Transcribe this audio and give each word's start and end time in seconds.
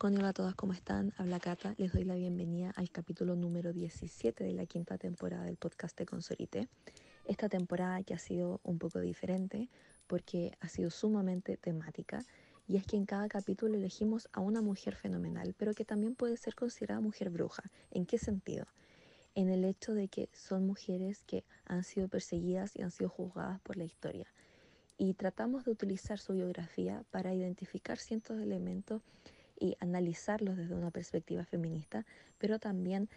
Connie, 0.00 0.16
hola 0.16 0.30
a 0.30 0.32
todas, 0.32 0.54
¿cómo 0.54 0.72
están? 0.72 1.12
Habla 1.18 1.38
Cata, 1.40 1.74
les 1.76 1.92
doy 1.92 2.04
la 2.04 2.14
bienvenida 2.14 2.72
al 2.74 2.90
capítulo 2.90 3.36
número 3.36 3.74
17 3.74 4.44
de 4.44 4.54
la 4.54 4.64
quinta 4.64 4.96
temporada 4.96 5.44
del 5.44 5.58
podcast 5.58 5.94
de 5.98 6.06
Consorite. 6.06 6.68
Esta 7.26 7.50
temporada 7.50 8.02
que 8.02 8.14
ha 8.14 8.18
sido 8.18 8.60
un 8.62 8.78
poco 8.78 9.00
diferente 9.00 9.68
porque 10.06 10.52
ha 10.60 10.68
sido 10.68 10.88
sumamente 10.88 11.58
temática 11.58 12.24
y 12.66 12.78
es 12.78 12.86
que 12.86 12.96
en 12.96 13.04
cada 13.04 13.28
capítulo 13.28 13.74
elegimos 13.74 14.30
a 14.32 14.40
una 14.40 14.62
mujer 14.62 14.96
fenomenal, 14.96 15.54
pero 15.58 15.74
que 15.74 15.84
también 15.84 16.14
puede 16.14 16.38
ser 16.38 16.54
considerada 16.54 17.02
mujer 17.02 17.28
bruja. 17.28 17.64
¿En 17.90 18.06
qué 18.06 18.16
sentido? 18.16 18.68
En 19.34 19.50
el 19.50 19.66
hecho 19.66 19.92
de 19.92 20.08
que 20.08 20.30
son 20.32 20.66
mujeres 20.66 21.22
que 21.24 21.44
han 21.66 21.84
sido 21.84 22.08
perseguidas 22.08 22.74
y 22.74 22.80
han 22.80 22.90
sido 22.90 23.10
juzgadas 23.10 23.60
por 23.60 23.76
la 23.76 23.84
historia. 23.84 24.32
Y 24.96 25.12
tratamos 25.12 25.66
de 25.66 25.72
utilizar 25.72 26.18
su 26.18 26.32
biografía 26.32 27.04
para 27.10 27.34
identificar 27.34 27.98
ciertos 27.98 28.40
elementos 28.40 29.02
y 29.60 29.76
analizarlos 29.78 30.56
desde 30.56 30.74
una 30.74 30.90
perspectiva 30.90 31.44
feminista, 31.44 32.04
pero 32.38 32.58
también 32.58 33.08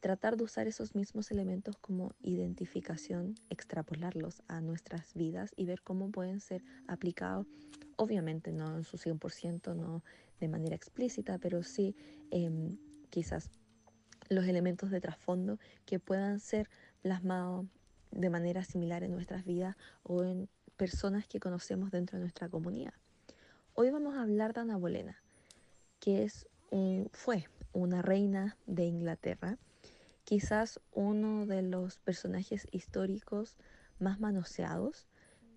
tratar 0.00 0.36
de 0.36 0.44
usar 0.44 0.66
esos 0.66 0.94
mismos 0.94 1.30
elementos 1.30 1.76
como 1.76 2.14
identificación, 2.22 3.34
extrapolarlos 3.50 4.42
a 4.48 4.60
nuestras 4.62 5.14
vidas 5.14 5.52
y 5.56 5.66
ver 5.66 5.82
cómo 5.82 6.10
pueden 6.10 6.40
ser 6.40 6.64
aplicados, 6.88 7.46
obviamente 7.96 8.50
no 8.50 8.76
en 8.76 8.84
su 8.84 8.96
100%, 8.96 9.76
no 9.76 10.02
de 10.40 10.48
manera 10.48 10.74
explícita, 10.74 11.38
pero 11.38 11.62
sí 11.62 11.94
eh, 12.30 12.50
quizás 13.10 13.50
los 14.30 14.46
elementos 14.46 14.90
de 14.90 15.00
trasfondo 15.00 15.58
que 15.84 15.98
puedan 15.98 16.40
ser 16.40 16.70
plasmados 17.02 17.66
de 18.10 18.30
manera 18.30 18.64
similar 18.64 19.02
en 19.02 19.12
nuestras 19.12 19.44
vidas 19.44 19.76
o 20.02 20.24
en 20.24 20.48
personas 20.76 21.26
que 21.26 21.40
conocemos 21.40 21.90
dentro 21.90 22.16
de 22.16 22.22
nuestra 22.22 22.48
comunidad. 22.48 22.94
Hoy 23.74 23.90
vamos 23.90 24.14
a 24.14 24.22
hablar 24.22 24.54
de 24.54 24.60
Ana 24.60 24.76
Bolena 24.78 25.22
que 26.00 26.24
es 26.24 26.46
fue 27.12 27.48
una 27.72 28.02
reina 28.02 28.56
de 28.66 28.84
Inglaterra, 28.84 29.58
quizás 30.24 30.80
uno 30.92 31.46
de 31.46 31.62
los 31.62 31.98
personajes 31.98 32.66
históricos 32.70 33.56
más 33.98 34.20
manoseados, 34.20 35.08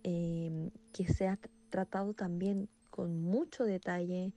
em, 0.03 0.71
que 0.91 1.07
se 1.07 1.27
ha 1.27 1.39
tratado 1.69 2.13
también 2.13 2.69
con 2.89 3.21
mucho 3.21 3.63
detalle 3.63 4.33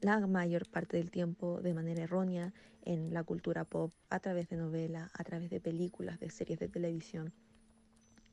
la 0.00 0.24
mayor 0.26 0.68
parte 0.68 0.96
del 0.96 1.10
tiempo 1.10 1.60
de 1.60 1.74
manera 1.74 2.04
errónea 2.04 2.54
en 2.82 3.12
la 3.12 3.24
cultura 3.24 3.64
pop, 3.64 3.92
a 4.10 4.20
través 4.20 4.48
de 4.48 4.56
novelas, 4.56 5.10
a 5.14 5.24
través 5.24 5.50
de 5.50 5.60
películas, 5.60 6.20
de 6.20 6.30
series 6.30 6.58
de 6.58 6.68
televisión. 6.68 7.32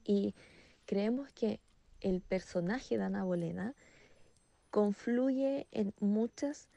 Y 0.04 0.36
creemos 0.86 1.32
que 1.34 1.60
el 2.02 2.22
personaje 2.22 2.98
de 2.98 3.04
Ana 3.04 3.23
Bolena 3.23 3.76
confluye 4.70 5.68
en 5.72 5.94
muchas 6.00 6.70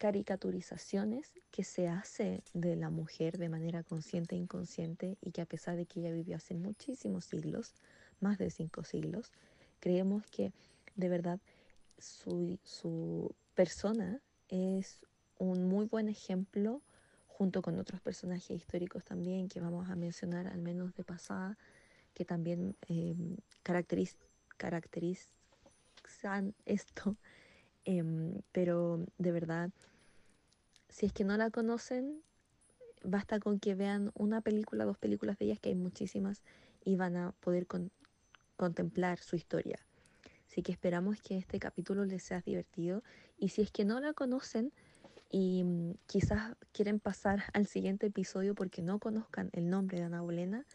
caricaturizaciones 0.00 1.30
que 1.50 1.62
se 1.62 1.86
hace 1.86 2.42
de 2.54 2.74
la 2.74 2.88
mujer 2.88 3.36
de 3.36 3.50
manera 3.50 3.82
consciente 3.82 4.34
e 4.34 4.38
inconsciente 4.38 5.18
y 5.20 5.30
que 5.30 5.42
a 5.42 5.46
pesar 5.46 5.76
de 5.76 5.84
que 5.84 6.00
ella 6.00 6.10
vivió 6.10 6.36
hace 6.36 6.54
muchísimos 6.54 7.26
siglos, 7.26 7.74
más 8.18 8.38
de 8.38 8.50
cinco 8.50 8.82
siglos, 8.82 9.30
creemos 9.78 10.24
que 10.28 10.54
de 10.96 11.10
verdad 11.10 11.38
su, 11.98 12.58
su 12.64 13.34
persona 13.54 14.22
es 14.48 15.00
un 15.36 15.68
muy 15.68 15.84
buen 15.84 16.08
ejemplo 16.08 16.80
junto 17.26 17.60
con 17.60 17.78
otros 17.78 18.00
personajes 18.00 18.56
históricos 18.56 19.04
también 19.04 19.50
que 19.50 19.60
vamos 19.60 19.90
a 19.90 19.96
mencionar 19.96 20.46
al 20.46 20.62
menos 20.62 20.94
de 20.94 21.04
pasada, 21.04 21.58
que 22.14 22.24
también 22.24 22.74
eh, 22.88 23.14
caracteriz 23.62 24.16
caracterizan 24.56 26.54
esto, 26.64 27.18
eh, 27.84 28.02
pero 28.52 29.04
de 29.18 29.32
verdad 29.32 29.70
si 30.90 31.06
es 31.06 31.12
que 31.12 31.24
no 31.24 31.36
la 31.36 31.50
conocen, 31.50 32.22
basta 33.02 33.40
con 33.40 33.58
que 33.58 33.74
vean 33.74 34.10
una 34.14 34.40
película, 34.40 34.84
dos 34.84 34.98
películas 34.98 35.38
de 35.38 35.46
ellas, 35.46 35.60
que 35.60 35.70
hay 35.70 35.74
muchísimas, 35.74 36.42
y 36.84 36.96
van 36.96 37.16
a 37.16 37.32
poder 37.40 37.66
contemplar 38.56 39.18
su 39.18 39.36
historia. 39.36 39.78
Así 40.46 40.62
que 40.62 40.72
esperamos 40.72 41.20
que 41.22 41.38
este 41.38 41.60
capítulo 41.60 42.04
les 42.04 42.24
sea 42.24 42.40
divertido. 42.40 43.04
Y 43.38 43.50
si 43.50 43.62
es 43.62 43.70
que 43.70 43.84
no 43.84 44.00
la 44.00 44.12
conocen 44.12 44.72
y 45.30 45.62
mm, 45.62 45.94
quizás 46.06 46.56
quieren 46.72 46.98
pasar 46.98 47.44
al 47.54 47.66
siguiente 47.66 48.08
episodio 48.08 48.54
porque 48.54 48.82
no 48.82 48.98
conozcan 48.98 49.50
el 49.52 49.70
nombre 49.70 49.98
de 49.98 50.04
Ana 50.04 50.22
Bolena, 50.22 50.66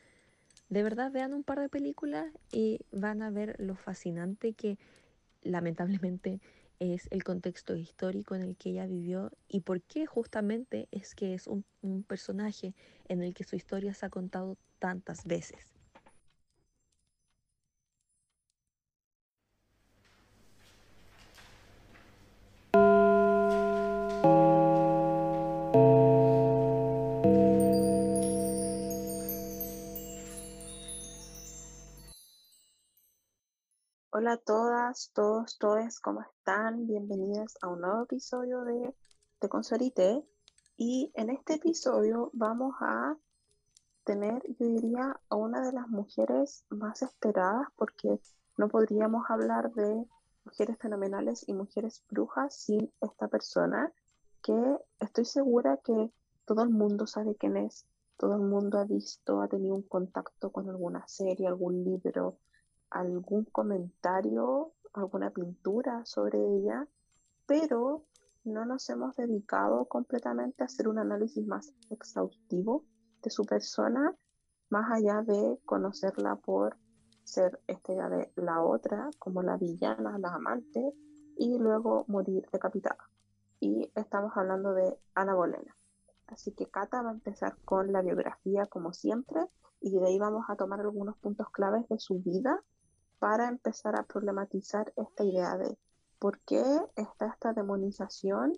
de 0.69 0.81
verdad 0.81 1.11
vean 1.11 1.33
un 1.33 1.43
par 1.43 1.59
de 1.59 1.69
películas 1.69 2.27
y 2.51 2.79
van 2.91 3.21
a 3.21 3.29
ver 3.29 3.55
lo 3.59 3.75
fascinante 3.75 4.53
que 4.53 4.79
lamentablemente 5.43 6.39
es 6.79 7.07
el 7.11 7.23
contexto 7.23 7.75
histórico 7.75 8.35
en 8.35 8.41
el 8.41 8.55
que 8.57 8.69
ella 8.71 8.85
vivió 8.85 9.31
y 9.47 9.61
por 9.61 9.81
qué 9.81 10.05
justamente 10.05 10.87
es 10.91 11.15
que 11.15 11.33
es 11.33 11.47
un, 11.47 11.65
un 11.81 12.03
personaje 12.03 12.73
en 13.07 13.21
el 13.21 13.33
que 13.33 13.43
su 13.43 13.55
historia 13.55 13.93
se 13.93 14.05
ha 14.05 14.09
contado 14.09 14.57
tantas 14.79 15.25
veces. 15.25 15.74
Hola 34.17 34.31
a 34.31 34.37
todas, 34.37 35.11
todos, 35.13 35.57
todos, 35.57 35.99
¿cómo 35.99 36.21
están? 36.21 36.87
Bienvenidas 36.87 37.57
a 37.61 37.67
un 37.67 37.81
nuevo 37.81 38.03
episodio 38.03 38.63
de 38.63 38.95
Te 39.39 39.49
Consolité. 39.49 40.23
Y 40.77 41.11
en 41.15 41.29
este 41.29 41.55
episodio 41.55 42.29
vamos 42.31 42.75
a 42.79 43.17
tener, 44.05 44.41
yo 44.57 44.67
diría, 44.67 45.19
a 45.27 45.35
una 45.35 45.59
de 45.65 45.73
las 45.73 45.89
mujeres 45.89 46.63
más 46.69 47.01
esperadas 47.01 47.67
porque 47.75 48.21
no 48.55 48.69
podríamos 48.69 49.29
hablar 49.29 49.73
de 49.73 50.07
mujeres 50.45 50.77
fenomenales 50.79 51.43
y 51.49 51.53
mujeres 51.53 52.01
brujas 52.09 52.55
sin 52.55 52.89
esta 53.01 53.27
persona 53.27 53.91
que 54.41 54.77
estoy 55.01 55.25
segura 55.25 55.81
que 55.83 56.09
todo 56.45 56.63
el 56.63 56.69
mundo 56.69 57.05
sabe 57.05 57.35
quién 57.35 57.57
es, 57.57 57.85
todo 58.15 58.35
el 58.35 58.43
mundo 58.43 58.79
ha 58.79 58.85
visto, 58.85 59.41
ha 59.41 59.49
tenido 59.49 59.75
un 59.75 59.83
contacto 59.83 60.53
con 60.53 60.69
alguna 60.69 61.05
serie, 61.05 61.47
algún 61.47 61.83
libro, 61.83 62.37
algún 62.89 63.45
comentario, 63.45 64.73
alguna 64.93 65.29
pintura 65.31 66.05
sobre 66.05 66.39
ella, 66.39 66.87
pero 67.45 68.05
no 68.43 68.65
nos 68.65 68.89
hemos 68.89 69.15
dedicado 69.15 69.85
completamente 69.85 70.63
a 70.63 70.65
hacer 70.65 70.87
un 70.87 70.99
análisis 70.99 71.45
más 71.45 71.73
exhaustivo 71.89 72.85
de 73.23 73.29
su 73.29 73.43
persona, 73.43 74.15
más 74.69 74.91
allá 74.91 75.21
de 75.23 75.59
conocerla 75.65 76.35
por 76.35 76.77
ser 77.23 77.59
estrella 77.67 78.07
de 78.09 78.31
la 78.35 78.61
otra, 78.61 79.09
como 79.19 79.41
la 79.41 79.57
villana, 79.57 80.17
la 80.19 80.29
amante, 80.29 80.93
y 81.37 81.57
luego 81.57 82.05
morir 82.07 82.47
decapitada. 82.51 83.09
Y 83.59 83.91
estamos 83.95 84.31
hablando 84.35 84.73
de 84.73 84.97
Ana 85.15 85.33
Bolena. 85.33 85.75
Así 86.27 86.51
que 86.51 86.67
Cata 86.67 87.01
va 87.01 87.09
a 87.09 87.13
empezar 87.13 87.57
con 87.65 87.91
la 87.91 88.01
biografía 88.01 88.65
como 88.67 88.93
siempre 88.93 89.41
y 89.79 89.91
de 89.91 90.05
ahí 90.05 90.17
vamos 90.17 90.45
a 90.49 90.55
tomar 90.55 90.79
algunos 90.79 91.17
puntos 91.17 91.49
claves 91.51 91.87
de 91.89 91.99
su 91.99 92.19
vida 92.19 92.63
para 93.19 93.47
empezar 93.47 93.99
a 93.99 94.03
problematizar 94.03 94.93
esta 94.95 95.23
idea 95.23 95.57
de 95.57 95.77
por 96.19 96.39
qué 96.41 96.63
está 96.95 97.27
esta 97.27 97.53
demonización 97.53 98.53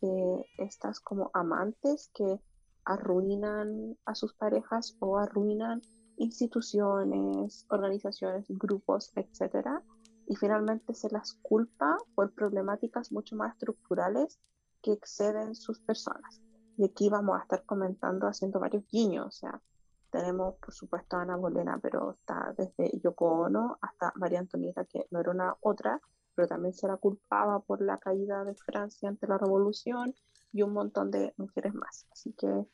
de 0.00 0.46
estas 0.58 1.00
como 1.00 1.30
amantes 1.34 2.10
que 2.14 2.40
arruinan 2.84 3.96
a 4.04 4.14
sus 4.14 4.34
parejas 4.34 4.96
o 5.00 5.18
arruinan 5.18 5.82
instituciones, 6.16 7.66
organizaciones, 7.70 8.46
grupos, 8.48 9.12
etcétera, 9.14 9.82
y 10.26 10.36
finalmente 10.36 10.94
se 10.94 11.10
las 11.10 11.32
culpa 11.42 11.96
por 12.14 12.32
problemáticas 12.32 13.10
mucho 13.10 13.36
más 13.36 13.54
estructurales 13.54 14.38
que 14.82 14.92
exceden 14.92 15.54
sus 15.54 15.80
personas. 15.80 16.40
Y 16.76 16.84
aquí 16.84 17.08
vamos 17.08 17.38
a 17.38 17.42
estar 17.42 17.64
comentando, 17.64 18.26
haciendo 18.26 18.60
varios 18.60 18.86
guiños, 18.86 19.26
o 19.26 19.30
sea, 19.30 19.60
tenemos, 20.10 20.56
por 20.56 20.72
supuesto, 20.74 21.16
a 21.16 21.22
Ana 21.22 21.36
Bolena, 21.36 21.78
pero 21.80 22.12
está 22.12 22.54
desde 22.56 22.98
Yoko 23.02 23.26
Ono 23.26 23.78
hasta 23.80 24.12
María 24.16 24.40
Antonieta, 24.40 24.84
que 24.84 25.06
no 25.10 25.20
era 25.20 25.30
una 25.30 25.56
otra, 25.60 26.00
pero 26.34 26.48
también 26.48 26.74
se 26.74 26.86
la 26.86 26.96
culpaba 26.96 27.60
por 27.60 27.82
la 27.82 27.98
caída 27.98 28.44
de 28.44 28.54
Francia 28.54 29.08
ante 29.08 29.26
la 29.26 29.38
revolución 29.38 30.14
y 30.52 30.62
un 30.62 30.72
montón 30.72 31.10
de 31.10 31.34
mujeres 31.36 31.74
más. 31.74 32.06
Así 32.10 32.32
que, 32.32 32.66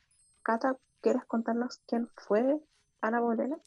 Cata, 0.43 0.77
¿quieres 1.01 1.25
contarnos 1.25 1.81
quién 1.87 2.09
fue 2.15 2.59
Ana 3.01 3.19
Bolena? 3.19 3.57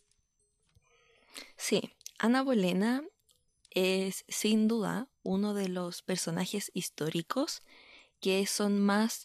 Sí, 1.56 1.94
Ana 2.19 2.43
Bolena 2.43 3.02
es 3.70 4.25
sin 4.28 4.69
duda 4.69 5.08
uno 5.23 5.55
de 5.55 5.69
los 5.69 6.02
personajes 6.02 6.70
históricos 6.75 7.62
que 8.20 8.46
son 8.46 8.81
más 8.81 9.25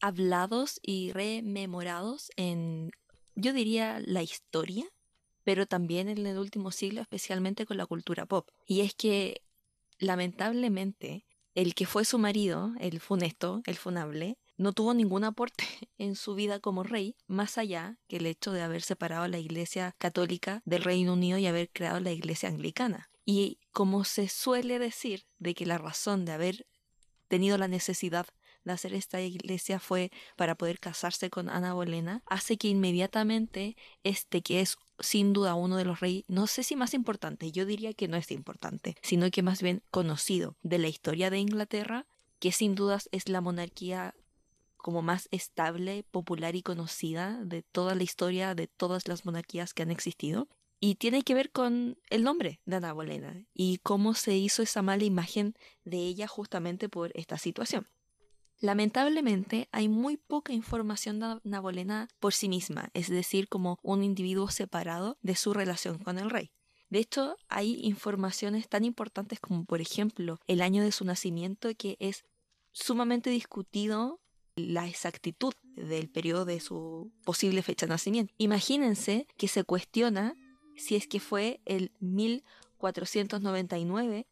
hablados 0.00 0.78
y 0.82 1.12
rememorados 1.12 2.30
en 2.36 2.92
yo 3.36 3.52
diría 3.52 4.00
la 4.04 4.22
historia, 4.22 4.86
pero 5.44 5.66
también 5.66 6.08
en 6.08 6.26
el 6.26 6.38
último 6.38 6.72
siglo, 6.72 7.02
especialmente 7.02 7.66
con 7.66 7.76
la 7.76 7.86
cultura 7.86 8.26
pop. 8.26 8.48
Y 8.66 8.80
es 8.80 8.94
que, 8.94 9.42
lamentablemente, 9.98 11.24
el 11.54 11.74
que 11.74 11.86
fue 11.86 12.04
su 12.04 12.18
marido, 12.18 12.72
el 12.80 12.98
funesto, 12.98 13.62
el 13.66 13.76
funable, 13.76 14.38
no 14.56 14.72
tuvo 14.72 14.94
ningún 14.94 15.24
aporte 15.24 15.64
en 15.98 16.16
su 16.16 16.34
vida 16.34 16.60
como 16.60 16.82
rey, 16.82 17.14
más 17.26 17.58
allá 17.58 17.98
que 18.08 18.16
el 18.16 18.26
hecho 18.26 18.52
de 18.52 18.62
haber 18.62 18.82
separado 18.82 19.28
la 19.28 19.38
Iglesia 19.38 19.94
católica 19.98 20.62
del 20.64 20.82
Reino 20.82 21.12
Unido 21.12 21.38
y 21.38 21.46
haber 21.46 21.70
creado 21.70 22.00
la 22.00 22.12
Iglesia 22.12 22.48
anglicana. 22.48 23.10
Y 23.24 23.58
como 23.72 24.04
se 24.04 24.28
suele 24.28 24.78
decir 24.78 25.26
de 25.38 25.54
que 25.54 25.66
la 25.66 25.78
razón 25.78 26.24
de 26.24 26.32
haber 26.32 26.66
tenido 27.28 27.58
la 27.58 27.68
necesidad 27.68 28.26
de 28.66 28.72
hacer 28.72 28.92
esta 28.92 29.20
iglesia 29.22 29.78
fue 29.78 30.10
para 30.36 30.56
poder 30.56 30.78
casarse 30.78 31.30
con 31.30 31.48
Ana 31.48 31.72
Bolena, 31.72 32.22
hace 32.26 32.58
que 32.58 32.68
inmediatamente 32.68 33.76
este 34.02 34.42
que 34.42 34.60
es 34.60 34.76
sin 34.98 35.32
duda 35.32 35.54
uno 35.54 35.76
de 35.76 35.84
los 35.84 36.00
reyes, 36.00 36.24
no 36.26 36.46
sé 36.46 36.62
si 36.62 36.74
más 36.76 36.94
importante, 36.94 37.52
yo 37.52 37.64
diría 37.64 37.94
que 37.94 38.08
no 38.08 38.16
es 38.16 38.30
importante, 38.30 38.96
sino 39.02 39.30
que 39.30 39.42
más 39.42 39.62
bien 39.62 39.82
conocido 39.90 40.56
de 40.62 40.78
la 40.78 40.88
historia 40.88 41.30
de 41.30 41.38
Inglaterra, 41.38 42.06
que 42.38 42.52
sin 42.52 42.74
dudas 42.74 43.08
es 43.12 43.28
la 43.28 43.40
monarquía 43.40 44.14
como 44.76 45.02
más 45.02 45.28
estable, 45.30 46.04
popular 46.10 46.54
y 46.54 46.62
conocida 46.62 47.40
de 47.44 47.62
toda 47.62 47.94
la 47.94 48.02
historia 48.02 48.54
de 48.54 48.66
todas 48.66 49.08
las 49.08 49.24
monarquías 49.24 49.74
que 49.74 49.82
han 49.82 49.90
existido. 49.90 50.48
Y 50.78 50.96
tiene 50.96 51.22
que 51.22 51.34
ver 51.34 51.50
con 51.50 51.98
el 52.10 52.22
nombre 52.22 52.60
de 52.66 52.76
Ana 52.76 52.92
Bolena 52.92 53.46
y 53.54 53.78
cómo 53.78 54.14
se 54.14 54.36
hizo 54.36 54.62
esa 54.62 54.82
mala 54.82 55.04
imagen 55.04 55.54
de 55.84 55.98
ella 55.98 56.28
justamente 56.28 56.88
por 56.88 57.10
esta 57.14 57.38
situación. 57.38 57.88
Lamentablemente 58.60 59.68
hay 59.70 59.88
muy 59.88 60.16
poca 60.16 60.52
información 60.52 61.20
de 61.20 61.38
Ana 61.44 61.60
Bolena 61.60 62.08
por 62.20 62.32
sí 62.32 62.48
misma, 62.48 62.88
es 62.94 63.08
decir, 63.08 63.48
como 63.48 63.78
un 63.82 64.02
individuo 64.02 64.50
separado 64.50 65.18
de 65.22 65.36
su 65.36 65.52
relación 65.52 65.98
con 65.98 66.18
el 66.18 66.30
rey. 66.30 66.50
De 66.88 67.00
hecho, 67.00 67.36
hay 67.48 67.80
informaciones 67.82 68.68
tan 68.68 68.84
importantes 68.84 69.40
como, 69.40 69.64
por 69.64 69.80
ejemplo, 69.80 70.38
el 70.46 70.62
año 70.62 70.82
de 70.82 70.92
su 70.92 71.04
nacimiento, 71.04 71.68
que 71.76 71.96
es 72.00 72.24
sumamente 72.72 73.30
discutido 73.30 74.20
la 74.54 74.86
exactitud 74.86 75.52
del 75.74 76.08
periodo 76.08 76.44
de 76.44 76.60
su 76.60 77.12
posible 77.24 77.62
fecha 77.62 77.86
de 77.86 77.90
nacimiento. 77.90 78.32
Imagínense 78.38 79.26
que 79.36 79.48
se 79.48 79.64
cuestiona 79.64 80.34
si 80.76 80.94
es 80.96 81.06
que 81.06 81.20
fue 81.20 81.60
el 81.66 81.92
1499, 82.00 84.26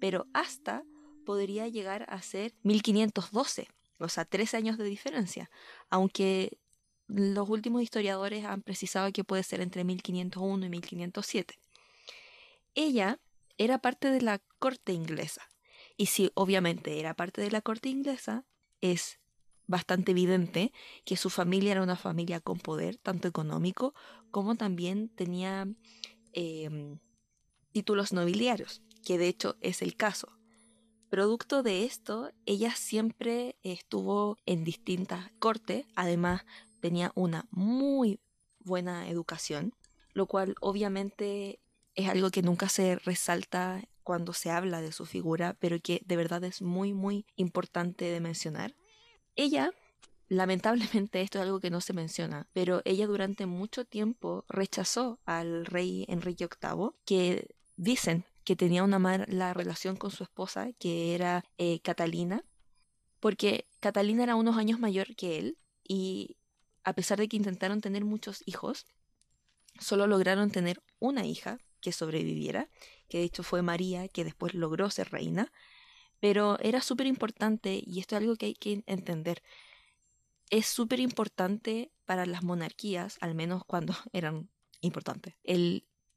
pero 0.00 0.26
hasta 0.34 0.82
podría 1.30 1.68
llegar 1.68 2.06
a 2.08 2.20
ser 2.22 2.54
1512, 2.64 3.68
o 4.00 4.08
sea, 4.08 4.24
tres 4.24 4.52
años 4.52 4.78
de 4.78 4.84
diferencia, 4.84 5.48
aunque 5.88 6.58
los 7.06 7.48
últimos 7.48 7.82
historiadores 7.82 8.44
han 8.44 8.62
precisado 8.62 9.12
que 9.12 9.22
puede 9.22 9.44
ser 9.44 9.60
entre 9.60 9.84
1501 9.84 10.66
y 10.66 10.68
1507. 10.68 11.54
Ella 12.74 13.20
era 13.58 13.78
parte 13.78 14.10
de 14.10 14.22
la 14.22 14.40
corte 14.58 14.92
inglesa, 14.92 15.48
y 15.96 16.06
si 16.06 16.32
obviamente 16.34 16.98
era 16.98 17.14
parte 17.14 17.40
de 17.42 17.52
la 17.52 17.60
corte 17.60 17.88
inglesa, 17.88 18.44
es 18.80 19.20
bastante 19.68 20.10
evidente 20.10 20.72
que 21.04 21.16
su 21.16 21.30
familia 21.30 21.70
era 21.70 21.84
una 21.84 21.94
familia 21.94 22.40
con 22.40 22.58
poder, 22.58 22.96
tanto 22.96 23.28
económico 23.28 23.94
como 24.32 24.56
también 24.56 25.10
tenía 25.10 25.68
em, 26.32 26.98
títulos 27.70 28.12
nobiliarios, 28.12 28.82
que 29.04 29.16
de 29.16 29.28
hecho 29.28 29.56
es 29.60 29.80
el 29.80 29.94
caso. 29.94 30.39
Producto 31.10 31.64
de 31.64 31.84
esto, 31.84 32.30
ella 32.46 32.70
siempre 32.76 33.56
estuvo 33.64 34.38
en 34.46 34.62
distintas 34.62 35.32
cortes, 35.40 35.84
además 35.96 36.42
tenía 36.78 37.10
una 37.16 37.48
muy 37.50 38.20
buena 38.60 39.08
educación, 39.08 39.74
lo 40.12 40.26
cual 40.26 40.54
obviamente 40.60 41.58
es 41.96 42.08
algo 42.08 42.30
que 42.30 42.42
nunca 42.42 42.68
se 42.68 42.94
resalta 42.94 43.82
cuando 44.04 44.32
se 44.32 44.52
habla 44.52 44.80
de 44.82 44.92
su 44.92 45.04
figura, 45.04 45.56
pero 45.58 45.80
que 45.80 46.00
de 46.06 46.16
verdad 46.16 46.44
es 46.44 46.62
muy, 46.62 46.94
muy 46.94 47.26
importante 47.34 48.04
de 48.04 48.20
mencionar. 48.20 48.76
Ella, 49.34 49.72
lamentablemente 50.28 51.22
esto 51.22 51.38
es 51.38 51.42
algo 51.42 51.58
que 51.58 51.70
no 51.70 51.80
se 51.80 51.92
menciona, 51.92 52.46
pero 52.52 52.82
ella 52.84 53.08
durante 53.08 53.46
mucho 53.46 53.84
tiempo 53.84 54.44
rechazó 54.48 55.18
al 55.24 55.66
rey 55.66 56.04
Enrique 56.08 56.46
VIII, 56.62 56.90
que 57.04 57.48
dicen 57.76 58.26
que 58.44 58.56
tenía 58.56 58.82
una 58.82 58.98
mala 58.98 59.54
relación 59.54 59.96
con 59.96 60.10
su 60.10 60.22
esposa, 60.22 60.72
que 60.78 61.14
era 61.14 61.44
eh, 61.58 61.80
Catalina, 61.80 62.44
porque 63.20 63.68
Catalina 63.80 64.22
era 64.22 64.36
unos 64.36 64.56
años 64.56 64.80
mayor 64.80 65.14
que 65.14 65.38
él 65.38 65.58
y 65.86 66.36
a 66.84 66.94
pesar 66.94 67.18
de 67.18 67.28
que 67.28 67.36
intentaron 67.36 67.80
tener 67.80 68.04
muchos 68.04 68.42
hijos, 68.46 68.86
solo 69.78 70.06
lograron 70.06 70.50
tener 70.50 70.82
una 70.98 71.26
hija 71.26 71.58
que 71.80 71.92
sobreviviera, 71.92 72.70
que 73.08 73.18
de 73.18 73.24
hecho 73.24 73.42
fue 73.42 73.62
María, 73.62 74.08
que 74.08 74.24
después 74.24 74.54
logró 74.54 74.90
ser 74.90 75.10
reina, 75.10 75.52
pero 76.20 76.58
era 76.60 76.80
súper 76.80 77.06
importante, 77.06 77.82
y 77.84 78.00
esto 78.00 78.16
es 78.16 78.22
algo 78.22 78.36
que 78.36 78.46
hay 78.46 78.54
que 78.54 78.82
entender, 78.86 79.42
es 80.50 80.66
súper 80.66 81.00
importante 81.00 81.92
para 82.04 82.26
las 82.26 82.42
monarquías, 82.42 83.16
al 83.20 83.34
menos 83.34 83.64
cuando 83.64 83.94
eran 84.12 84.50
importantes, 84.80 85.34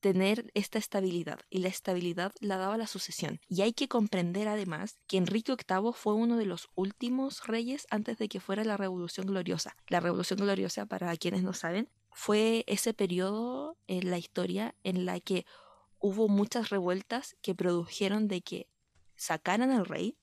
tener 0.03 0.51
esta 0.53 0.79
estabilidad 0.79 1.39
y 1.49 1.59
la 1.59 1.69
estabilidad 1.69 2.33
la 2.41 2.57
daba 2.57 2.75
la 2.75 2.87
sucesión. 2.87 3.39
Y 3.47 3.61
hay 3.61 3.71
que 3.71 3.87
comprender 3.87 4.49
además 4.49 4.99
que 5.07 5.15
Enrique 5.15 5.55
VIII 5.55 5.93
fue 5.93 6.13
uno 6.13 6.35
de 6.35 6.45
los 6.45 6.67
últimos 6.75 7.47
reyes 7.47 7.87
antes 7.89 8.17
de 8.17 8.27
que 8.27 8.41
fuera 8.41 8.65
la 8.65 8.75
Revolución 8.75 9.27
Gloriosa. 9.27 9.77
La 9.87 10.01
Revolución 10.01 10.39
Gloriosa, 10.39 10.85
para 10.85 11.15
quienes 11.15 11.41
no 11.41 11.53
saben, 11.53 11.87
fue 12.11 12.65
ese 12.67 12.93
periodo 12.93 13.77
en 13.87 14.11
la 14.11 14.17
historia 14.17 14.75
en 14.83 15.05
la 15.05 15.21
que 15.21 15.45
hubo 15.99 16.27
muchas 16.27 16.69
revueltas 16.69 17.37
que 17.41 17.55
produjeron 17.55 18.27
de 18.27 18.41
que 18.41 18.67
sacaran 19.15 19.71
al 19.71 19.85
rey 19.85 20.17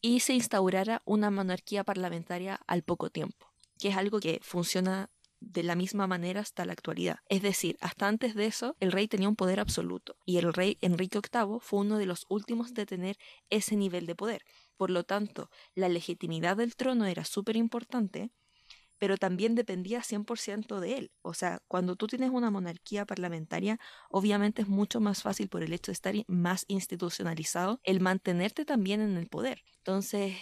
y 0.00 0.20
se 0.20 0.32
instaurara 0.32 1.02
una 1.04 1.30
monarquía 1.30 1.84
parlamentaria 1.84 2.58
al 2.66 2.82
poco 2.82 3.10
tiempo, 3.10 3.52
que 3.78 3.88
es 3.88 3.98
algo 3.98 4.18
que 4.18 4.40
funciona 4.42 5.10
de 5.40 5.62
la 5.62 5.74
misma 5.74 6.06
manera 6.06 6.40
hasta 6.40 6.64
la 6.64 6.72
actualidad. 6.72 7.18
Es 7.28 7.42
decir, 7.42 7.76
hasta 7.80 8.08
antes 8.08 8.34
de 8.34 8.46
eso, 8.46 8.76
el 8.80 8.92
rey 8.92 9.08
tenía 9.08 9.28
un 9.28 9.36
poder 9.36 9.60
absoluto 9.60 10.16
y 10.24 10.38
el 10.38 10.52
rey 10.52 10.78
Enrique 10.80 11.20
VIII 11.20 11.58
fue 11.60 11.80
uno 11.80 11.98
de 11.98 12.06
los 12.06 12.26
últimos 12.28 12.74
de 12.74 12.86
tener 12.86 13.16
ese 13.50 13.76
nivel 13.76 14.06
de 14.06 14.14
poder. 14.14 14.42
Por 14.76 14.90
lo 14.90 15.04
tanto, 15.04 15.50
la 15.74 15.88
legitimidad 15.88 16.56
del 16.56 16.76
trono 16.76 17.06
era 17.06 17.24
súper 17.24 17.56
importante 17.56 18.30
pero 18.98 19.16
también 19.16 19.54
dependía 19.54 20.02
100% 20.02 20.80
de 20.80 20.98
él. 20.98 21.12
O 21.22 21.34
sea, 21.34 21.60
cuando 21.68 21.96
tú 21.96 22.06
tienes 22.06 22.30
una 22.30 22.50
monarquía 22.50 23.04
parlamentaria, 23.04 23.78
obviamente 24.10 24.62
es 24.62 24.68
mucho 24.68 25.00
más 25.00 25.22
fácil 25.22 25.48
por 25.48 25.62
el 25.62 25.72
hecho 25.72 25.90
de 25.90 25.94
estar 25.94 26.14
más 26.28 26.64
institucionalizado 26.68 27.80
el 27.84 28.00
mantenerte 28.00 28.64
también 28.64 29.00
en 29.00 29.16
el 29.16 29.28
poder. 29.28 29.62
Entonces, 29.78 30.34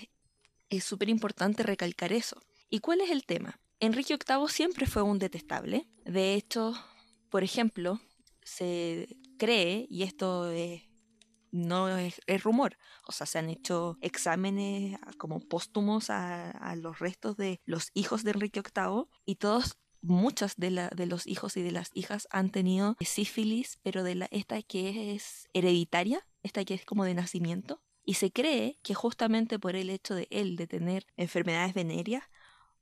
es 0.70 0.84
súper 0.84 1.08
importante 1.08 1.62
recalcar 1.62 2.12
eso. 2.12 2.40
¿Y 2.70 2.80
cuál 2.80 3.00
es 3.00 3.10
el 3.10 3.24
tema? 3.24 3.60
Enrique 3.84 4.16
VIII 4.16 4.48
siempre 4.48 4.86
fue 4.86 5.02
un 5.02 5.18
detestable. 5.18 5.88
De 6.04 6.34
hecho, 6.34 6.74
por 7.30 7.44
ejemplo, 7.44 8.00
se 8.42 9.16
cree, 9.38 9.86
y 9.90 10.02
esto 10.02 10.50
es 10.50 10.82
no 11.54 11.96
es, 11.96 12.20
rumor. 12.42 12.76
O 13.06 13.12
sea, 13.12 13.26
se 13.26 13.38
han 13.38 13.48
hecho 13.48 13.96
exámenes 14.00 14.98
ah, 15.02 15.12
como 15.16 15.40
póstumos 15.40 16.10
a, 16.10 16.74
los 16.76 16.98
restos 16.98 17.36
de 17.36 17.60
los 17.64 17.90
hijos 17.94 18.24
de 18.24 18.32
Enrique 18.32 18.60
VIII 18.60 19.04
y 19.24 19.36
todos 19.36 19.78
muchas 20.02 20.56
de, 20.56 20.90
de, 20.94 21.06
los 21.06 21.26
hijos 21.26 21.56
y 21.56 21.62
de 21.62 21.70
las 21.70 21.90
hijas 21.94 22.26
han 22.30 22.50
tenido 22.50 22.96
sífilis, 23.00 23.78
pero 23.82 24.02
de 24.02 24.16
la, 24.16 24.28
esta 24.32 24.60
que 24.62 25.14
es 25.14 25.48
hereditaria, 25.52 26.26
esta 26.42 26.64
que 26.64 26.74
es 26.74 26.84
como 26.84 27.04
de 27.04 27.14
nacimiento. 27.14 27.80
Y 28.04 28.14
se 28.14 28.32
cree 28.32 28.78
que 28.82 28.94
justamente 28.94 29.58
por 29.58 29.76
el 29.76 29.88
hecho 29.88 30.14
de 30.14 30.26
él 30.30 30.56
de 30.56 30.66
tener 30.66 31.06
enfermedades 31.16 31.72
venéreas, 31.72 32.24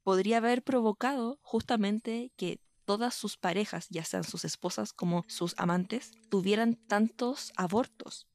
podría 0.03 0.39
haber 0.39 0.63
provocado 0.63 1.39
justamente 1.43 2.33
que 2.37 2.61
todas 2.85 3.15
sus 3.15 3.37
parejas, 3.37 3.89
ya 3.91 4.05
sean 4.05 4.25
sus 4.25 4.45
esposas 4.45 4.93
como 4.93 5.25
sus 5.29 5.55
amantes, 5.59 6.13
tuvieran 6.29 6.75
tantos 6.75 7.53
abortos. 7.57 8.29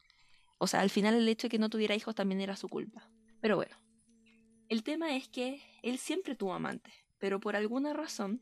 O 0.57 0.67
sea, 0.67 0.81
al 0.81 0.89
final 0.89 1.15
el 1.15 1.27
hecho 1.27 1.47
de 1.47 1.51
que 1.51 1.59
no 1.59 1.69
tuviera 1.69 1.95
hijos 1.95 2.15
también 2.15 2.41
era 2.41 2.55
su 2.55 2.69
culpa. 2.69 3.09
Pero 3.41 3.55
bueno, 3.55 3.75
el 4.69 4.83
tema 4.83 5.15
es 5.15 5.27
que 5.29 5.61
él 5.83 5.97
siempre 5.97 6.35
tuvo 6.35 6.53
amantes, 6.53 6.93
pero 7.19 7.39
por 7.39 7.55
alguna 7.55 7.93
razón 7.93 8.41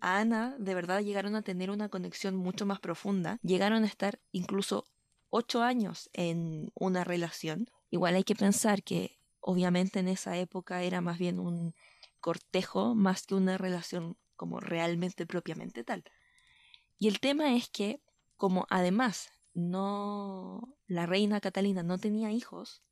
a 0.00 0.18
Ana 0.18 0.56
de 0.58 0.74
verdad 0.74 1.00
llegaron 1.00 1.36
a 1.36 1.42
tener 1.42 1.70
una 1.70 1.88
conexión 1.88 2.36
mucho 2.36 2.66
más 2.66 2.80
profunda, 2.80 3.38
llegaron 3.42 3.84
a 3.84 3.86
estar 3.86 4.20
incluso 4.32 4.84
ocho 5.30 5.62
años 5.62 6.10
en 6.12 6.70
una 6.74 7.04
relación. 7.04 7.66
Igual 7.90 8.16
hay 8.16 8.24
que 8.24 8.34
pensar 8.34 8.82
que 8.82 9.18
obviamente 9.40 10.00
en 10.00 10.08
esa 10.08 10.36
época 10.36 10.82
era 10.82 11.00
más 11.00 11.18
bien 11.18 11.38
un 11.38 11.74
cortejo 12.22 12.94
más 12.94 13.26
que 13.26 13.34
una 13.34 13.58
relación 13.58 14.16
como 14.36 14.60
realmente 14.60 15.26
propiamente 15.26 15.84
tal. 15.84 16.04
Y 16.98 17.08
el 17.08 17.20
tema 17.20 17.54
es 17.54 17.68
que, 17.68 18.00
como 18.38 18.66
además 18.70 19.30
no, 19.52 20.78
la 20.86 21.04
reina 21.04 21.40
Catalina 21.40 21.82
no 21.82 21.98
tenía 21.98 22.30
hijos, 22.30 22.82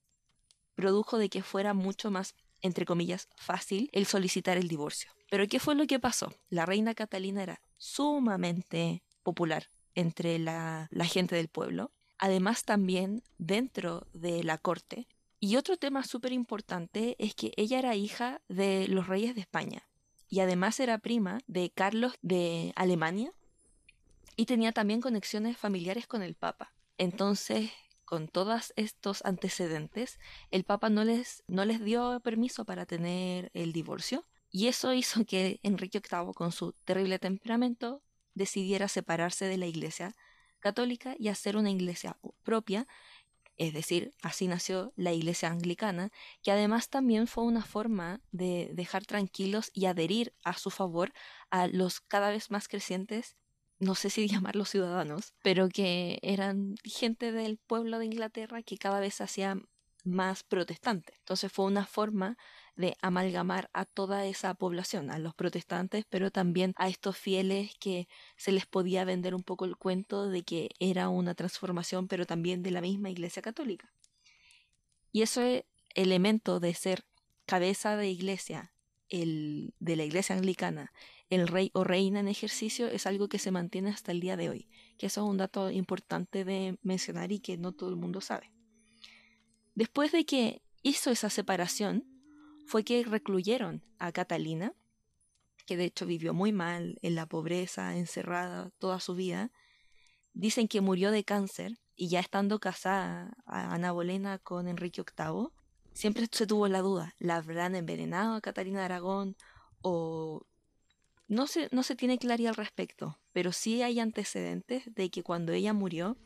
produjo 0.75 1.17
de 1.17 1.31
que 1.31 1.43
fuera 1.43 1.73
mucho 1.73 2.11
más, 2.11 2.35
entre 2.61 2.85
comillas, 2.85 3.29
fácil 3.37 3.89
el 3.93 4.05
solicitar 4.05 4.59
el 4.59 4.69
divorcio. 4.69 5.11
Pero 5.31 5.47
¿qué 5.47 5.61
fue 5.61 5.75
lo 5.75 5.87
que 5.87 6.01
pasó? 6.01 6.35
La 6.49 6.67
reina 6.67 6.95
Catalina 6.95 7.43
era 7.43 7.63
sumamente 7.77 9.03
popular 9.23 9.71
entre 9.95 10.39
la, 10.39 10.89
la 10.91 11.05
gente 11.07 11.37
del 11.37 11.49
pueblo. 11.49 11.93
Además 12.19 12.65
también 12.65 13.23
dentro 13.39 14.07
de 14.13 14.45
la 14.45 14.59
corte 14.59 15.07
Y 15.43 15.57
otro 15.57 15.79
tema 15.79 16.05
súper 16.05 16.33
importante 16.33 17.17
es 17.19 17.35
que 17.35 17.53
ella 17.57 17.79
era 17.79 17.97
hija 17.97 18.43
de 18.49 18.87
los 18.89 19.07
reyes 19.07 19.35
de 19.35 19.41
España 19.41 19.89
y 20.29 20.41
además 20.41 20.79
era 20.81 20.99
prima 20.99 21.41
de 21.47 21.71
Carlos 21.71 22.13
de 22.21 22.75
Alemania 22.77 23.33
y 24.37 24.45
tenía 24.45 24.73
también 24.73 25.01
conexiones 25.01 25.57
familiares 25.57 26.07
con 26.07 26.23
el 26.23 26.35
Papa. 26.35 26.75
Entonces, 26.99 27.71
con 28.05 28.29
todos 28.29 28.75
estos 28.77 29.25
antecedentes, 29.25 30.19
el 30.51 30.65
Papa 30.65 30.91
no 30.91 31.05
les, 31.05 31.43
no 31.49 31.65
les 31.65 31.83
dio 31.83 32.21
permiso 32.21 32.67
para 32.67 32.85
tener 32.85 33.51
el 33.55 33.73
divorcio 33.73 34.27
y 34.51 34.67
eso 34.67 34.93
hizo 34.93 35.25
que 35.25 35.59
Enrique 35.63 36.03
VIII, 36.03 36.35
con 36.35 36.53
su 36.53 36.73
terrible 36.85 37.19
temperamento, 37.19 38.03
decidiera 38.35 38.89
separarse 38.89 39.47
de 39.47 39.57
la 39.57 39.67
Iglesia 39.67 40.15
católica 40.61 41.17
y 41.19 41.29
hacer 41.29 41.57
una 41.57 41.71
iglesia 41.71 42.17
propia 42.43 42.87
es 43.61 43.75
decir, 43.75 44.15
así 44.23 44.49
nació 44.49 44.95
la 44.97 45.13
Iglesia 45.13 45.51
Anglicana, 45.51 46.11
que 46.43 46.51
además 46.51 46.89
también 46.89 47.27
fue 47.27 47.45
una 47.45 47.63
forma 47.63 48.23
de 48.33 48.71
dejar 48.73 49.05
tranquilos 49.05 49.71
y 49.75 49.85
adherir 49.85 50.33
a 50.45 50.55
su 50.55 50.71
favor 50.71 51.13
a 51.51 51.67
los 51.67 52.01
cada 52.01 52.31
vez 52.31 52.51
más 52.51 52.69
crecientes, 52.69 53.37
no 53.79 53.95
sé 53.95 54.09
si 54.09 54.27
llamarlos 54.29 54.71
ciudadanos, 54.71 55.35
pero 55.43 55.69
que 55.69 56.19
eran 56.23 56.77
gente 56.85 57.33
del 57.33 57.59
pueblo 57.59 57.99
de 57.99 58.07
Inglaterra 58.07 58.63
que 58.63 58.79
cada 58.79 58.99
vez 58.99 59.21
hacía 59.21 59.61
más 60.05 60.43
protestante. 60.43 61.15
Entonces 61.19 61.53
fue 61.53 61.67
una 61.67 61.87
forma 61.87 62.37
de 62.77 62.97
amalgamar 63.03 63.71
a 63.73 63.85
toda 63.85 64.27
esa 64.27 64.55
población, 64.55 65.11
a 65.11 65.19
los 65.19 65.35
protestantes, 65.35 66.05
pero 66.09 66.31
también 66.31 66.73
a 66.77 66.89
estos 66.89 67.17
fieles 67.17 67.75
que 67.79 68.09
se 68.37 68.53
les 68.53 68.67
podía 68.67 69.05
vender 69.05 69.35
un 69.35 69.43
poco 69.43 69.65
el 69.65 69.77
cuento 69.77 70.29
de 70.29 70.43
que 70.43 70.71
era 70.79 71.09
una 71.09 71.35
transformación, 71.35 72.09
pero 72.09 72.27
también 72.27 72.63
de 72.63 72.71
la 72.71 72.81
misma 72.81 73.11
Iglesia 73.11 73.43
Católica. 73.43 73.93
Y 75.13 75.23
ese 75.23 75.67
elemento 75.95 76.61
de 76.61 76.75
ser 76.75 77.05
cabeza 77.47 77.97
de 77.97 78.09
iglesia, 78.09 78.73
el, 79.09 79.75
de 79.81 79.97
la 79.97 80.05
Iglesia 80.05 80.37
Anglicana, 80.37 80.93
el 81.31 81.49
rey 81.49 81.71
o 81.75 81.85
reina 81.85 82.21
en 82.21 82.29
ejercicio, 82.29 82.87
es 82.87 83.07
algo 83.07 83.29
que 83.29 83.39
se 83.39 83.51
mantiene 83.51 83.91
hasta 83.91 84.13
el 84.13 84.21
día 84.21 84.37
de 84.37 84.51
hoy, 84.51 84.69
que 84.99 85.07
eso 85.07 85.23
es 85.23 85.29
un 85.29 85.37
dato 85.37 85.71
importante 85.71 86.45
de 86.45 86.79
mencionar 86.83 87.33
y 87.33 87.41
que 87.41 87.57
no 87.57 87.73
todo 87.73 87.91
el 87.91 87.97
mundo 87.97 88.21
sabe. 88.21 88.53
Después 89.75 90.13
de 90.13 90.25
que 90.25 90.63
hizo 90.83 91.11
esa 91.11 91.31
separación, 91.31 92.05
fue 92.67 92.85
que 92.85 93.03
recluyeron 93.05 93.83
a 93.99 94.13
Catalina, 94.13 94.75
que 95.67 95.77
de 95.77 95.85
hecho 95.85 96.07
vivió 96.07 96.35
muy 96.35 96.53
mal, 96.53 96.99
en 97.03 97.15
la 97.15 97.27
pobreza, 97.27 97.97
encerrada 97.97 98.71
toda 98.79 99.01
su 99.01 99.15
vida. 99.15 99.51
Dicen 100.33 100.69
que 100.69 100.81
murió 100.81 101.11
de 101.11 101.25
cáncer 101.25 101.79
y 101.97 102.09
ya 102.09 102.21
estando 102.21 102.61
casada 102.61 103.37
a 103.47 103.75
Ana 103.75 103.93
Bolena 103.93 104.39
con 104.39 104.69
Enrique 104.69 105.03
VIII, 105.03 105.49
siempre 105.93 106.29
se 106.31 106.47
tuvo 106.47 106.69
la 106.69 106.81
duda, 106.81 107.15
¿la 107.19 107.37
habrán 107.37 107.75
envenenado 107.75 108.35
a 108.35 108.41
Catalina 108.41 108.79
de 108.81 108.85
Aragón 108.87 109.37
o 109.83 110.47
no 111.29 111.47
se, 111.47 111.69
no 111.73 111.83
se 111.83 111.95
tiene 111.95 112.19
claridad 112.19 112.51
al 112.51 112.57
respecto, 112.57 113.19
pero 113.33 113.53
sí 113.53 113.83
hay 113.83 114.01
antecedentes 114.01 114.93
de 114.95 115.11
que 115.11 115.23
cuando 115.23 115.53
ella 115.53 115.73
murió, 115.73 116.17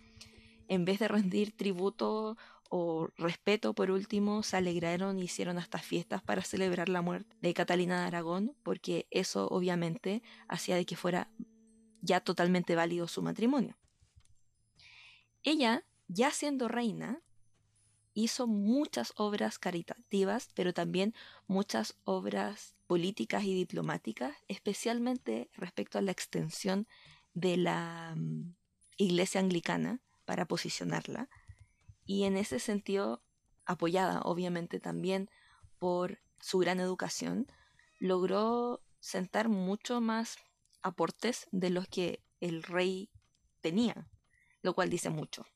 en 0.68 0.84
vez 0.84 0.98
de 0.98 1.08
rendir 1.08 1.54
tributo 1.56 2.38
o 2.71 3.09
respeto 3.16 3.75
por 3.75 3.90
último, 3.90 4.42
se 4.42 4.56
alegraron 4.56 5.18
y 5.18 5.25
hicieron 5.25 5.59
hasta 5.59 5.78
fiestas 5.78 6.23
para 6.23 6.42
celebrar 6.42 6.88
la 6.88 7.02
muerte 7.02 7.37
de 7.40 7.54
Catalina 7.54 8.00
de 8.00 8.06
Aragón, 8.06 8.56
porque 8.62 9.06
eso 9.11 9.49
obviamente 9.49 10.23
hacía 10.49 10.76
de 10.76 10.87
que 10.87 10.97
fuera 10.97 11.30
ya 12.00 12.21
totalmente 12.21 12.75
válido 12.75 13.09
su 13.09 13.23
matrimonio. 13.23 13.76
Ella, 15.42 15.85
ya 16.09 16.30
siendo 16.30 16.68
reina, 16.68 17.23
hizo 18.14 18.47
muchas 18.47 19.12
obras 19.16 19.59
caritativas, 19.59 20.49
pero 20.54 20.73
también 20.73 21.14
muchas 21.47 21.97
obras 22.04 22.76
políticas 22.87 23.44
y 23.44 23.54
diplomáticas, 23.54 24.37
especialmente 24.49 25.50
respecto 25.54 25.99
a 25.99 26.02
la 26.02 26.12
extensión 26.12 26.87
de 27.35 27.56
la 27.56 28.14
mm, 28.16 28.54
iglesia 28.97 29.40
anglicana 29.40 30.00
para 30.25 30.47
posicionarla 30.47 31.28
y 32.06 32.25
en 32.25 32.37
ese 32.37 32.58
sentido, 32.58 33.23
apoyada 33.66 34.20
obviamente 34.23 34.80
también 34.80 35.30
por 35.78 36.20
su 36.40 36.58
gran 36.58 36.80
educación, 36.80 37.46
logró 37.99 38.82
sentar 39.00 39.49
mucho 39.49 40.00
más 40.00 40.37
aportes 40.82 41.49
de 41.50 41.70
los 41.70 41.88
que 41.88 42.23
el 42.40 42.62
rey 42.62 43.11
tenía, 43.61 44.08
lo 44.62 44.75
cual 44.75 44.90
dice 44.90 45.11
mucho. 45.11 45.46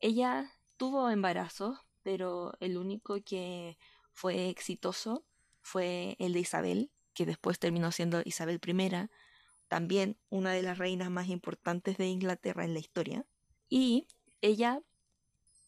Ella 0.00 0.52
tuvo 0.76 1.10
embarazos, 1.10 1.78
pero 2.02 2.52
el 2.60 2.76
único 2.76 3.20
que 3.24 3.78
fue 4.12 4.48
exitoso 4.48 5.24
fue 5.60 6.16
el 6.20 6.32
de 6.32 6.40
Isabel, 6.40 6.92
que 7.14 7.26
después 7.26 7.58
terminó 7.58 7.90
siendo 7.90 8.22
Isabel 8.24 8.60
I, 8.64 9.08
también 9.66 10.16
una 10.30 10.52
de 10.52 10.62
las 10.62 10.78
reinas 10.78 11.10
más 11.10 11.28
importantes 11.28 11.98
de 11.98 12.06
Inglaterra 12.06 12.64
en 12.64 12.74
la 12.74 12.80
historia. 12.80 13.26
Y 13.68 14.06
ella 14.40 14.80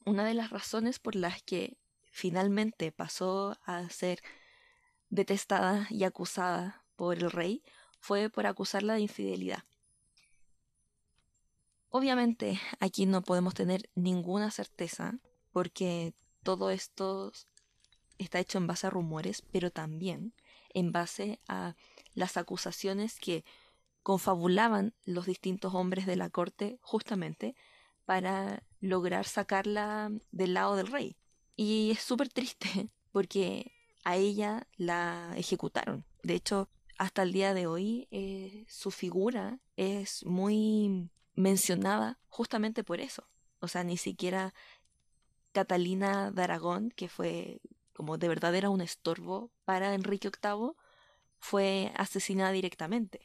una 0.05 0.25
de 0.25 0.35
las 0.35 0.51
razones 0.51 0.99
por 0.99 1.15
las 1.15 1.43
que 1.43 1.77
finalmente 2.11 2.93
pasó 2.93 3.57
a 3.65 3.89
ser 3.91 4.23
detestada 5.09 5.87
y 5.91 6.05
acusada 6.05 6.85
por 6.97 7.19
el 7.19 7.31
rey 7.31 7.63
fue 7.99 8.31
por 8.31 8.47
acusarla 8.47 8.95
de 8.95 9.01
infidelidad. 9.01 9.65
Obviamente 11.89 12.61
aquí 12.79 13.07
no 13.07 13.23
podemos 13.23 13.55
tener 13.55 13.91
ninguna 13.95 14.51
certeza 14.51 15.19
porque 15.53 16.15
todo 16.43 16.71
esto 16.71 17.33
está 18.19 18.39
hecho 18.39 18.59
en 18.59 18.67
base 18.67 18.87
a 18.87 18.91
rumores, 18.91 19.43
pero 19.51 19.71
también 19.71 20.35
en 20.73 20.93
base 20.93 21.41
a 21.49 21.75
las 22.15 22.37
acusaciones 22.37 23.19
que 23.19 23.45
confabulaban 24.03 24.95
los 25.05 25.27
distintos 25.27 25.75
hombres 25.75 26.07
de 26.07 26.17
la 26.17 26.31
corte 26.31 26.79
justamente 26.81 27.57
para 28.05 28.63
lograr 28.81 29.27
sacarla 29.27 30.11
del 30.33 30.55
lado 30.55 30.77
del 30.77 30.89
rey. 30.89 31.17
Y 31.57 31.91
es 31.93 32.01
súper 32.01 32.29
triste 32.29 32.91
porque 33.13 33.73
a 34.05 34.17
ella 34.17 34.67
la 34.77 35.33
ejecutaron. 35.37 36.05
De 36.23 36.35
hecho, 36.35 36.69
hasta 36.99 37.23
el 37.23 37.33
día 37.33 37.55
de 37.55 37.67
hoy 37.67 38.09
eh, 38.11 38.65
su 38.69 38.91
figura 38.91 39.59
es 39.77 40.25
muy 40.25 41.11
mencionada 41.35 42.19
justamente 42.29 42.85
por 42.85 43.01
eso. 43.01 43.29
O 43.61 43.69
sea, 43.69 43.85
ni 43.85 43.97
siquiera 43.97 44.55
Catalina 45.53 46.31
de 46.31 46.43
Aragón, 46.43 46.91
que 46.91 47.09
fue 47.09 47.61
como 47.93 48.17
de 48.17 48.29
verdad 48.29 48.55
era 48.55 48.71
un 48.71 48.81
estorbo 48.81 49.51
para 49.65 49.95
Enrique 49.95 50.31
VIII, 50.43 50.73
fue 51.39 51.93
asesinada 51.97 52.53
directamente. 52.53 53.21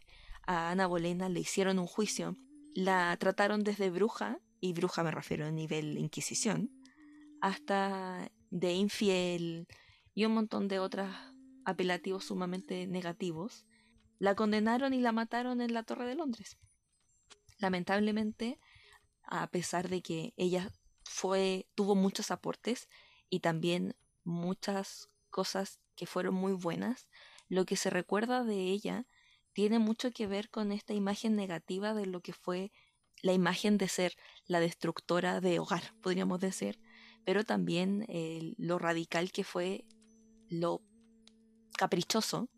A 0.45 0.71
Ana 0.71 0.87
Bolena 0.87 1.29
le 1.29 1.39
hicieron 1.39 1.79
un 1.79 1.87
juicio, 1.87 2.35
la 2.73 3.15
trataron 3.17 3.63
desde 3.63 3.89
bruja 3.89 4.39
y 4.65 4.73
bruja 4.73 5.03
me 5.03 5.11
refiero 5.11 5.45
a 5.45 5.51
nivel 5.51 5.97
Inquisición, 5.97 6.71
hasta 7.39 8.31
de 8.49 8.73
infiel 8.73 9.67
y 10.15 10.25
un 10.25 10.33
montón 10.33 10.67
de 10.67 10.79
otros 10.79 11.07
apelativos 11.65 12.25
sumamente 12.25 12.87
negativos, 12.87 13.65
la 14.17 14.35
condenaron 14.35 14.93
y 14.93 15.01
la 15.01 15.11
mataron 15.11 15.61
en 15.61 15.73
la 15.73 15.83
Torre 15.83 16.07
de 16.07 16.15
Londres. 16.15 16.57
Lamentablemente, 17.59 18.59
a 19.23 19.47
pesar 19.51 19.89
de 19.89 20.01
que 20.01 20.33
ella 20.35 20.71
fue, 21.03 21.67
tuvo 21.75 21.95
muchos 21.95 22.31
aportes 22.31 22.89
y 23.29 23.41
también 23.41 23.95
muchas 24.23 25.09
cosas 25.29 25.79
que 25.95 26.07
fueron 26.07 26.33
muy 26.33 26.53
buenas, 26.53 27.07
lo 27.49 27.65
que 27.65 27.75
se 27.75 27.89
recuerda 27.89 28.43
de 28.43 28.71
ella 28.71 29.05
tiene 29.53 29.77
mucho 29.77 30.11
que 30.11 30.27
ver 30.27 30.49
con 30.49 30.71
esta 30.71 30.93
imagen 30.93 31.35
negativa 31.35 31.93
de 31.93 32.07
lo 32.07 32.21
que 32.21 32.33
fue 32.33 32.71
la 33.21 33.33
imagen 33.33 33.77
de 33.77 33.87
ser 33.87 34.15
la 34.45 34.59
destructora 34.59 35.41
de 35.41 35.59
hogar, 35.59 35.83
podríamos 36.01 36.39
decir, 36.39 36.79
pero 37.25 37.43
también 37.43 38.05
eh, 38.07 38.53
lo 38.57 38.79
radical 38.79 39.31
que 39.31 39.43
fue, 39.43 39.85
lo 40.49 40.81
caprichoso 41.77 42.49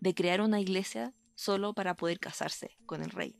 de 0.00 0.14
crear 0.14 0.40
una 0.40 0.60
iglesia 0.60 1.14
solo 1.34 1.74
para 1.74 1.96
poder 1.96 2.20
casarse 2.20 2.76
con 2.86 3.02
el 3.02 3.10
rey. 3.10 3.34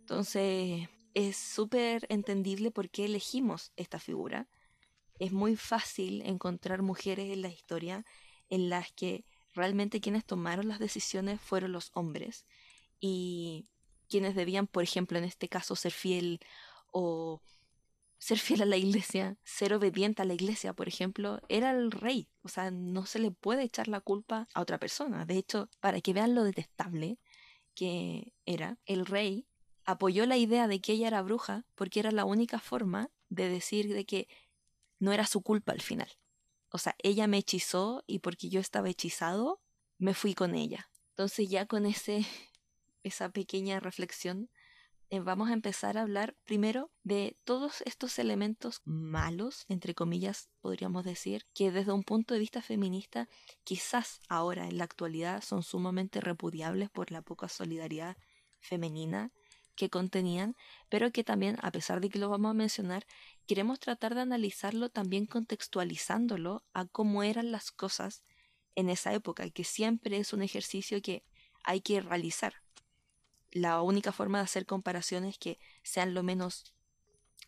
Entonces, 0.00 0.88
es 1.14 1.36
súper 1.36 2.06
entendible 2.10 2.70
por 2.70 2.90
qué 2.90 3.06
elegimos 3.06 3.72
esta 3.76 3.98
figura. 3.98 4.48
Es 5.18 5.32
muy 5.32 5.56
fácil 5.56 6.22
encontrar 6.22 6.82
mujeres 6.82 7.32
en 7.32 7.42
la 7.42 7.48
historia 7.48 8.04
en 8.50 8.68
las 8.68 8.92
que 8.92 9.24
realmente 9.54 10.00
quienes 10.00 10.24
tomaron 10.26 10.68
las 10.68 10.78
decisiones 10.78 11.40
fueron 11.40 11.72
los 11.72 11.90
hombres 11.94 12.46
y 13.00 13.66
quienes 14.08 14.34
debían, 14.34 14.66
por 14.66 14.82
ejemplo, 14.82 15.18
en 15.18 15.24
este 15.24 15.48
caso, 15.48 15.76
ser 15.76 15.92
fiel 15.92 16.40
o 16.92 17.40
ser 18.18 18.38
fiel 18.38 18.62
a 18.62 18.66
la 18.66 18.76
iglesia, 18.76 19.36
ser 19.44 19.74
obediente 19.74 20.22
a 20.22 20.24
la 20.24 20.34
iglesia, 20.34 20.72
por 20.72 20.88
ejemplo, 20.88 21.40
era 21.48 21.70
el 21.70 21.90
rey. 21.90 22.28
O 22.42 22.48
sea, 22.48 22.70
no 22.70 23.06
se 23.06 23.18
le 23.18 23.30
puede 23.30 23.62
echar 23.62 23.88
la 23.88 24.00
culpa 24.00 24.48
a 24.54 24.60
otra 24.60 24.78
persona. 24.78 25.26
De 25.26 25.36
hecho, 25.36 25.68
para 25.80 26.00
que 26.00 26.12
vean 26.12 26.34
lo 26.34 26.44
detestable 26.44 27.18
que 27.74 28.32
era, 28.46 28.78
el 28.86 29.06
rey 29.06 29.46
apoyó 29.84 30.26
la 30.26 30.36
idea 30.36 30.66
de 30.66 30.80
que 30.80 30.92
ella 30.92 31.08
era 31.08 31.22
bruja 31.22 31.64
porque 31.74 32.00
era 32.00 32.10
la 32.10 32.24
única 32.24 32.58
forma 32.58 33.10
de 33.28 33.48
decir 33.48 33.92
de 33.92 34.04
que 34.04 34.28
no 34.98 35.12
era 35.12 35.26
su 35.26 35.42
culpa 35.42 35.72
al 35.72 35.82
final. 35.82 36.08
o 36.70 36.78
sea, 36.78 36.94
ella 36.98 37.26
me 37.26 37.38
hechizó 37.38 38.02
y 38.06 38.18
porque 38.18 38.48
yo 38.48 38.60
estaba 38.60 38.90
hechizado, 38.90 39.60
me 39.98 40.14
fui 40.14 40.34
con 40.34 40.54
ella. 40.54 40.90
Entonces 41.10 41.48
ya 41.48 41.66
con 41.66 41.86
ese, 41.86 42.26
esa 43.08 43.28
pequeña 43.30 43.80
reflexión, 43.80 44.50
eh, 45.08 45.20
vamos 45.20 45.50
a 45.50 45.52
empezar 45.52 45.96
a 45.96 46.02
hablar 46.02 46.34
primero 46.44 46.90
de 47.04 47.36
todos 47.44 47.80
estos 47.82 48.18
elementos 48.18 48.82
malos, 48.84 49.64
entre 49.68 49.94
comillas, 49.94 50.48
podríamos 50.60 51.04
decir, 51.04 51.46
que 51.54 51.70
desde 51.70 51.92
un 51.92 52.02
punto 52.02 52.34
de 52.34 52.40
vista 52.40 52.60
feminista 52.60 53.28
quizás 53.62 54.20
ahora 54.28 54.66
en 54.66 54.78
la 54.78 54.84
actualidad 54.84 55.42
son 55.42 55.62
sumamente 55.62 56.20
repudiables 56.20 56.90
por 56.90 57.12
la 57.12 57.22
poca 57.22 57.48
solidaridad 57.48 58.16
femenina 58.58 59.30
que 59.76 59.90
contenían, 59.90 60.56
pero 60.88 61.12
que 61.12 61.22
también, 61.22 61.56
a 61.62 61.70
pesar 61.70 62.00
de 62.00 62.08
que 62.08 62.18
lo 62.18 62.28
vamos 62.28 62.50
a 62.50 62.54
mencionar, 62.54 63.06
queremos 63.46 63.78
tratar 63.78 64.14
de 64.16 64.22
analizarlo 64.22 64.88
también 64.88 65.26
contextualizándolo 65.26 66.64
a 66.72 66.86
cómo 66.86 67.22
eran 67.22 67.52
las 67.52 67.70
cosas 67.70 68.24
en 68.74 68.90
esa 68.90 69.12
época, 69.12 69.48
que 69.50 69.62
siempre 69.64 70.16
es 70.16 70.32
un 70.32 70.42
ejercicio 70.42 71.00
que 71.00 71.22
hay 71.62 71.80
que 71.80 72.00
realizar. 72.00 72.65
La 73.56 73.80
única 73.80 74.12
forma 74.12 74.38
de 74.38 74.44
hacer 74.44 74.66
comparaciones 74.66 75.38
que 75.38 75.58
sean 75.82 76.12
lo 76.12 76.22
menos 76.22 76.74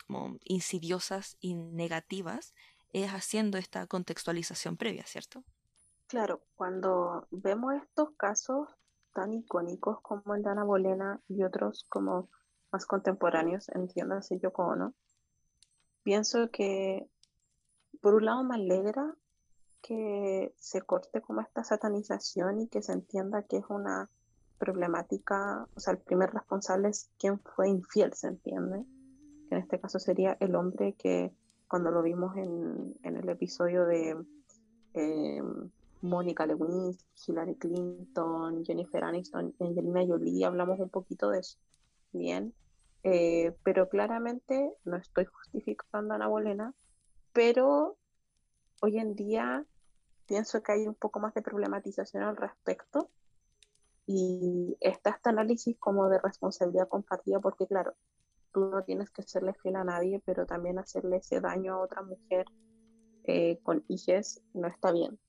como 0.06 0.38
insidiosas 0.44 1.36
y 1.38 1.52
negativas 1.52 2.54
es 2.94 3.10
haciendo 3.10 3.58
esta 3.58 3.86
contextualización 3.86 4.78
previa, 4.78 5.04
¿cierto? 5.04 5.44
Claro, 6.06 6.40
cuando 6.56 7.28
vemos 7.30 7.74
estos 7.74 8.12
casos 8.16 8.70
tan 9.12 9.34
icónicos 9.34 10.00
como 10.00 10.34
el 10.34 10.42
de 10.42 10.48
Ana 10.48 10.64
Bolena 10.64 11.20
y 11.28 11.42
otros 11.42 11.84
como 11.90 12.30
más 12.72 12.86
contemporáneos, 12.86 13.68
entiéndase 13.68 14.38
yo 14.38 14.50
como 14.50 14.76
no, 14.76 14.94
pienso 16.02 16.50
que 16.50 17.06
por 18.00 18.14
un 18.14 18.24
lado 18.24 18.44
me 18.44 18.54
alegra 18.54 19.14
que 19.82 20.54
se 20.56 20.80
corte 20.80 21.20
como 21.20 21.42
esta 21.42 21.64
satanización 21.64 22.62
y 22.62 22.68
que 22.68 22.80
se 22.80 22.92
entienda 22.92 23.42
que 23.42 23.58
es 23.58 23.64
una 23.68 24.08
problemática, 24.58 25.66
o 25.74 25.80
sea, 25.80 25.92
el 25.92 25.98
primer 25.98 26.30
responsable 26.32 26.88
es 26.88 27.10
quien 27.18 27.38
fue 27.40 27.68
infiel, 27.68 28.12
¿se 28.14 28.28
entiende? 28.28 28.84
Que 29.48 29.54
en 29.54 29.62
este 29.62 29.80
caso 29.80 29.98
sería 29.98 30.36
el 30.40 30.54
hombre 30.54 30.94
que 30.94 31.32
cuando 31.68 31.90
lo 31.90 32.02
vimos 32.02 32.36
en, 32.36 32.94
en 33.02 33.16
el 33.16 33.28
episodio 33.28 33.86
de 33.86 34.16
eh, 34.94 35.42
Mónica 36.02 36.46
Lewinsky, 36.46 37.04
Hillary 37.26 37.56
Clinton, 37.56 38.64
Jennifer 38.64 39.04
Aniston, 39.04 39.54
Angelina 39.60 40.04
Jolie, 40.06 40.44
hablamos 40.44 40.78
un 40.80 40.88
poquito 40.90 41.30
de 41.30 41.40
eso. 41.40 41.58
Bien, 42.12 42.54
eh, 43.02 43.54
pero 43.62 43.88
claramente 43.88 44.72
no 44.84 44.96
estoy 44.96 45.26
justificando 45.26 46.12
a 46.12 46.16
Ana 46.16 46.28
Bolena, 46.28 46.74
pero 47.32 47.96
hoy 48.80 48.98
en 48.98 49.14
día 49.14 49.64
pienso 50.26 50.62
que 50.62 50.72
hay 50.72 50.86
un 50.86 50.94
poco 50.94 51.20
más 51.20 51.34
de 51.34 51.42
problematización 51.42 52.22
al 52.22 52.36
respecto 52.36 53.10
y 54.08 54.76
está 54.80 55.10
este 55.10 55.28
análisis 55.28 55.78
como 55.78 56.08
de 56.08 56.18
responsabilidad 56.18 56.88
compartida 56.88 57.38
porque 57.38 57.68
claro, 57.68 57.94
tú 58.52 58.64
no 58.70 58.82
tienes 58.82 59.10
que 59.10 59.22
serle 59.22 59.54
fiel 59.54 59.76
a 59.76 59.84
nadie, 59.84 60.20
pero 60.24 60.46
también 60.46 60.80
hacerle 60.80 61.18
ese 61.18 61.40
daño 61.40 61.74
a 61.74 61.82
otra 61.84 62.02
mujer 62.02 62.46
eh, 63.24 63.60
con 63.62 63.84
hijos 63.86 64.40
no 64.54 64.66
está 64.66 64.90
bien 64.90 65.20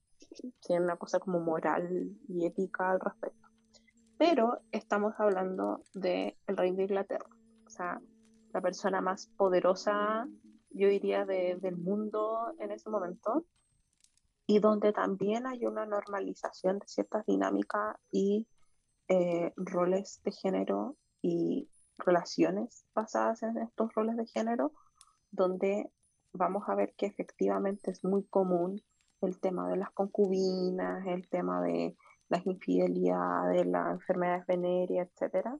tiene 0.62 0.84
una 0.84 0.97
cosa 0.97 1.19
como 1.19 1.39
moral 1.39 2.17
y 2.27 2.45
ética 2.45 2.91
al 2.91 2.99
respecto. 2.99 3.47
Pero 4.17 4.60
estamos 4.71 5.13
hablando 5.17 5.84
del 5.93 6.36
el 6.47 6.58
rey 6.58 6.75
de 6.75 6.84
Inglaterra, 6.84 7.30
o 7.65 7.69
sea, 7.69 8.01
la 8.54 8.62
persona 8.62 9.01
más 9.01 9.27
poderosa, 9.38 10.27
yo 10.71 10.89
diría, 10.89 11.25
del 11.25 11.77
mundo 11.77 12.54
en 12.60 12.71
ese 12.71 12.89
momento, 12.89 13.45
y 14.45 14.60
donde 14.60 14.91
también 14.91 15.47
hay 15.47 15.65
una 15.65 15.86
normalización 15.86 16.80
de 16.80 16.88
ciertas 16.88 17.25
dinámicas 17.25 17.95
y 18.12 18.47
eh, 19.10 19.52
roles 19.58 20.22
de 20.24 20.32
género 20.32 20.95
y 21.22 21.67
relaciones 21.98 22.86
basadas 22.93 23.43
en 23.43 23.58
estos 23.58 23.93
roles 23.93 24.15
de 24.15 24.28
género, 24.28 24.72
donde 25.32 25.91
vamos 26.32 26.63
a 26.67 26.76
ver 26.76 26.93
que 26.95 27.08
efectivamente 27.08 27.91
es 27.91 28.04
muy 28.04 28.24
común 28.26 28.82
el 29.22 29.39
tema 29.39 29.67
de 29.67 29.78
las 29.78 29.89
concubinas, 29.91 31.06
el 31.08 31.28
tema 31.28 31.62
de 31.62 31.98
las 32.30 32.45
infidelidades, 32.45 33.65
las 33.65 33.91
enfermedades 33.91 34.45
venéreas, 34.45 35.10
etcétera. 35.12 35.58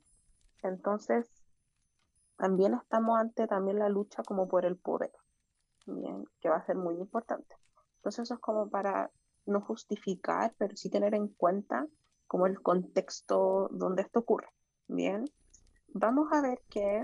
Entonces, 0.62 1.28
también 2.38 2.76
estamos 2.76 3.20
ante 3.20 3.48
también 3.48 3.80
la 3.80 3.90
lucha 3.90 4.24
como 4.24 4.48
por 4.48 4.66
el 4.66 4.78
poder, 4.78 5.12
bien, 5.86 6.26
que 6.40 6.50
va 6.50 6.58
a 6.58 6.66
ser 6.66 6.76
muy 6.76 6.96
importante. 6.96 7.56
Entonces, 7.98 8.24
eso 8.24 8.36
es 8.36 8.40
como 8.40 8.70
para 8.70 9.12
no 9.46 9.62
justificar, 9.62 10.54
pero 10.58 10.76
sí 10.78 10.90
tener 10.90 11.16
en 11.16 11.30
cuenta 11.30 11.88
como 12.30 12.46
el 12.46 12.62
contexto 12.62 13.70
donde 13.72 14.04
esto 14.04 14.20
ocurre. 14.20 14.50
Bien, 14.88 15.26
vamos 15.88 16.32
a 16.32 16.44
ver 16.44 16.62
que 16.70 17.04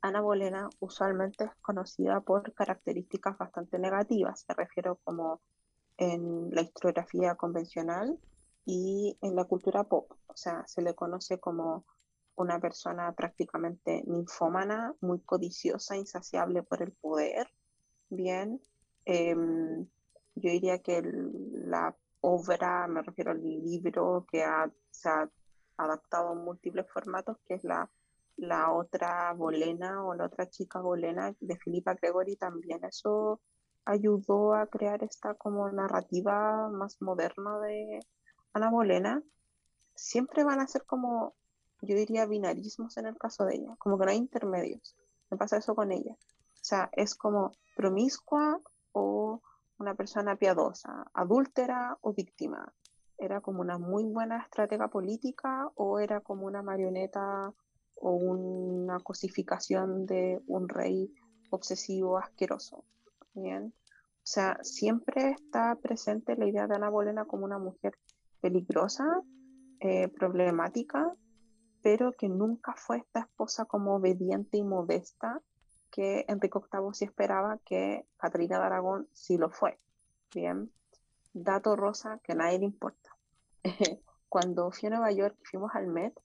Ana 0.00 0.22
Bolena 0.22 0.70
usualmente 0.80 1.44
es 1.44 1.50
conocida 1.60 2.22
por 2.22 2.54
características 2.54 3.36
bastante 3.36 3.78
negativas, 3.78 4.46
me 4.48 4.54
refiero 4.54 4.98
como 5.04 5.42
en 5.98 6.50
la 6.50 6.62
historiografía 6.62 7.34
convencional 7.34 8.18
y 8.64 9.18
en 9.20 9.36
la 9.36 9.44
cultura 9.44 9.84
pop, 9.84 10.10
o 10.28 10.36
sea, 10.36 10.66
se 10.66 10.80
le 10.80 10.94
conoce 10.94 11.38
como 11.38 11.84
una 12.36 12.58
persona 12.58 13.12
prácticamente 13.12 14.02
ninfómana, 14.06 14.94
muy 15.02 15.20
codiciosa, 15.20 15.94
insaciable 15.94 16.62
por 16.62 16.82
el 16.82 16.92
poder, 16.92 17.48
bien, 18.08 18.62
em, 19.04 19.86
yo 20.36 20.50
diría 20.50 20.78
que 20.78 21.02
la 21.02 21.94
obra, 22.22 22.88
me 22.88 23.02
refiero 23.02 23.32
al 23.32 23.42
libro 23.42 24.26
que 24.30 24.44
se 24.90 25.08
ha 25.08 25.28
adaptado 25.76 26.32
en 26.32 26.38
múltiples 26.38 26.86
formatos, 26.90 27.36
que 27.46 27.54
es 27.54 27.64
la 27.64 27.88
la 28.36 28.72
otra 28.72 29.32
bolena 29.34 30.04
o 30.04 30.14
la 30.14 30.26
otra 30.26 30.48
chica 30.48 30.80
bolena 30.80 31.34
de 31.40 31.56
Filipa 31.58 31.94
Gregory 31.94 32.36
también 32.36 32.84
eso 32.84 33.40
ayudó 33.84 34.54
a 34.54 34.66
crear 34.66 35.02
esta 35.02 35.34
como 35.34 35.70
narrativa 35.70 36.68
más 36.68 37.00
moderna 37.00 37.58
de 37.60 38.00
Ana 38.52 38.70
Bolena. 38.70 39.22
Siempre 39.94 40.44
van 40.44 40.60
a 40.60 40.66
ser 40.66 40.84
como, 40.84 41.34
yo 41.82 41.96
diría, 41.96 42.26
binarismos 42.26 42.96
en 42.96 43.06
el 43.06 43.18
caso 43.18 43.44
de 43.44 43.56
ella, 43.56 43.74
como 43.78 43.98
que 43.98 44.04
no 44.04 44.10
hay 44.12 44.18
intermedios. 44.18 44.96
Me 45.30 45.36
pasa 45.36 45.56
eso 45.56 45.74
con 45.74 45.90
ella. 45.92 46.12
O 46.12 46.64
sea, 46.64 46.90
es 46.92 47.14
como 47.14 47.52
promiscua 47.76 48.60
o 48.92 49.42
una 49.78 49.94
persona 49.94 50.36
piadosa, 50.36 51.10
adúltera 51.14 51.98
o 52.00 52.12
víctima. 52.12 52.72
Era 53.18 53.40
como 53.40 53.60
una 53.60 53.78
muy 53.78 54.04
buena 54.04 54.38
estratega 54.38 54.88
política 54.88 55.70
o 55.74 55.98
era 55.98 56.20
como 56.20 56.46
una 56.46 56.62
marioneta 56.62 57.52
o 57.94 58.12
una 58.12 58.98
cosificación 59.00 60.06
de 60.06 60.42
un 60.46 60.68
rey 60.68 61.12
obsesivo 61.50 62.18
asqueroso. 62.18 62.84
Bien. 63.34 63.72
O 64.22 64.24
sea, 64.24 64.58
siempre 64.62 65.30
está 65.30 65.76
presente 65.76 66.36
la 66.36 66.46
idea 66.46 66.66
de 66.66 66.76
Ana 66.76 66.90
Bolena 66.90 67.24
como 67.24 67.44
una 67.44 67.58
mujer 67.58 67.94
peligrosa, 68.40 69.04
eh, 69.80 70.08
problemática, 70.08 71.12
pero 71.82 72.12
que 72.12 72.28
nunca 72.28 72.74
fue 72.76 72.98
esta 72.98 73.20
esposa 73.20 73.64
como 73.64 73.96
obediente 73.96 74.58
y 74.58 74.62
modesta 74.62 75.40
que 75.92 76.24
Enrique 76.26 76.58
VIII 76.58 76.94
sí 76.94 77.04
esperaba 77.04 77.58
que 77.58 78.06
Catarina 78.16 78.58
de 78.58 78.64
Aragón 78.64 79.08
sí 79.12 79.36
lo 79.36 79.50
fue. 79.50 79.78
Bien, 80.34 80.72
dato 81.34 81.76
rosa 81.76 82.18
que 82.24 82.32
a 82.32 82.34
nadie 82.34 82.58
le 82.58 82.64
importa. 82.64 83.10
Cuando 84.28 84.72
fui 84.72 84.88
a 84.88 84.90
Nueva 84.90 85.12
York 85.12 85.36
y 85.40 85.44
fuimos 85.44 85.70
al 85.74 85.86
Met, 85.86 86.18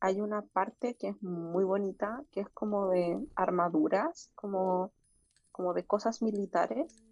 hay 0.00 0.20
una 0.20 0.42
parte 0.42 0.96
que 0.96 1.08
es 1.08 1.22
muy 1.22 1.64
bonita, 1.64 2.22
que 2.30 2.40
es 2.40 2.48
como 2.50 2.90
de 2.90 3.18
armaduras, 3.34 4.30
como, 4.34 4.92
como 5.50 5.72
de 5.72 5.86
cosas 5.86 6.20
militares. 6.20 7.02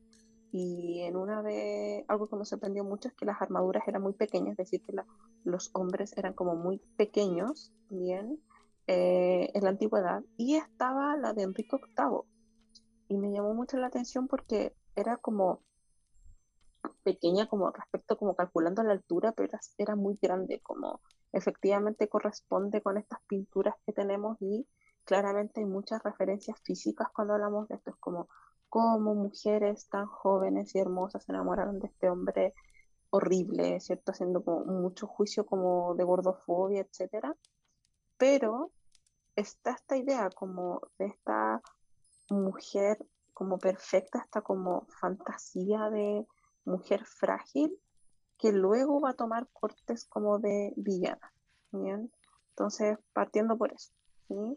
Y 0.52 1.00
en 1.00 1.16
una 1.16 1.42
de, 1.42 2.04
algo 2.08 2.28
que 2.28 2.36
me 2.36 2.44
sorprendió 2.44 2.84
mucho 2.84 3.08
es 3.08 3.14
que 3.14 3.24
las 3.24 3.40
armaduras 3.40 3.88
eran 3.88 4.02
muy 4.02 4.12
pequeñas, 4.12 4.52
es 4.52 4.56
decir, 4.58 4.82
que 4.82 4.92
los 5.44 5.70
hombres 5.72 6.12
eran 6.18 6.34
como 6.34 6.54
muy 6.54 6.78
pequeños, 6.98 7.72
bien, 7.88 8.38
eh, 8.86 9.50
en 9.54 9.64
la 9.64 9.70
antigüedad. 9.70 10.22
Y 10.36 10.56
estaba 10.56 11.16
la 11.16 11.32
de 11.32 11.42
Enrique 11.42 11.76
VIII. 11.76 12.22
Y 13.08 13.16
me 13.18 13.32
llamó 13.32 13.54
mucho 13.54 13.76
la 13.76 13.88
atención 13.88 14.28
porque 14.28 14.74
era 14.96 15.16
como 15.16 15.62
pequeña 17.02 17.46
como 17.46 17.70
respecto 17.70 18.16
como 18.16 18.34
calculando 18.34 18.82
la 18.82 18.92
altura, 18.92 19.32
pero 19.32 19.58
era 19.78 19.96
muy 19.96 20.18
grande, 20.20 20.60
como 20.60 21.00
efectivamente 21.32 22.08
corresponde 22.08 22.82
con 22.82 22.98
estas 22.98 23.20
pinturas 23.26 23.74
que 23.86 23.92
tenemos 23.92 24.36
y 24.40 24.66
claramente 25.04 25.60
hay 25.60 25.66
muchas 25.66 26.02
referencias 26.02 26.58
físicas 26.62 27.08
cuando 27.14 27.34
hablamos 27.34 27.68
de 27.68 27.76
esto. 27.76 27.90
Es 27.90 27.96
como 27.96 28.28
cómo 28.68 29.14
mujeres 29.14 29.88
tan 29.88 30.06
jóvenes 30.06 30.74
y 30.74 30.78
hermosas 30.78 31.24
se 31.24 31.32
enamoraron 31.32 31.78
de 31.78 31.88
este 31.88 32.08
hombre 32.08 32.54
horrible, 33.10 33.80
¿cierto? 33.80 34.12
Haciendo 34.12 34.42
como 34.42 34.64
mucho 34.64 35.06
juicio 35.06 35.44
como 35.44 35.94
de 35.94 36.04
gordofobia, 36.04 36.80
etcétera. 36.80 37.36
Pero 38.22 38.70
está 39.34 39.72
esta 39.72 39.96
idea 39.96 40.30
como 40.30 40.80
de 40.96 41.06
esta 41.06 41.60
mujer 42.30 43.04
como 43.34 43.58
perfecta, 43.58 44.20
esta 44.20 44.42
como 44.42 44.86
fantasía 45.00 45.90
de 45.90 46.24
mujer 46.64 47.04
frágil, 47.04 47.76
que 48.38 48.52
luego 48.52 49.00
va 49.00 49.10
a 49.10 49.14
tomar 49.14 49.48
cortes 49.52 50.04
como 50.04 50.38
de 50.38 50.72
villana. 50.76 51.34
¿bien? 51.72 52.12
Entonces, 52.50 52.96
partiendo 53.12 53.58
por 53.58 53.72
eso. 53.72 53.92
¿sí? 54.28 54.56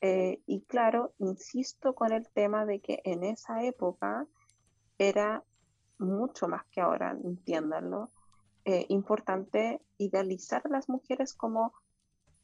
Eh, 0.00 0.42
y 0.46 0.62
claro, 0.62 1.12
insisto 1.18 1.94
con 1.94 2.12
el 2.12 2.26
tema 2.30 2.64
de 2.64 2.80
que 2.80 3.02
en 3.04 3.24
esa 3.24 3.62
época 3.62 4.26
era 4.96 5.44
mucho 5.98 6.48
más 6.48 6.64
que 6.70 6.80
ahora, 6.80 7.10
entiéndanlo, 7.22 8.10
eh, 8.64 8.86
importante 8.88 9.82
idealizar 9.98 10.62
a 10.64 10.70
las 10.70 10.88
mujeres 10.88 11.34
como 11.34 11.74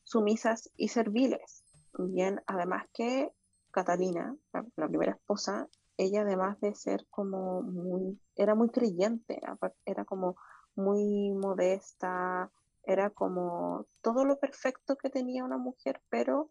sumisas 0.08 0.70
y 0.76 0.88
serviles. 0.88 1.64
Bien, 1.98 2.40
además 2.46 2.86
que 2.94 3.30
Catalina, 3.70 4.34
la, 4.52 4.88
primera 4.88 5.12
esposa, 5.12 5.68
ella 5.98 6.22
además 6.22 6.58
de 6.60 6.74
ser 6.74 7.06
como 7.10 7.60
muy, 7.60 8.18
era 8.34 8.54
muy 8.54 8.70
creyente, 8.70 9.38
era 9.84 10.04
como 10.06 10.36
muy 10.76 11.32
modesta, 11.32 12.50
era 12.84 13.10
como 13.10 13.86
todo 14.00 14.24
lo 14.24 14.38
perfecto 14.38 14.96
que 14.96 15.10
tenía 15.10 15.44
una 15.44 15.58
mujer, 15.58 16.00
pero, 16.08 16.50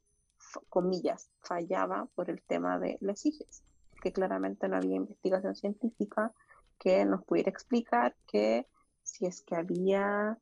comillas, 0.70 1.32
fallaba 1.40 2.08
por 2.14 2.30
el 2.30 2.44
tema 2.44 2.78
de 2.78 2.98
las 3.02 3.26
hijas, 3.26 3.64
que 4.04 4.14
claramente 4.14 4.68
no 4.68 4.78
había 4.78 4.98
investigación 4.98 5.56
científica 5.56 6.32
que 6.78 7.06
nos 7.06 7.24
pudiera 7.26 7.50
explicar 7.50 8.16
que 8.28 8.68
si 9.02 9.26
es 9.26 9.42
que 9.42 9.56
había 9.56 10.38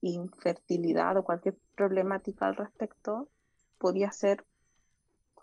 infertilidad 0.00 1.16
o 1.16 1.24
cualquier 1.24 1.58
problemática 1.74 2.46
al 2.46 2.56
respecto, 2.56 3.28
podía 3.78 4.10
ser 4.12 4.44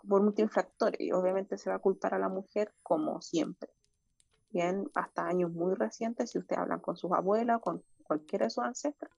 por 0.08 0.22
multifactores 0.22 1.00
y 1.00 1.12
obviamente 1.12 1.56
se 1.58 1.70
va 1.70 1.76
a 1.76 1.80
culpar 1.80 2.14
a 2.14 2.18
la 2.18 2.28
mujer 2.28 2.74
como 2.82 3.20
siempre. 3.20 3.70
Bien, 4.50 4.88
hasta 4.94 5.26
años 5.26 5.50
muy 5.50 5.74
recientes, 5.74 6.30
si 6.30 6.38
ustedes 6.38 6.60
hablan 6.60 6.80
con 6.80 6.96
sus 6.96 7.10
abuelas 7.12 7.58
o 7.58 7.60
con 7.60 7.82
cualquiera 8.04 8.46
de 8.46 8.50
sus 8.50 8.64
ancestros, 8.64 9.12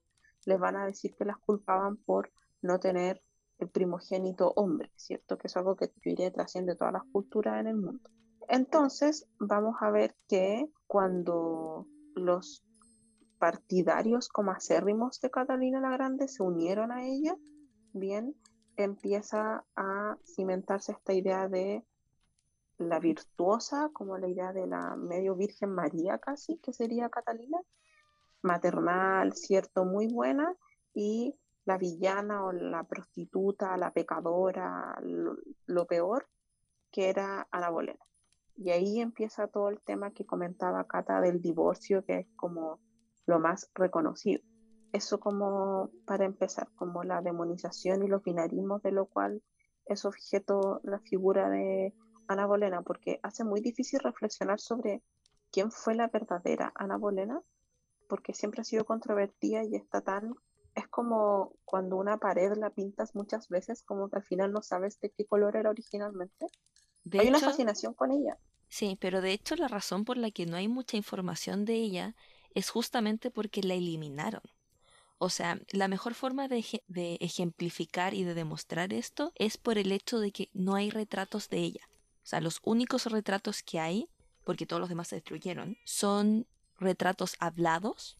les 0.45 0.59
van 0.59 0.77
a 0.77 0.85
decir 0.85 1.13
que 1.15 1.25
las 1.25 1.37
culpaban 1.37 1.97
por 1.97 2.31
no 2.61 2.79
tener 2.79 3.21
el 3.59 3.69
primogénito 3.69 4.53
hombre, 4.55 4.91
¿cierto? 4.95 5.37
Que 5.37 5.47
es 5.47 5.57
algo 5.57 5.75
que 5.75 5.87
yo 5.87 6.11
iría 6.11 6.31
trasciende 6.31 6.75
todas 6.75 6.93
las 6.93 7.03
culturas 7.11 7.59
en 7.59 7.67
el 7.67 7.75
mundo. 7.75 8.09
Entonces, 8.47 9.27
vamos 9.39 9.75
a 9.81 9.91
ver 9.91 10.15
que 10.27 10.69
cuando 10.87 11.85
los 12.15 12.63
partidarios 13.37 14.29
como 14.29 14.51
acérrimos 14.51 15.19
de 15.21 15.31
Catalina 15.31 15.79
la 15.79 15.91
Grande 15.91 16.27
se 16.27 16.43
unieron 16.43 16.91
a 16.91 17.05
ella, 17.05 17.35
bien, 17.93 18.35
empieza 18.75 19.65
a 19.75 20.17
cimentarse 20.23 20.91
esta 20.91 21.13
idea 21.13 21.47
de 21.47 21.83
la 22.77 22.99
virtuosa, 22.99 23.89
como 23.93 24.17
la 24.17 24.27
idea 24.27 24.53
de 24.53 24.67
la 24.67 24.95
medio 24.95 25.35
Virgen 25.35 25.71
María 25.71 26.19
casi, 26.19 26.57
que 26.57 26.73
sería 26.73 27.09
Catalina, 27.09 27.59
maternal, 28.41 29.33
cierto, 29.33 29.83
muy 29.85 30.07
buena, 30.07 30.55
y 30.93 31.35
la 31.65 31.77
villana 31.77 32.45
o 32.45 32.51
la 32.51 32.83
prostituta, 32.83 33.75
la 33.77 33.91
pecadora, 33.91 34.97
lo, 35.65 35.85
peor, 35.85 36.27
que 36.91 37.09
era 37.09 37.47
Ana 37.51 37.69
Bolena. 37.69 37.99
Y 38.55 38.71
ahí 38.71 39.01
empieza 39.01 39.47
todo 39.47 39.69
el 39.69 39.81
tema 39.81 40.11
que 40.11 40.25
comentaba 40.25 40.87
Cata 40.87 41.19
del 41.19 41.41
divorcio, 41.41 42.05
que 42.05 42.19
es 42.19 42.27
como 42.35 42.79
lo 43.27 43.39
más 43.39 43.69
reconocido. 43.75 44.41
Eso 44.93 45.19
como 45.19 45.91
para 46.05 46.25
empezar, 46.25 46.69
como 46.75 47.03
la 47.03 47.21
demonización 47.21 48.03
y 48.03 48.07
los 48.07 48.23
binarismos 48.23 48.81
de 48.81 48.91
lo 48.91 49.05
cual 49.05 49.43
es 49.85 50.05
objeto 50.05 50.81
la 50.83 50.99
figura 50.99 51.49
de 51.49 51.93
Ana 52.27 52.45
Bolena, 52.45 52.81
porque 52.81 53.19
hace 53.23 53.43
muy 53.43 53.61
difícil 53.61 53.99
reflexionar 53.99 54.59
sobre 54.59 55.03
quién 55.51 55.71
fue 55.71 55.93
la 55.93 56.07
verdadera 56.07 56.71
Ana 56.75 56.97
Bolena, 56.97 57.41
porque 58.09 58.33
siempre 58.33 58.61
ha 58.61 58.65
sido 58.65 58.85
controvertida 58.85 59.63
y 59.63 59.75
está 59.75 60.01
tan... 60.01 60.33
Es 60.73 60.87
como 60.87 61.53
cuando 61.65 61.97
una 61.97 62.17
pared 62.17 62.53
la 62.55 62.69
pintas 62.69 63.15
muchas 63.15 63.49
veces, 63.49 63.81
como 63.83 64.09
que 64.09 64.17
al 64.17 64.23
final 64.23 64.51
no 64.51 64.61
sabes 64.61 64.99
de 64.99 65.09
qué 65.09 65.25
color 65.25 65.55
era 65.55 65.71
originalmente. 65.71 66.47
hay 67.13 67.27
una 67.27 67.39
fascinación 67.39 67.93
con 67.93 68.11
ella. 68.11 68.37
Sí, 68.69 68.97
pero 69.01 69.21
de 69.21 69.31
hecho 69.31 69.55
la 69.55 69.67
razón 69.67 70.05
por 70.05 70.17
la 70.17 70.29
que 70.29 70.45
no 70.45 70.55
hay 70.55 70.67
mucha 70.67 70.95
información 70.95 71.65
de 71.65 71.73
ella 71.75 72.15
es 72.53 72.69
justamente 72.69 73.31
porque 73.31 73.61
la 73.61 73.73
eliminaron. 73.75 74.41
O 75.19 75.29
sea, 75.29 75.59
la 75.71 75.87
mejor 75.87 76.13
forma 76.13 76.47
de, 76.47 76.63
ejemplificar 77.19 78.13
y 78.13 78.23
de 78.23 78.35
demostrar 78.35 78.93
esto 78.93 79.31
es 79.35 79.57
por 79.57 79.77
el 79.77 79.91
hecho 79.91 80.19
de 80.19 80.31
que 80.31 80.49
no 80.53 80.75
hay 80.75 80.91
retratos 80.91 81.49
de 81.49 81.59
ella. 81.59 81.89
O 82.23 82.27
sea, 82.27 82.41
los 82.41 82.59
únicos 82.63 83.05
retratos 83.05 83.63
que 83.63 83.79
hay, 83.79 84.09
porque 84.43 84.65
todos 84.65 84.79
los 84.79 84.89
demás 84.89 85.07
se 85.07 85.15
destruyeron, 85.15 85.77
son 85.85 86.45
retratos 86.77 87.35
hablados, 87.39 88.19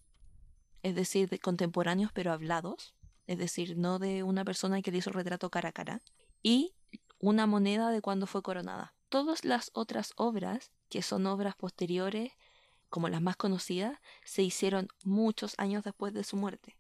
es 0.82 0.96
decir, 0.96 1.30
de 1.30 1.40
contemporáneos 1.40 2.12
pero 2.14 2.32
hablados, 2.32 2.96
es 3.28 3.38
decir, 3.38 3.78
no 3.78 4.00
de 4.00 4.24
una 4.24 4.44
persona 4.44 4.82
que 4.82 4.92
le 4.92 4.98
hizo 4.98 5.12
retrato 5.12 5.52
cara 5.52 5.70
a 5.70 5.74
cara, 5.74 6.02
y 6.42 6.74
una 7.20 7.46
moneda 7.46 7.92
de 7.92 8.02
cuando 8.02 8.26
fue 8.26 8.42
coronada. 8.42 8.96
Todas 9.10 9.46
las 9.46 9.70
otras 9.74 10.14
obras, 10.16 10.72
que 10.90 11.02
son 11.02 11.26
obras 11.28 11.56
posteriores, 11.56 12.32
como 12.90 13.10
las 13.10 13.22
más 13.22 13.36
conocidas, 13.36 14.00
se 14.24 14.44
hicieron 14.44 14.88
muchos 15.04 15.56
años 15.58 15.84
después 15.84 16.14
de 16.14 16.24
su 16.24 16.38
muerte. 16.38 16.78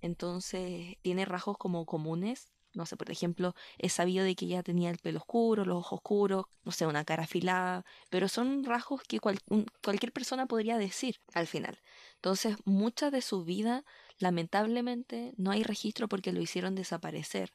Entonces 0.00 0.96
tiene 1.02 1.24
rasgos 1.24 1.56
como 1.58 1.84
comunes. 1.86 2.52
No 2.74 2.84
sé, 2.84 2.96
por 2.98 3.10
ejemplo, 3.10 3.54
es 3.78 3.94
sabido 3.94 4.22
de 4.22 4.34
que 4.34 4.44
ella 4.44 4.62
tenía 4.62 4.90
el 4.90 4.98
pelo 4.98 5.20
oscuro, 5.20 5.64
los 5.64 5.78
ojos 5.78 5.96
oscuros, 5.98 6.44
no 6.62 6.72
sé, 6.72 6.86
una 6.86 7.06
cara 7.06 7.22
afilada, 7.22 7.86
pero 8.10 8.28
son 8.28 8.64
rasgos 8.64 9.02
que 9.02 9.18
cualquier 9.18 10.12
persona 10.12 10.44
podría 10.44 10.76
decir 10.76 11.20
al 11.32 11.46
final. 11.46 11.80
Entonces, 12.16 12.58
mucha 12.66 13.10
de 13.10 13.22
su 13.22 13.44
vida, 13.44 13.84
lamentablemente, 14.18 15.32
no 15.38 15.52
hay 15.52 15.62
registro 15.62 16.06
porque 16.06 16.32
lo 16.32 16.42
hicieron 16.42 16.74
desaparecer, 16.74 17.54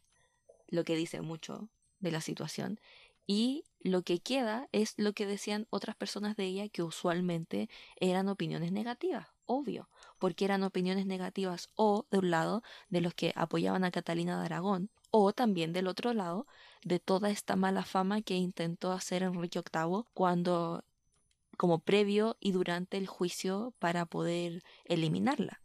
lo 0.70 0.84
que 0.84 0.96
dice 0.96 1.22
mucho 1.22 1.70
de 2.00 2.12
la 2.12 2.22
situación 2.22 2.80
y 3.28 3.64
lo 3.80 4.04
que 4.04 4.20
queda 4.20 4.68
es 4.72 4.94
lo 4.98 5.14
que 5.14 5.26
decían 5.26 5.68
otras 5.70 5.96
personas 5.96 6.36
de 6.36 6.46
ella 6.46 6.70
que 6.70 6.84
usualmente 6.84 7.70
eran 7.96 8.30
opiniones 8.30 8.72
negativas, 8.72 9.28
obvio, 9.46 9.90
porque 10.20 10.46
eran 10.46 10.64
opiniones 10.64 11.06
negativas 11.06 11.70
o 11.76 12.06
de 12.12 12.20
un 12.20 12.30
lado 12.30 12.64
de 12.90 13.02
los 13.02 13.14
que 13.14 13.34
apoyaban 13.36 13.84
a 13.84 13.92
Catalina 13.92 14.40
de 14.40 14.46
Aragón 14.46 14.90
o 15.10 15.34
también 15.34 15.74
del 15.74 15.88
otro 15.88 16.14
lado 16.14 16.48
de 16.84 17.00
toda 17.00 17.30
esta 17.30 17.56
mala 17.56 17.84
fama 17.84 18.22
que 18.22 18.36
intentó 18.36 18.92
hacer 18.92 19.24
Enrique 19.24 19.62
VIII 19.74 20.04
cuando 20.14 20.84
como 21.58 21.80
previo 21.80 22.38
y 22.40 22.54
durante 22.54 22.98
el 22.98 23.08
juicio 23.08 23.74
para 23.78 24.06
poder 24.06 24.64
eliminarla. 24.86 25.62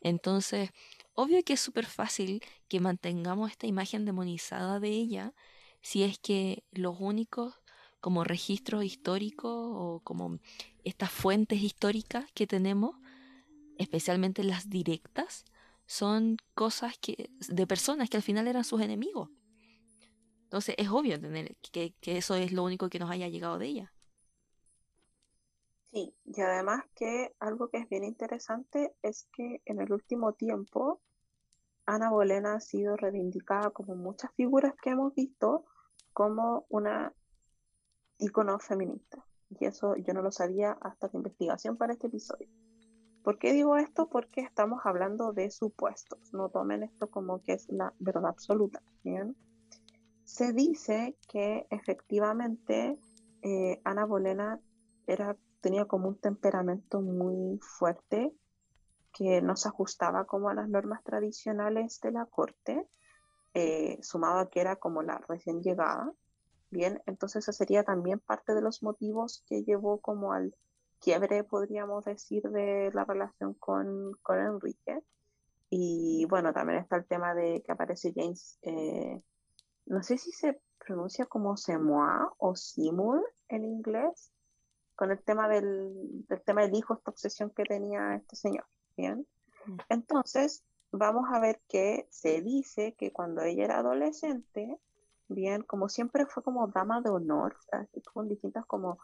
Entonces, 0.00 0.70
obvio 1.14 1.42
que 1.44 1.54
es 1.54 1.60
súper 1.60 1.86
fácil 1.86 2.42
que 2.68 2.80
mantengamos 2.80 3.50
esta 3.50 3.66
imagen 3.66 4.04
demonizada 4.04 4.80
de 4.80 4.88
ella 4.88 5.34
si 5.84 6.02
es 6.02 6.18
que 6.18 6.64
los 6.72 6.96
únicos 6.98 7.60
como 8.00 8.24
registros 8.24 8.84
históricos 8.84 9.52
o 9.54 10.00
como 10.02 10.38
estas 10.82 11.10
fuentes 11.10 11.62
históricas 11.62 12.24
que 12.32 12.46
tenemos, 12.46 12.96
especialmente 13.76 14.44
las 14.44 14.70
directas, 14.70 15.44
son 15.84 16.38
cosas 16.54 16.96
que 16.98 17.28
de 17.48 17.66
personas 17.66 18.08
que 18.08 18.16
al 18.16 18.22
final 18.22 18.48
eran 18.48 18.64
sus 18.64 18.80
enemigos. 18.80 19.28
Entonces 20.44 20.74
es 20.78 20.88
obvio 20.88 21.20
tener 21.20 21.54
que, 21.70 21.92
que 22.00 22.16
eso 22.16 22.34
es 22.34 22.50
lo 22.50 22.64
único 22.64 22.88
que 22.88 22.98
nos 22.98 23.10
haya 23.10 23.28
llegado 23.28 23.58
de 23.58 23.66
ella. 23.66 23.92
Sí, 25.92 26.14
y 26.24 26.40
además 26.40 26.82
que 26.94 27.34
algo 27.40 27.68
que 27.68 27.76
es 27.76 27.88
bien 27.90 28.04
interesante 28.04 28.94
es 29.02 29.28
que 29.36 29.60
en 29.66 29.82
el 29.82 29.92
último 29.92 30.32
tiempo 30.32 31.02
Ana 31.84 32.08
Bolena 32.08 32.54
ha 32.54 32.60
sido 32.60 32.96
reivindicada 32.96 33.68
como 33.68 33.94
muchas 33.94 34.32
figuras 34.34 34.72
que 34.82 34.90
hemos 34.90 35.14
visto 35.14 35.66
como 36.14 36.64
una 36.70 37.12
icono 38.18 38.58
feminista. 38.58 39.22
Y 39.50 39.66
eso 39.66 39.94
yo 39.96 40.14
no 40.14 40.22
lo 40.22 40.32
sabía 40.32 40.72
hasta 40.80 41.08
la 41.12 41.18
investigación 41.18 41.76
para 41.76 41.92
este 41.92 42.06
episodio. 42.06 42.48
¿Por 43.22 43.38
qué 43.38 43.52
digo 43.52 43.76
esto? 43.76 44.08
Porque 44.08 44.40
estamos 44.40 44.80
hablando 44.84 45.32
de 45.32 45.50
supuestos. 45.50 46.32
No 46.32 46.48
tomen 46.48 46.82
esto 46.82 47.10
como 47.10 47.42
que 47.42 47.54
es 47.54 47.66
la 47.70 47.92
verdad 47.98 48.26
absoluta. 48.26 48.82
Se 50.24 50.52
dice 50.52 51.16
que 51.28 51.66
efectivamente 51.70 52.98
eh, 53.42 53.80
Ana 53.84 54.06
Bolena 54.06 54.60
tenía 55.60 55.86
como 55.86 56.08
un 56.08 56.18
temperamento 56.18 57.00
muy 57.00 57.58
fuerte 57.60 58.32
que 59.12 59.40
no 59.40 59.56
se 59.56 59.68
ajustaba 59.68 60.26
como 60.26 60.48
a 60.48 60.54
las 60.54 60.68
normas 60.68 61.02
tradicionales 61.04 62.00
de 62.00 62.12
la 62.12 62.26
corte 62.26 62.86
eh, 63.54 63.98
sumado 64.02 64.40
a 64.40 64.50
que 64.50 64.60
era 64.60 64.76
como 64.76 65.02
la 65.02 65.18
recién 65.28 65.62
llegada, 65.62 66.12
bien, 66.70 67.02
entonces 67.06 67.48
ese 67.48 67.56
sería 67.56 67.84
también 67.84 68.18
parte 68.18 68.54
de 68.54 68.60
los 68.60 68.82
motivos 68.82 69.44
que 69.46 69.62
llevó 69.62 70.00
como 70.00 70.32
al 70.32 70.54
quiebre, 71.00 71.44
podríamos 71.44 72.04
decir, 72.04 72.42
de 72.50 72.90
la 72.92 73.04
relación 73.04 73.54
con, 73.54 74.12
con 74.22 74.38
Enrique. 74.38 75.00
Y 75.70 76.26
bueno, 76.28 76.52
también 76.52 76.80
está 76.80 76.96
el 76.96 77.06
tema 77.06 77.34
de 77.34 77.62
que 77.62 77.72
aparece 77.72 78.12
James, 78.14 78.58
eh, 78.62 79.22
no 79.86 80.02
sé 80.02 80.18
si 80.18 80.32
se 80.32 80.60
pronuncia 80.78 81.26
como 81.26 81.56
Semois 81.56 82.28
o 82.38 82.54
Simul 82.54 83.22
en 83.48 83.64
inglés, 83.64 84.30
con 84.94 85.10
el 85.10 85.22
tema 85.22 85.48
del, 85.48 86.24
del 86.28 86.42
tema 86.42 86.62
del 86.62 86.74
hijo, 86.74 86.94
esta 86.94 87.10
obsesión 87.10 87.50
que 87.50 87.64
tenía 87.64 88.14
este 88.14 88.36
señor. 88.36 88.66
Bien. 88.96 89.26
Entonces, 89.88 90.62
vamos 90.96 91.26
a 91.32 91.40
ver 91.40 91.60
que 91.68 92.06
se 92.10 92.40
dice 92.40 92.94
que 92.94 93.12
cuando 93.12 93.42
ella 93.42 93.64
era 93.64 93.78
adolescente, 93.78 94.78
bien, 95.28 95.62
como 95.62 95.88
siempre 95.88 96.26
fue 96.26 96.42
como 96.42 96.68
dama 96.68 97.00
de 97.00 97.10
honor, 97.10 97.56
estuvo 97.92 98.22
en 98.22 98.28
distintas 98.28 98.64
como 98.66 98.98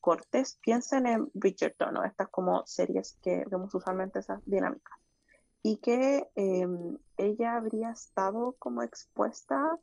cortes, 0.00 0.58
piensen 0.62 1.06
en 1.06 1.30
Bridgerton, 1.34 1.94
¿no? 1.94 2.04
estas 2.04 2.28
como 2.28 2.66
series 2.66 3.18
que 3.22 3.44
vemos 3.50 3.74
usualmente 3.74 4.20
esas 4.20 4.40
dinámicas, 4.46 4.98
y 5.62 5.78
que 5.78 6.30
em, 6.34 6.98
ella 7.16 7.56
habría 7.56 7.90
estado 7.90 8.54
como 8.58 8.82
expuesta 8.82 9.78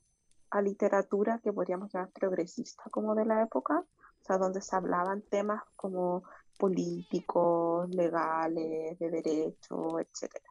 a 0.50 0.62
literatura 0.62 1.40
que 1.44 1.54
podríamos 1.54 1.94
llamar 1.94 2.12
progresista 2.12 2.84
como 2.92 3.16
de 3.16 3.26
la 3.26 3.42
época, 3.44 3.80
o 3.80 4.26
sea, 4.26 4.38
donde 4.38 4.62
se 4.62 4.76
hablaban 4.76 5.22
temas 5.24 5.64
como 5.76 6.24
políticos, 6.58 7.90
legales, 7.90 9.00
de 9.00 9.10
derecho, 9.10 10.00
etcétera. 10.00 10.51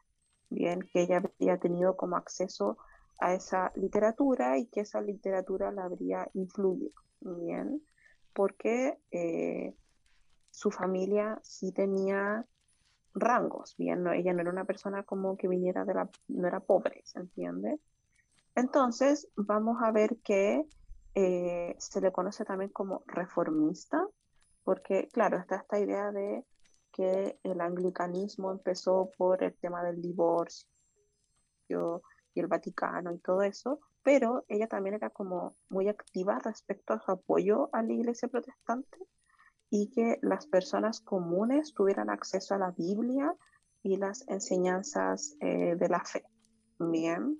Bien, 0.51 0.81
que 0.81 1.03
ella 1.03 1.17
habría 1.17 1.57
tenido 1.59 1.95
como 1.95 2.17
acceso 2.17 2.77
a 3.19 3.33
esa 3.33 3.71
literatura 3.75 4.57
y 4.57 4.65
que 4.65 4.81
esa 4.81 4.99
literatura 4.99 5.71
la 5.71 5.85
habría 5.85 6.29
influido, 6.33 6.91
bien, 7.21 7.81
porque 8.33 8.99
eh, 9.11 9.73
su 10.49 10.69
familia 10.69 11.39
sí 11.41 11.71
tenía 11.71 12.45
rangos, 13.13 13.75
bien, 13.77 14.03
no, 14.03 14.11
ella 14.11 14.33
no 14.33 14.41
era 14.41 14.51
una 14.51 14.65
persona 14.65 15.03
como 15.03 15.37
que 15.37 15.47
viniera 15.47 15.85
de 15.85 15.93
la, 15.93 16.09
no 16.27 16.47
era 16.47 16.59
pobre, 16.59 17.01
¿se 17.05 17.19
entiende? 17.19 17.79
Entonces, 18.53 19.29
vamos 19.37 19.77
a 19.81 19.91
ver 19.91 20.17
que 20.17 20.65
eh, 21.15 21.75
se 21.77 22.01
le 22.01 22.11
conoce 22.11 22.43
también 22.43 22.71
como 22.71 23.03
reformista, 23.07 24.05
porque, 24.65 25.07
claro, 25.13 25.37
está 25.37 25.55
esta 25.55 25.79
idea 25.79 26.11
de 26.11 26.43
que 26.91 27.39
el 27.43 27.61
anglicanismo 27.61 28.51
empezó 28.51 29.11
por 29.17 29.43
el 29.43 29.53
tema 29.55 29.83
del 29.83 30.01
divorcio 30.01 30.67
y 32.33 32.39
el 32.39 32.47
Vaticano 32.47 33.13
y 33.13 33.19
todo 33.19 33.41
eso, 33.41 33.79
pero 34.03 34.45
ella 34.47 34.67
también 34.67 34.95
era 34.95 35.09
como 35.09 35.55
muy 35.69 35.87
activa 35.87 36.39
respecto 36.39 36.93
a 36.93 36.99
su 36.99 37.11
apoyo 37.11 37.69
a 37.73 37.83
la 37.83 37.93
iglesia 37.93 38.27
protestante 38.27 38.97
y 39.69 39.89
que 39.89 40.19
las 40.21 40.47
personas 40.47 40.99
comunes 40.99 41.73
tuvieran 41.73 42.09
acceso 42.09 42.55
a 42.55 42.57
la 42.57 42.71
Biblia 42.71 43.33
y 43.83 43.97
las 43.97 44.27
enseñanzas 44.27 45.35
eh, 45.39 45.75
de 45.75 45.89
la 45.89 46.03
fe. 46.03 46.23
Bien. 46.77 47.37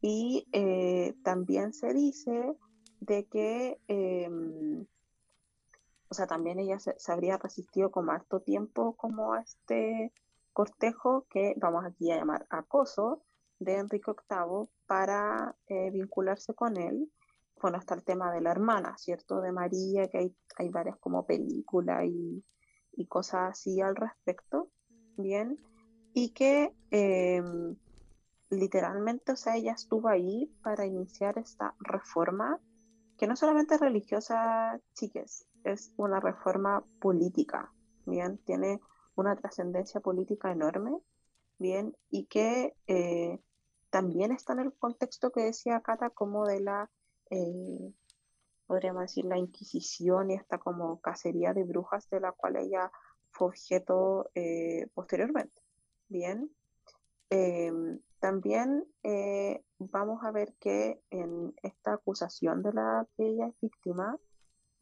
Y 0.00 0.46
eh, 0.52 1.14
también 1.24 1.72
se 1.72 1.92
dice 1.92 2.56
de 3.00 3.26
que, 3.26 3.80
em, 3.88 4.86
o 6.08 6.14
sea, 6.14 6.26
también 6.26 6.58
ella 6.58 6.78
se, 6.78 6.94
habría 7.12 7.38
resistido 7.38 7.90
como 7.90 8.12
harto 8.12 8.40
tiempo 8.40 8.94
como 8.96 9.34
a 9.34 9.40
este 9.40 10.12
cortejo 10.52 11.26
que 11.28 11.54
vamos 11.56 11.84
aquí 11.84 12.10
a 12.10 12.16
llamar 12.16 12.46
acoso 12.50 13.22
de 13.58 13.76
Enrique 13.76 14.12
VIII 14.28 14.68
para 14.86 15.56
eh, 15.68 15.90
vincularse 15.90 16.54
con 16.54 16.76
él. 16.76 17.10
Bueno, 17.60 17.78
hasta 17.78 17.94
el 17.94 18.04
tema 18.04 18.32
de 18.32 18.40
la 18.42 18.50
hermana, 18.50 18.96
¿cierto? 18.98 19.40
De 19.40 19.50
María, 19.50 20.08
que 20.08 20.18
hay, 20.18 20.36
hay 20.56 20.68
varias 20.68 20.98
como 20.98 21.24
películas 21.24 22.04
y, 22.04 22.44
y 22.96 23.06
cosas 23.06 23.50
así 23.52 23.80
al 23.80 23.96
respecto, 23.96 24.70
¿bien? 25.16 25.56
Y 26.12 26.30
que 26.30 26.72
em, 26.90 27.76
literalmente, 28.50 29.32
o 29.32 29.36
sea, 29.36 29.56
ella 29.56 29.72
estuvo 29.72 30.08
ahí 30.08 30.50
para 30.62 30.86
iniciar 30.86 31.38
esta 31.38 31.74
reforma, 31.78 32.58
que 33.18 33.26
no 33.26 33.36
solamente 33.36 33.74
es 33.74 33.80
religiosa, 33.80 34.80
chiques, 34.94 35.46
es 35.66 35.92
una 35.96 36.20
reforma 36.20 36.84
política, 37.00 37.72
¿bien? 38.04 38.38
Tiene 38.38 38.80
una 39.16 39.36
trascendencia 39.36 40.00
política 40.00 40.52
enorme, 40.52 40.98
¿bien? 41.58 41.96
Y 42.10 42.26
que 42.26 42.74
eh, 42.86 43.40
también 43.90 44.32
está 44.32 44.52
en 44.52 44.60
el 44.60 44.72
contexto 44.74 45.32
que 45.32 45.42
decía 45.42 45.80
Cata 45.80 46.10
como 46.10 46.46
de 46.46 46.60
la, 46.60 46.90
eh, 47.30 47.92
podríamos 48.66 49.02
decir, 49.02 49.24
la 49.24 49.38
Inquisición 49.38 50.30
y 50.30 50.34
esta 50.34 50.58
como 50.58 51.00
cacería 51.00 51.52
de 51.52 51.64
brujas 51.64 52.08
de 52.10 52.20
la 52.20 52.32
cual 52.32 52.56
ella 52.56 52.90
fue 53.30 53.48
objeto 53.48 54.30
eh, 54.34 54.88
posteriormente, 54.94 55.60
¿bien? 56.08 56.50
Em, 57.28 58.00
también 58.20 58.84
vamos 59.78 60.24
a 60.24 60.30
ver 60.30 60.54
que 60.58 61.00
en 61.10 61.54
esta 61.62 61.94
acusación 61.94 62.62
de 62.62 62.72
la 62.72 63.06
que 63.16 63.26
ella 63.26 63.48
es 63.48 63.54
víctima 63.60 64.16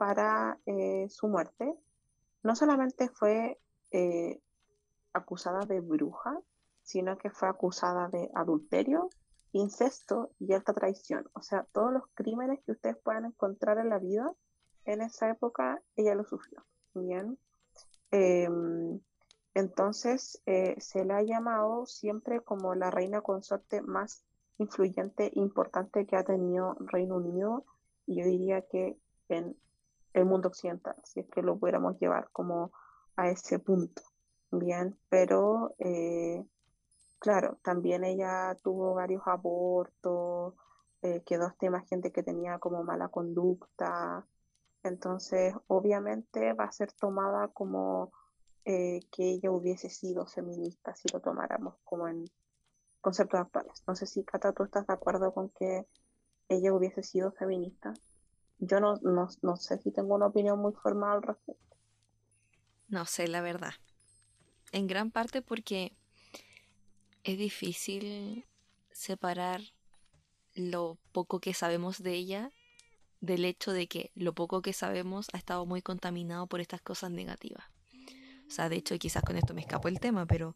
para 0.04 0.58
eh, 0.66 1.06
su 1.08 1.28
muerte, 1.28 1.74
no 2.42 2.54
solamente 2.54 3.08
fue 3.08 3.58
eh, 3.90 4.38
acusada 5.14 5.64
de 5.64 5.80
bruja, 5.80 6.38
sino 6.82 7.16
que 7.16 7.30
fue 7.30 7.48
acusada 7.48 8.08
de 8.08 8.30
adulterio, 8.34 9.08
incesto 9.52 10.28
y 10.38 10.52
alta 10.52 10.74
traición. 10.74 11.26
O 11.32 11.40
sea, 11.40 11.66
todos 11.72 11.90
los 11.90 12.02
crímenes 12.12 12.60
que 12.66 12.72
ustedes 12.72 12.98
puedan 12.98 13.24
encontrar 13.24 13.78
en 13.78 13.88
la 13.88 13.98
vida, 13.98 14.30
en 14.84 15.00
esa 15.00 15.30
época 15.30 15.80
ella 15.96 16.14
lo 16.14 16.24
sufrió. 16.24 16.62
Bien. 16.92 17.38
Em, 18.10 19.00
entonces, 19.54 20.42
eh, 20.44 20.78
se 20.80 21.06
le 21.06 21.14
ha 21.14 21.22
llamado 21.22 21.86
siempre 21.86 22.42
como 22.42 22.74
la 22.74 22.90
reina 22.90 23.22
consorte 23.22 23.80
más 23.80 24.22
influyente 24.58 25.28
e 25.28 25.40
importante 25.40 26.04
que 26.04 26.16
ha 26.16 26.24
tenido 26.24 26.76
Reino 26.80 27.16
Unido, 27.16 27.64
y 28.04 28.16
yo 28.16 28.26
diría 28.26 28.60
que 28.60 28.98
en 29.30 29.56
el 30.14 30.24
mundo 30.24 30.48
occidental, 30.48 30.96
si 31.04 31.20
es 31.20 31.28
que 31.28 31.42
lo 31.42 31.58
pudiéramos 31.58 31.98
llevar 31.98 32.30
como 32.32 32.72
a 33.16 33.28
ese 33.28 33.58
punto. 33.58 34.02
Bien, 34.50 34.96
pero 35.08 35.74
eh, 35.78 36.44
claro, 37.18 37.58
también 37.62 38.04
ella 38.04 38.56
tuvo 38.62 38.94
varios 38.94 39.22
abortos, 39.26 40.54
eh, 41.02 41.22
quedó 41.26 41.48
esta 41.48 41.66
imagen 41.66 42.00
de 42.00 42.12
que 42.12 42.22
tenía 42.22 42.58
como 42.58 42.84
mala 42.84 43.08
conducta, 43.08 44.26
entonces 44.84 45.54
obviamente 45.66 46.52
va 46.52 46.64
a 46.64 46.72
ser 46.72 46.92
tomada 46.92 47.48
como 47.48 48.12
eh, 48.64 49.00
que 49.10 49.24
ella 49.24 49.50
hubiese 49.50 49.90
sido 49.90 50.26
feminista 50.26 50.94
si 50.94 51.08
lo 51.12 51.20
tomáramos 51.20 51.74
como 51.84 52.08
en 52.08 52.24
conceptos 53.00 53.40
actuales. 53.40 53.82
No 53.86 53.94
sé 53.94 54.06
si, 54.06 54.24
Cata, 54.24 54.52
tú 54.52 54.62
estás 54.64 54.86
de 54.86 54.94
acuerdo 54.94 55.34
con 55.34 55.50
que 55.50 55.86
ella 56.48 56.72
hubiese 56.72 57.02
sido 57.02 57.32
feminista. 57.32 57.92
Yo 58.58 58.80
no, 58.80 58.96
no, 59.02 59.28
no 59.42 59.56
sé 59.56 59.78
si 59.78 59.90
tengo 59.90 60.14
una 60.14 60.26
opinión 60.26 60.58
muy 60.58 60.72
formal 60.72 61.16
al 61.16 61.22
respecto. 61.22 61.76
No 62.88 63.04
sé, 63.06 63.28
la 63.28 63.40
verdad. 63.40 63.74
En 64.72 64.86
gran 64.86 65.10
parte 65.10 65.42
porque 65.42 65.92
es 67.24 67.38
difícil 67.38 68.44
separar 68.90 69.60
lo 70.54 70.98
poco 71.12 71.40
que 71.40 71.54
sabemos 71.54 72.02
de 72.02 72.12
ella 72.12 72.52
del 73.20 73.44
hecho 73.44 73.72
de 73.72 73.88
que 73.88 74.10
lo 74.14 74.34
poco 74.34 74.62
que 74.62 74.72
sabemos 74.72 75.28
ha 75.32 75.38
estado 75.38 75.64
muy 75.66 75.82
contaminado 75.82 76.46
por 76.46 76.60
estas 76.60 76.82
cosas 76.82 77.10
negativas. 77.10 77.64
O 78.46 78.50
sea, 78.50 78.68
de 78.68 78.76
hecho, 78.76 78.98
quizás 78.98 79.22
con 79.22 79.36
esto 79.36 79.54
me 79.54 79.62
escapó 79.62 79.88
el 79.88 79.98
tema, 79.98 80.26
pero 80.26 80.54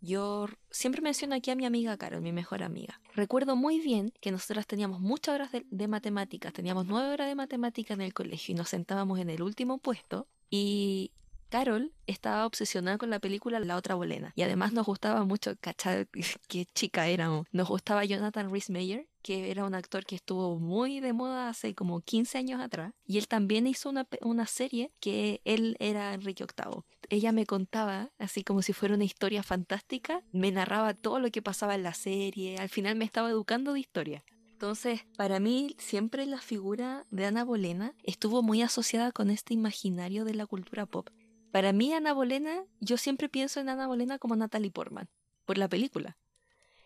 yo 0.00 0.46
siempre 0.70 1.02
menciono 1.02 1.34
aquí 1.34 1.50
a 1.50 1.56
mi 1.56 1.66
amiga 1.66 1.96
Carol, 1.96 2.22
mi 2.22 2.32
mejor 2.32 2.62
amiga. 2.62 3.00
Recuerdo 3.14 3.56
muy 3.56 3.80
bien 3.80 4.12
que 4.20 4.32
nosotras 4.32 4.66
teníamos 4.66 5.00
muchas 5.00 5.34
horas 5.34 5.50
de, 5.52 5.88
matemáticas, 5.88 6.52
teníamos 6.52 6.86
nueve 6.86 7.12
horas 7.12 7.28
de 7.28 7.34
matemáticas 7.34 7.96
en 7.96 8.02
el 8.02 8.14
colegio 8.14 8.52
y 8.52 8.56
nos 8.56 8.68
sentábamos 8.68 9.18
en 9.18 9.30
el 9.30 9.42
último 9.42 9.78
puesto 9.78 10.26
y 10.48 11.12
Carol 11.50 11.92
estaba 12.06 12.46
obsesionada 12.46 12.96
con 12.96 13.10
la 13.10 13.18
película 13.18 13.60
La 13.60 13.76
otra 13.76 13.94
bolena 13.94 14.32
y 14.36 14.42
además 14.42 14.72
nos 14.72 14.86
gustaba 14.86 15.24
mucho, 15.24 15.56
cachar 15.60 16.08
qué 16.48 16.66
chica 16.74 17.08
éramos. 17.08 17.46
Nos 17.52 17.68
gustaba 17.68 18.04
Jonathan 18.04 18.50
Rhys 18.50 18.70
Meyer, 18.70 19.06
que 19.22 19.50
era 19.50 19.64
un 19.64 19.74
actor 19.74 20.04
que 20.04 20.16
estuvo 20.16 20.58
muy 20.58 21.00
de 21.00 21.12
moda 21.12 21.48
hace 21.48 21.74
como 21.74 22.00
15 22.00 22.38
años 22.38 22.60
atrás 22.60 22.92
y 23.06 23.18
él 23.18 23.28
también 23.28 23.66
hizo 23.66 23.90
una, 23.90 24.06
una 24.22 24.46
serie 24.46 24.92
que 25.00 25.40
él 25.44 25.76
era 25.78 26.14
Enrique 26.14 26.44
VIII. 26.44 26.82
Ella 27.08 27.32
me 27.32 27.46
contaba, 27.46 28.10
así 28.18 28.44
como 28.44 28.62
si 28.62 28.72
fuera 28.72 28.94
una 28.94 29.04
historia 29.04 29.42
fantástica, 29.42 30.22
me 30.32 30.52
narraba 30.52 30.94
todo 30.94 31.18
lo 31.18 31.30
que 31.30 31.42
pasaba 31.42 31.74
en 31.74 31.82
la 31.82 31.94
serie, 31.94 32.58
al 32.58 32.68
final 32.68 32.96
me 32.96 33.04
estaba 33.04 33.30
educando 33.30 33.72
de 33.72 33.80
historia. 33.80 34.24
Entonces, 34.60 35.06
para 35.16 35.40
mí 35.40 35.74
siempre 35.78 36.26
la 36.26 36.38
figura 36.38 37.06
de 37.10 37.24
Ana 37.24 37.44
Bolena 37.44 37.94
estuvo 38.02 38.42
muy 38.42 38.60
asociada 38.60 39.10
con 39.10 39.30
este 39.30 39.54
imaginario 39.54 40.26
de 40.26 40.34
la 40.34 40.46
cultura 40.46 40.84
pop. 40.84 41.08
Para 41.50 41.72
mí, 41.72 41.92
Ana 41.94 42.12
Bolena, 42.12 42.64
yo 42.78 42.96
siempre 42.96 43.28
pienso 43.28 43.58
en 43.58 43.70
Ana 43.70 43.86
Bolena 43.86 44.18
como 44.18 44.36
Natalie 44.36 44.70
Portman, 44.70 45.08
por 45.46 45.58
la 45.58 45.68
película. 45.68 46.16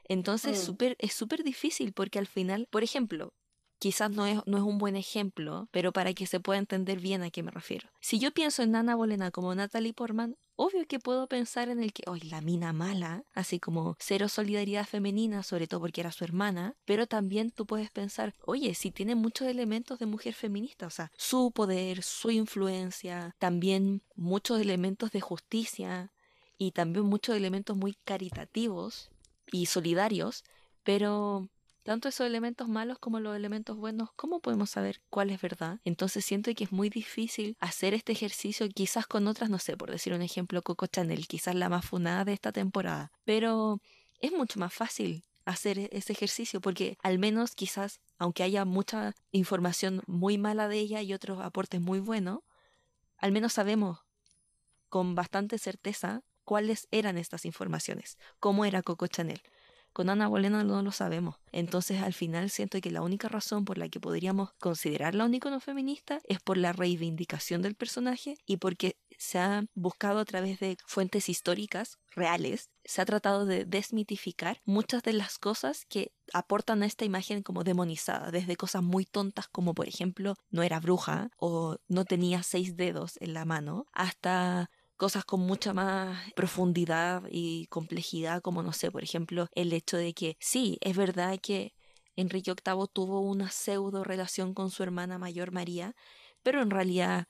Entonces 0.04 0.68
mm. 0.68 0.76
es 0.98 1.12
súper 1.14 1.44
difícil 1.44 1.92
porque 1.92 2.18
al 2.18 2.26
final, 2.26 2.68
por 2.70 2.82
ejemplo, 2.82 3.32
quizás 3.78 4.10
no 4.10 4.26
es, 4.26 4.40
no 4.46 4.56
es 4.56 4.62
un 4.62 4.78
buen 4.78 4.96
ejemplo, 4.96 5.68
pero 5.70 5.92
para 5.92 6.12
que 6.14 6.26
se 6.26 6.40
pueda 6.40 6.58
entender 6.58 7.00
bien 7.00 7.22
a 7.22 7.30
qué 7.30 7.42
me 7.42 7.50
refiero. 7.50 7.88
Si 8.00 8.18
yo 8.18 8.32
pienso 8.32 8.62
en 8.62 8.76
Ana 8.76 8.96
Bolena 8.96 9.30
como 9.30 9.54
Natalie 9.54 9.92
Portman, 9.92 10.36
Obvio 10.56 10.86
que 10.86 11.00
puedo 11.00 11.26
pensar 11.26 11.68
en 11.68 11.82
el 11.82 11.92
que, 11.92 12.04
hoy 12.06 12.20
la 12.20 12.40
mina 12.40 12.72
mala, 12.72 13.24
así 13.32 13.58
como 13.58 13.96
cero 13.98 14.28
solidaridad 14.28 14.86
femenina, 14.86 15.42
sobre 15.42 15.66
todo 15.66 15.80
porque 15.80 16.00
era 16.00 16.12
su 16.12 16.22
hermana, 16.22 16.76
pero 16.84 17.08
también 17.08 17.50
tú 17.50 17.66
puedes 17.66 17.90
pensar, 17.90 18.34
oye, 18.44 18.74
si 18.74 18.92
tiene 18.92 19.16
muchos 19.16 19.48
elementos 19.48 19.98
de 19.98 20.06
mujer 20.06 20.32
feminista, 20.32 20.86
o 20.86 20.90
sea, 20.90 21.10
su 21.16 21.50
poder, 21.50 22.04
su 22.04 22.30
influencia, 22.30 23.34
también 23.40 24.02
muchos 24.14 24.60
elementos 24.60 25.10
de 25.10 25.20
justicia 25.20 26.12
y 26.56 26.70
también 26.70 27.06
muchos 27.06 27.34
elementos 27.34 27.76
muy 27.76 27.96
caritativos 28.04 29.10
y 29.50 29.66
solidarios, 29.66 30.44
pero 30.82 31.48
tanto 31.84 32.08
esos 32.08 32.26
elementos 32.26 32.68
malos 32.68 32.98
como 32.98 33.20
los 33.20 33.36
elementos 33.36 33.76
buenos, 33.76 34.10
¿cómo 34.16 34.40
podemos 34.40 34.70
saber 34.70 35.02
cuál 35.10 35.30
es 35.30 35.40
verdad? 35.40 35.80
Entonces 35.84 36.24
siento 36.24 36.52
que 36.54 36.64
es 36.64 36.72
muy 36.72 36.88
difícil 36.88 37.56
hacer 37.60 37.94
este 37.94 38.12
ejercicio 38.12 38.68
quizás 38.68 39.06
con 39.06 39.26
otras, 39.26 39.50
no 39.50 39.58
sé, 39.58 39.76
por 39.76 39.90
decir 39.90 40.14
un 40.14 40.22
ejemplo, 40.22 40.62
Coco 40.62 40.86
Chanel, 40.86 41.26
quizás 41.26 41.54
la 41.54 41.68
más 41.68 41.84
funada 41.84 42.24
de 42.24 42.32
esta 42.32 42.52
temporada, 42.52 43.12
pero 43.24 43.80
es 44.18 44.32
mucho 44.32 44.58
más 44.58 44.72
fácil 44.72 45.24
hacer 45.44 45.78
e-, 45.78 45.88
ese 45.92 46.12
ejercicio 46.12 46.60
porque 46.60 46.96
al 47.02 47.18
menos 47.18 47.54
quizás, 47.54 48.00
aunque 48.18 48.42
haya 48.42 48.64
mucha 48.64 49.14
información 49.30 50.02
muy 50.06 50.38
mala 50.38 50.68
de 50.68 50.78
ella 50.78 51.02
y 51.02 51.12
otros 51.12 51.40
aportes 51.40 51.80
muy 51.80 52.00
buenos, 52.00 52.40
al 53.18 53.32
menos 53.32 53.52
sabemos 53.52 54.00
con 54.88 55.14
bastante 55.14 55.58
certeza 55.58 56.22
cuáles 56.44 56.88
eran 56.90 57.18
estas 57.18 57.44
informaciones, 57.44 58.18
cómo 58.38 58.64
era 58.64 58.82
Coco 58.82 59.06
Chanel. 59.06 59.42
Con 59.94 60.10
Ana 60.10 60.26
Bolena 60.26 60.64
no 60.64 60.82
lo 60.82 60.90
sabemos. 60.90 61.36
Entonces 61.52 62.02
al 62.02 62.14
final 62.14 62.50
siento 62.50 62.80
que 62.80 62.90
la 62.90 63.00
única 63.00 63.28
razón 63.28 63.64
por 63.64 63.78
la 63.78 63.88
que 63.88 64.00
podríamos 64.00 64.52
considerarla 64.58 65.24
un 65.24 65.34
icono 65.34 65.60
feminista 65.60 66.20
es 66.24 66.40
por 66.40 66.56
la 66.56 66.72
reivindicación 66.72 67.62
del 67.62 67.76
personaje 67.76 68.36
y 68.44 68.56
porque 68.56 68.96
se 69.18 69.38
ha 69.38 69.64
buscado 69.74 70.18
a 70.18 70.24
través 70.24 70.58
de 70.58 70.76
fuentes 70.84 71.28
históricas 71.28 71.98
reales, 72.10 72.70
se 72.84 73.02
ha 73.02 73.04
tratado 73.04 73.46
de 73.46 73.66
desmitificar 73.66 74.60
muchas 74.64 75.04
de 75.04 75.12
las 75.12 75.38
cosas 75.38 75.84
que 75.88 76.10
aportan 76.32 76.82
a 76.82 76.86
esta 76.86 77.04
imagen 77.04 77.44
como 77.44 77.62
demonizada, 77.62 78.32
desde 78.32 78.56
cosas 78.56 78.82
muy 78.82 79.04
tontas 79.04 79.46
como 79.46 79.74
por 79.74 79.86
ejemplo 79.86 80.34
no 80.50 80.64
era 80.64 80.80
bruja 80.80 81.30
o 81.36 81.76
no 81.86 82.04
tenía 82.04 82.42
seis 82.42 82.76
dedos 82.76 83.16
en 83.20 83.32
la 83.32 83.44
mano, 83.44 83.86
hasta 83.92 84.70
cosas 84.96 85.24
con 85.24 85.40
mucha 85.40 85.72
más 85.72 86.32
profundidad 86.34 87.24
y 87.30 87.66
complejidad, 87.66 88.42
como 88.42 88.62
no 88.62 88.72
sé, 88.72 88.90
por 88.90 89.02
ejemplo, 89.02 89.48
el 89.54 89.72
hecho 89.72 89.96
de 89.96 90.14
que 90.14 90.36
sí, 90.40 90.78
es 90.80 90.96
verdad 90.96 91.38
que 91.40 91.74
Enrique 92.16 92.52
VIII 92.52 92.86
tuvo 92.92 93.20
una 93.20 93.50
pseudo 93.50 94.04
relación 94.04 94.54
con 94.54 94.70
su 94.70 94.82
hermana 94.82 95.18
mayor 95.18 95.52
María, 95.52 95.94
pero 96.42 96.62
en 96.62 96.70
realidad, 96.70 97.26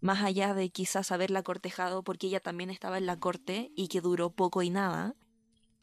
más 0.00 0.22
allá 0.22 0.54
de 0.54 0.70
quizás 0.70 1.12
haberla 1.12 1.42
cortejado 1.42 2.02
porque 2.02 2.26
ella 2.26 2.40
también 2.40 2.70
estaba 2.70 2.98
en 2.98 3.06
la 3.06 3.18
corte 3.18 3.70
y 3.76 3.88
que 3.88 4.00
duró 4.00 4.30
poco 4.30 4.62
y 4.62 4.70
nada, 4.70 5.14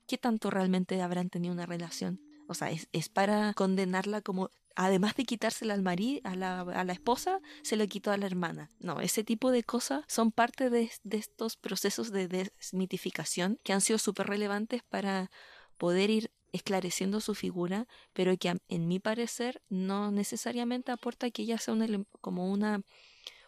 ¿qué 0.08 0.18
tanto 0.18 0.50
realmente 0.50 1.02
habrán 1.02 1.30
tenido 1.30 1.54
una 1.54 1.66
relación? 1.66 2.22
O 2.48 2.54
sea, 2.54 2.72
es, 2.72 2.88
es 2.92 3.10
para 3.10 3.54
condenarla 3.54 4.22
como 4.22 4.50
además 4.76 5.16
de 5.16 5.26
quitársela 5.26 5.74
al 5.74 5.82
marido, 5.82 6.22
a 6.24 6.36
la, 6.36 6.94
esposa, 6.94 7.40
se 7.64 7.78
lo 7.78 7.88
quitó 7.88 8.12
a 8.12 8.18
la 8.18 8.26
hermana. 8.26 8.70
No, 8.80 9.00
ese 9.00 9.24
tipo 9.24 9.52
de 9.52 9.64
cosas 9.64 10.04
son 10.08 10.32
parte 10.32 10.70
de, 10.70 10.92
estos 11.12 11.56
procesos 11.56 12.12
de 12.12 12.28
desmitificación 12.28 13.60
que 13.64 13.74
han 13.74 13.82
sido 13.82 13.98
súper 13.98 14.28
relevantes 14.28 14.84
para 14.84 15.32
poder 15.78 16.10
ir 16.10 16.32
esclareciendo 16.52 17.20
su 17.20 17.36
figura, 17.36 17.88
pero 18.14 18.38
que 18.38 18.56
en 18.68 18.88
mi 18.88 19.00
parecer 19.00 19.62
no 19.70 20.12
necesariamente 20.12 20.92
aporta 20.92 21.32
que 21.32 21.42
ella 21.42 21.58
sea 21.58 21.74
un, 21.74 22.08
como 22.22 22.52
una 22.52 22.82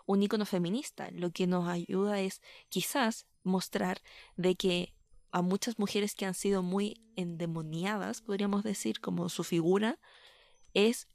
un 0.07 0.23
ícono 0.23 0.45
feminista. 0.45 1.09
Lo 1.11 1.31
que 1.31 1.45
nos 1.45 1.67
ayuda 1.67 2.19
es 2.21 2.41
quizás 2.69 3.27
mostrar 3.43 4.01
de 4.37 4.55
que 4.55 4.93
a 5.31 5.41
muchas 5.41 5.77
mujeres 5.77 6.15
que 6.15 6.25
han 6.25 6.33
sido 6.33 6.63
muy 6.63 7.01
endemoniadas, 7.15 8.21
podríamos 8.21 8.63
decir, 8.63 8.99
como 9.01 9.29
su 9.29 9.43
figura, 9.43 9.99
es 10.73 11.07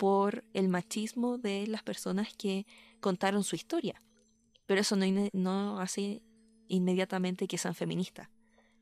por 0.00 0.44
el 0.54 0.70
machismo 0.70 1.36
de 1.36 1.66
las 1.66 1.82
personas 1.82 2.32
que 2.32 2.64
contaron 3.00 3.44
su 3.44 3.54
historia. 3.54 4.00
Pero 4.64 4.80
eso 4.80 4.96
no, 4.96 5.04
no 5.34 5.78
hace 5.78 6.22
inmediatamente 6.68 7.46
que 7.46 7.58
sean 7.58 7.74
feministas. 7.74 8.30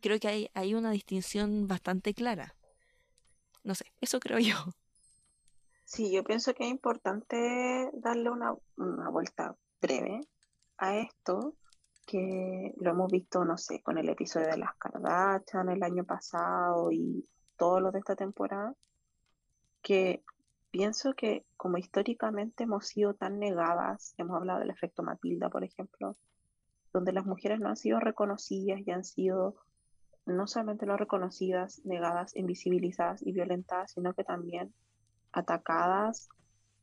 Creo 0.01 0.21
que 0.21 0.29
hay, 0.29 0.51
hay 0.55 0.75
una 0.75 0.93
distinción 0.93 1.67
bastante 1.67 2.15
clara. 2.15 2.55
No 3.65 3.75
sé, 3.75 3.87
eso 4.01 4.21
creo 4.21 4.39
yo. 4.39 4.55
Sí, 5.85 6.13
yo 6.13 6.23
pienso 6.23 6.55
que 6.55 6.63
es 6.67 6.71
importante 6.71 7.91
darle 7.95 8.31
una, 8.31 8.55
una 8.77 9.11
vuelta 9.11 9.57
breve 9.83 10.21
a 10.77 10.99
esto, 10.99 11.55
que 12.07 12.75
lo 12.77 12.91
hemos 12.93 13.11
visto, 13.11 13.45
no 13.45 13.59
sé, 13.59 13.83
con 13.83 13.99
el 13.99 14.09
episodio 14.09 14.47
de 14.47 14.59
las 14.59 14.77
Kardashian 14.77 15.69
el 15.69 15.83
año 15.83 16.05
pasado 16.05 16.93
y 16.93 17.27
todo 17.57 17.81
lo 17.81 17.91
de 17.91 17.99
esta 17.99 18.15
temporada, 18.15 18.73
que 19.83 20.23
pienso 20.71 21.15
que 21.15 21.45
como 21.57 21.79
históricamente 21.79 22.65
hemos 22.65 22.87
sido 22.87 23.15
tan 23.15 23.39
negadas, 23.39 24.15
hemos 24.19 24.37
hablado 24.37 24.61
del 24.61 24.71
efecto 24.71 25.03
Matilda, 25.03 25.49
por 25.49 25.65
ejemplo, 25.65 26.17
donde 26.93 27.13
las 27.13 27.27
mujeres 27.27 27.61
no 27.61 27.69
han 27.69 27.77
sido 27.77 28.01
reconocidas 28.01 28.81
y 28.85 28.91
han 28.91 29.05
sido 29.05 29.57
no 30.27 30.47
solamente 30.47 30.87
no 30.87 30.97
reconocidas, 30.97 31.81
negadas, 31.85 32.37
invisibilizadas 32.37 33.27
y 33.27 33.33
violentadas, 33.33 33.93
sino 33.93 34.13
que 34.13 34.25
también 34.25 34.75
atacadas, 35.33 36.29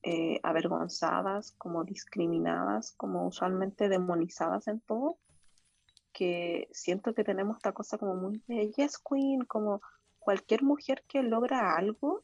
eh, 0.01 0.39
avergonzadas, 0.43 1.53
como 1.57 1.83
discriminadas, 1.83 2.93
como 2.93 3.27
usualmente 3.27 3.89
demonizadas 3.89 4.67
en 4.67 4.79
todo, 4.81 5.17
que 6.11 6.67
siento 6.71 7.13
que 7.13 7.23
tenemos 7.23 7.57
esta 7.57 7.73
cosa 7.73 7.97
como 7.97 8.15
muy 8.15 8.41
de 8.47 8.71
yes 8.71 8.97
queen, 8.97 9.41
como 9.45 9.81
cualquier 10.19 10.63
mujer 10.63 11.03
que 11.07 11.21
logra 11.21 11.75
algo 11.75 12.23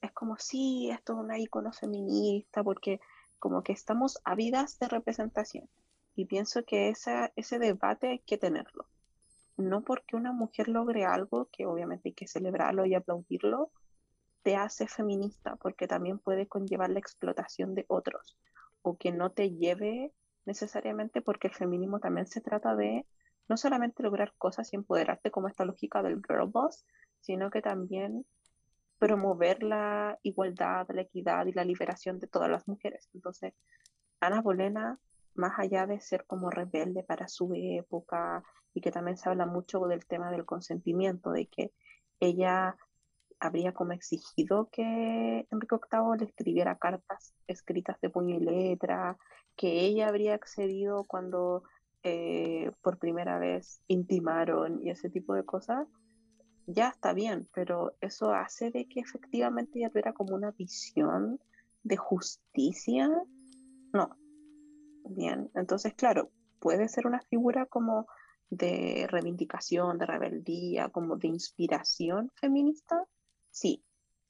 es 0.00 0.12
como, 0.12 0.36
sí, 0.38 0.90
esto 0.90 1.14
es 1.14 1.18
una 1.18 1.38
icono 1.38 1.72
feminista, 1.72 2.62
porque 2.62 3.00
como 3.38 3.62
que 3.62 3.72
estamos 3.72 4.18
ávidas 4.24 4.78
de 4.78 4.88
representación. 4.88 5.68
Y 6.14 6.24
pienso 6.26 6.64
que 6.64 6.88
esa, 6.88 7.32
ese 7.36 7.58
debate 7.58 8.08
hay 8.08 8.18
que 8.20 8.38
tenerlo. 8.38 8.86
No 9.56 9.82
porque 9.82 10.16
una 10.16 10.32
mujer 10.32 10.68
logre 10.68 11.04
algo, 11.04 11.48
que 11.52 11.66
obviamente 11.66 12.08
hay 12.10 12.14
que 12.14 12.26
celebrarlo 12.26 12.86
y 12.86 12.94
aplaudirlo, 12.94 13.70
te 14.42 14.56
hace 14.56 14.86
feminista, 14.86 15.56
porque 15.56 15.86
también 15.86 16.18
puede 16.18 16.46
conllevar 16.46 16.90
la 16.90 17.00
explotación 17.00 17.74
de 17.74 17.84
otros, 17.88 18.38
o 18.82 18.96
que 18.96 19.12
no 19.12 19.30
te 19.30 19.50
lleve 19.50 20.12
necesariamente, 20.44 21.20
porque 21.20 21.48
el 21.48 21.54
feminismo 21.54 22.00
también 22.00 22.26
se 22.26 22.40
trata 22.40 22.74
de 22.74 23.06
no 23.48 23.56
solamente 23.56 24.02
lograr 24.02 24.34
cosas 24.38 24.72
y 24.72 24.76
empoderarte 24.76 25.30
como 25.30 25.48
esta 25.48 25.64
lógica 25.64 26.02
del 26.02 26.22
girl 26.26 26.48
boss, 26.48 26.84
sino 27.20 27.50
que 27.50 27.62
también 27.62 28.24
promover 28.98 29.62
la 29.62 30.18
igualdad, 30.22 30.86
la 30.90 31.02
equidad 31.02 31.46
y 31.46 31.52
la 31.52 31.64
liberación 31.64 32.18
de 32.18 32.26
todas 32.26 32.50
las 32.50 32.66
mujeres. 32.66 33.08
Entonces, 33.14 33.54
Ana 34.20 34.40
Bolena, 34.42 34.98
más 35.34 35.58
allá 35.58 35.86
de 35.86 36.00
ser 36.00 36.24
como 36.26 36.50
rebelde 36.50 37.04
para 37.04 37.28
su 37.28 37.52
época 37.54 38.42
y 38.74 38.80
que 38.80 38.90
también 38.90 39.16
se 39.16 39.28
habla 39.28 39.46
mucho 39.46 39.80
del 39.86 40.06
tema 40.06 40.30
del 40.30 40.44
consentimiento, 40.44 41.30
de 41.30 41.46
que 41.46 41.72
ella 42.20 42.76
habría 43.40 43.72
como 43.72 43.92
exigido 43.92 44.68
que 44.72 45.46
Enrique 45.50 45.76
VIII 45.76 46.18
le 46.18 46.24
escribiera 46.24 46.78
cartas 46.78 47.34
escritas 47.46 48.00
de 48.00 48.10
puño 48.10 48.36
y 48.36 48.40
letra, 48.40 49.16
que 49.56 49.80
ella 49.80 50.08
habría 50.08 50.34
accedido 50.34 51.04
cuando 51.04 51.62
eh, 52.02 52.70
por 52.82 52.98
primera 52.98 53.38
vez 53.38 53.80
intimaron 53.86 54.80
y 54.82 54.90
ese 54.90 55.10
tipo 55.10 55.34
de 55.34 55.44
cosas, 55.44 55.86
ya 56.68 56.88
está 56.88 57.14
bien, 57.14 57.48
pero 57.54 57.96
eso 58.02 58.32
hace 58.34 58.70
de 58.70 58.86
que 58.86 59.00
efectivamente 59.00 59.78
ella 59.78 59.88
tuviera 59.88 60.12
como 60.12 60.34
una 60.34 60.50
visión 60.50 61.40
de 61.82 61.96
justicia. 61.96 63.10
No. 63.92 64.16
Bien, 65.04 65.50
entonces, 65.54 65.94
claro, 65.94 66.30
puede 66.60 66.88
ser 66.88 67.06
una 67.06 67.22
figura 67.22 67.64
como 67.64 68.06
de 68.50 69.06
reivindicación, 69.10 69.96
de 69.96 70.04
rebeldía, 70.04 70.90
como 70.90 71.16
de 71.16 71.28
inspiración 71.28 72.30
feminista. 72.34 73.02
Sí, 73.50 73.82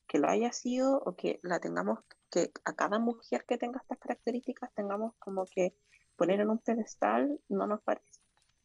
que 0.07 0.21
lo 0.21 0.29
haya 0.29 0.53
sido 0.53 1.03
o 1.05 1.17
que 1.17 1.41
la 1.43 1.59
tengamos, 1.59 1.99
que 2.31 2.53
a 2.65 2.73
cada 2.75 3.01
mujer 3.01 3.45
que 3.49 3.59
tenga 3.59 3.81
estas 3.81 3.99
características 3.99 4.73
tengamos 4.75 5.15
como 5.19 5.45
que 5.45 5.75
poner 6.17 6.41
en 6.41 6.51
un 6.51 6.59
pedestal, 6.59 7.41
no 7.49 7.67
nos 7.67 7.83
parece. 7.83 8.21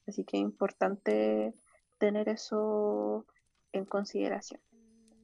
Así 0.05 0.23
que 0.25 0.37
es 0.37 0.43
importante 0.43 1.55
tener 1.97 2.29
eso 2.29 3.25
en 3.73 3.85
consideración. 3.85 4.61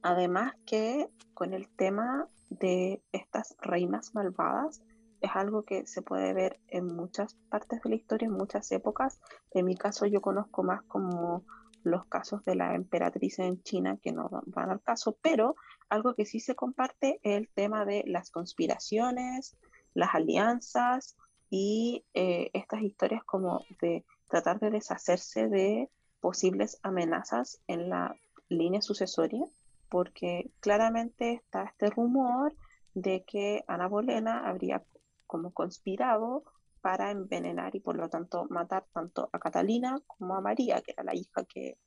Además 0.02 0.54
que 0.66 1.08
con 1.34 1.54
el 1.54 1.68
tema 1.68 2.28
de 2.50 3.02
estas 3.12 3.56
reinas 3.60 4.14
malvadas 4.14 4.82
es 5.20 5.30
algo 5.34 5.64
que 5.64 5.86
se 5.86 6.02
puede 6.02 6.32
ver 6.32 6.60
en 6.68 6.86
muchas 6.86 7.34
partes 7.48 7.82
de 7.82 7.90
la 7.90 7.96
historia, 7.96 8.26
en 8.26 8.34
muchas 8.34 8.70
épocas. 8.72 9.20
En 9.52 9.66
mi 9.66 9.76
caso 9.76 10.06
yo 10.06 10.20
conozco 10.20 10.62
más 10.62 10.82
como 10.84 11.44
los 11.82 12.06
casos 12.06 12.44
de 12.44 12.54
la 12.54 12.74
emperatriz 12.74 13.38
en 13.38 13.62
China 13.62 13.98
que 14.02 14.12
no 14.12 14.28
van 14.46 14.70
al 14.70 14.82
caso, 14.82 15.16
pero 15.22 15.56
algo 15.88 16.14
que 16.14 16.26
sí 16.26 16.40
se 16.40 16.54
comparte 16.54 17.20
es 17.22 17.38
el 17.38 17.48
tema 17.48 17.84
de 17.84 18.04
las 18.06 18.30
conspiraciones, 18.30 19.56
las 19.94 20.14
alianzas 20.14 21.16
y 21.48 22.04
eh, 22.14 22.50
estas 22.52 22.82
historias 22.82 23.24
como 23.24 23.64
de 23.80 24.04
tratar 24.28 24.60
de 24.60 24.70
deshacerse 24.70 25.48
de 25.48 25.90
posibles 26.20 26.78
amenazas 26.82 27.60
en 27.66 27.88
la 27.88 28.14
línea 28.50 28.82
sucesoria, 28.82 29.44
porque 29.88 30.50
claramente 30.60 31.32
está 31.32 31.64
este 31.64 31.88
rumor 31.88 32.54
de 32.94 33.24
que 33.24 33.64
Ana 33.66 33.88
Bolena 33.88 34.46
habría 34.48 34.84
como 35.26 35.52
conspirado 35.52 36.44
para 36.80 37.10
envenenar 37.10 37.74
y 37.74 37.80
por 37.80 37.96
lo 37.96 38.08
tanto 38.08 38.46
matar 38.50 38.86
tanto 38.92 39.30
a 39.32 39.38
Catalina 39.38 40.00
como 40.06 40.34
a 40.34 40.40
María, 40.40 40.80
que 40.82 40.92
era 40.92 41.04
la 41.04 41.14
hija 41.14 41.44
que, 41.44 41.78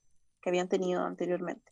que 0.42 0.50
habían 0.50 0.70
tenido 0.70 1.04
anteriormente. 1.04 1.72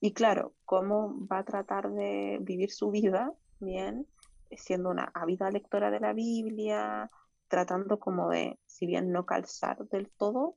Y 0.00 0.12
claro, 0.14 0.54
cómo 0.64 1.26
va 1.28 1.38
a 1.38 1.44
tratar 1.44 1.90
de 1.90 2.38
vivir 2.40 2.72
su 2.72 2.90
vida, 2.90 3.32
bien, 3.60 4.06
siendo 4.50 4.90
una 4.90 5.10
ávida 5.14 5.50
lectora 5.50 5.90
de 5.90 6.00
la 6.00 6.12
Biblia, 6.12 7.10
tratando 7.48 7.98
como 8.00 8.30
de, 8.30 8.58
si 8.66 8.86
bien 8.86 9.12
no 9.12 9.26
calzar 9.26 9.86
del 9.88 10.10
todo, 10.10 10.56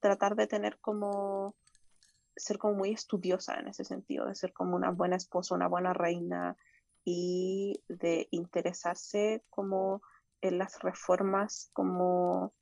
tratar 0.00 0.36
de 0.36 0.46
tener 0.46 0.78
como, 0.78 1.56
ser 2.40 2.58
como 2.58 2.74
muy 2.74 2.92
estudiosa 2.92 3.54
en 3.58 3.68
ese 3.68 3.84
sentido, 3.84 4.26
de 4.26 4.34
ser 4.34 4.52
como 4.52 4.76
una 4.76 4.90
buena 4.90 5.16
esposa, 5.16 5.54
una 5.54 5.68
buena 5.68 5.92
reina 5.92 6.56
y 7.04 7.82
de 7.88 8.28
interesarse 8.30 9.42
como 9.50 10.02
en 10.40 10.58
las 10.58 10.80
reformas 10.80 11.70
como 11.72 12.52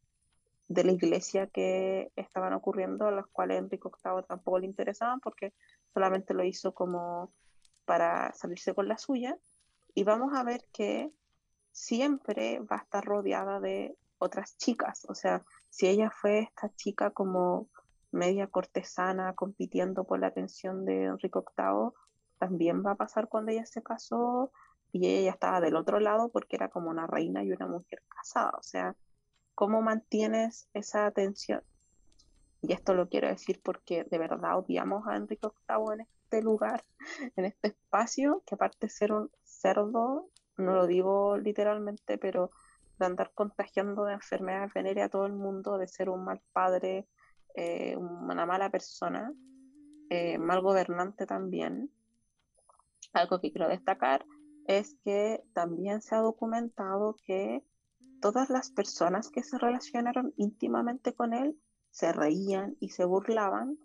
de 0.68 0.84
la 0.84 0.92
iglesia 0.92 1.46
que 1.46 2.12
estaban 2.16 2.52
ocurriendo, 2.52 3.10
las 3.10 3.26
cuales 3.28 3.58
Enrique 3.58 3.88
VIII 3.88 4.22
tampoco 4.28 4.58
le 4.58 4.66
interesaban 4.66 5.20
porque 5.20 5.54
solamente 5.94 6.34
lo 6.34 6.44
hizo 6.44 6.74
como 6.74 7.32
para 7.84 8.32
salirse 8.34 8.74
con 8.74 8.86
la 8.86 8.98
suya. 8.98 9.36
Y 9.94 10.04
vamos 10.04 10.34
a 10.34 10.44
ver 10.44 10.64
que 10.72 11.10
siempre 11.72 12.60
va 12.60 12.76
a 12.76 12.82
estar 12.82 13.04
rodeada 13.04 13.60
de 13.60 13.96
otras 14.18 14.56
chicas. 14.58 15.06
O 15.08 15.14
sea, 15.14 15.42
si 15.70 15.86
ella 15.86 16.10
fue 16.10 16.40
esta 16.40 16.70
chica 16.74 17.10
como 17.10 17.68
media 18.10 18.46
cortesana 18.46 19.34
compitiendo 19.34 20.04
por 20.04 20.20
la 20.20 20.28
atención 20.28 20.84
de 20.84 21.04
Enrique 21.04 21.40
VIII, 21.56 21.92
también 22.38 22.84
va 22.84 22.92
a 22.92 22.96
pasar 22.96 23.28
cuando 23.28 23.52
ella 23.52 23.66
se 23.66 23.82
casó 23.82 24.52
y 24.92 25.06
ella 25.06 25.26
ya 25.26 25.30
estaba 25.32 25.60
del 25.60 25.76
otro 25.76 26.00
lado 26.00 26.30
porque 26.30 26.56
era 26.56 26.68
como 26.68 26.90
una 26.90 27.06
reina 27.06 27.42
y 27.44 27.52
una 27.52 27.66
mujer 27.66 28.02
casada. 28.08 28.52
O 28.58 28.62
sea, 28.62 28.96
¿cómo 29.54 29.82
mantienes 29.82 30.68
esa 30.72 31.06
atención? 31.06 31.62
Y 32.62 32.72
esto 32.72 32.94
lo 32.94 33.08
quiero 33.08 33.28
decir 33.28 33.60
porque 33.62 34.04
de 34.04 34.18
verdad 34.18 34.58
odiamos 34.58 35.06
a 35.06 35.16
Enrique 35.16 35.48
VIII 35.68 35.94
en 35.94 36.00
este 36.00 36.42
lugar, 36.42 36.84
en 37.36 37.44
este 37.44 37.68
espacio, 37.68 38.42
que 38.46 38.54
aparte 38.54 38.86
de 38.86 38.90
ser 38.90 39.12
un 39.12 39.30
cerdo, 39.44 40.30
no 40.56 40.74
lo 40.74 40.86
digo 40.86 41.36
literalmente, 41.36 42.18
pero 42.18 42.50
de 42.98 43.06
andar 43.06 43.30
contagiando 43.34 44.04
de 44.04 44.14
enfermedades 44.14 44.72
venéreas 44.74 45.06
a 45.06 45.10
todo 45.10 45.26
el 45.26 45.32
mundo, 45.32 45.78
de 45.78 45.86
ser 45.86 46.08
un 46.10 46.24
mal 46.24 46.40
padre, 46.52 47.06
eh, 47.60 47.96
una 47.96 48.46
mala 48.46 48.70
persona, 48.70 49.34
eh, 50.10 50.38
mal 50.38 50.60
gobernante 50.60 51.26
también. 51.26 51.90
Algo 53.12 53.40
que 53.40 53.50
quiero 53.50 53.68
destacar 53.68 54.24
es 54.68 54.96
que 55.02 55.42
también 55.54 56.00
se 56.00 56.14
ha 56.14 56.20
documentado 56.20 57.16
que 57.26 57.64
todas 58.20 58.48
las 58.48 58.70
personas 58.70 59.28
que 59.30 59.42
se 59.42 59.58
relacionaron 59.58 60.32
íntimamente 60.36 61.14
con 61.14 61.34
él 61.34 61.58
se 61.90 62.12
reían 62.12 62.76
y 62.78 62.90
se 62.90 63.04
burlaban 63.04 63.76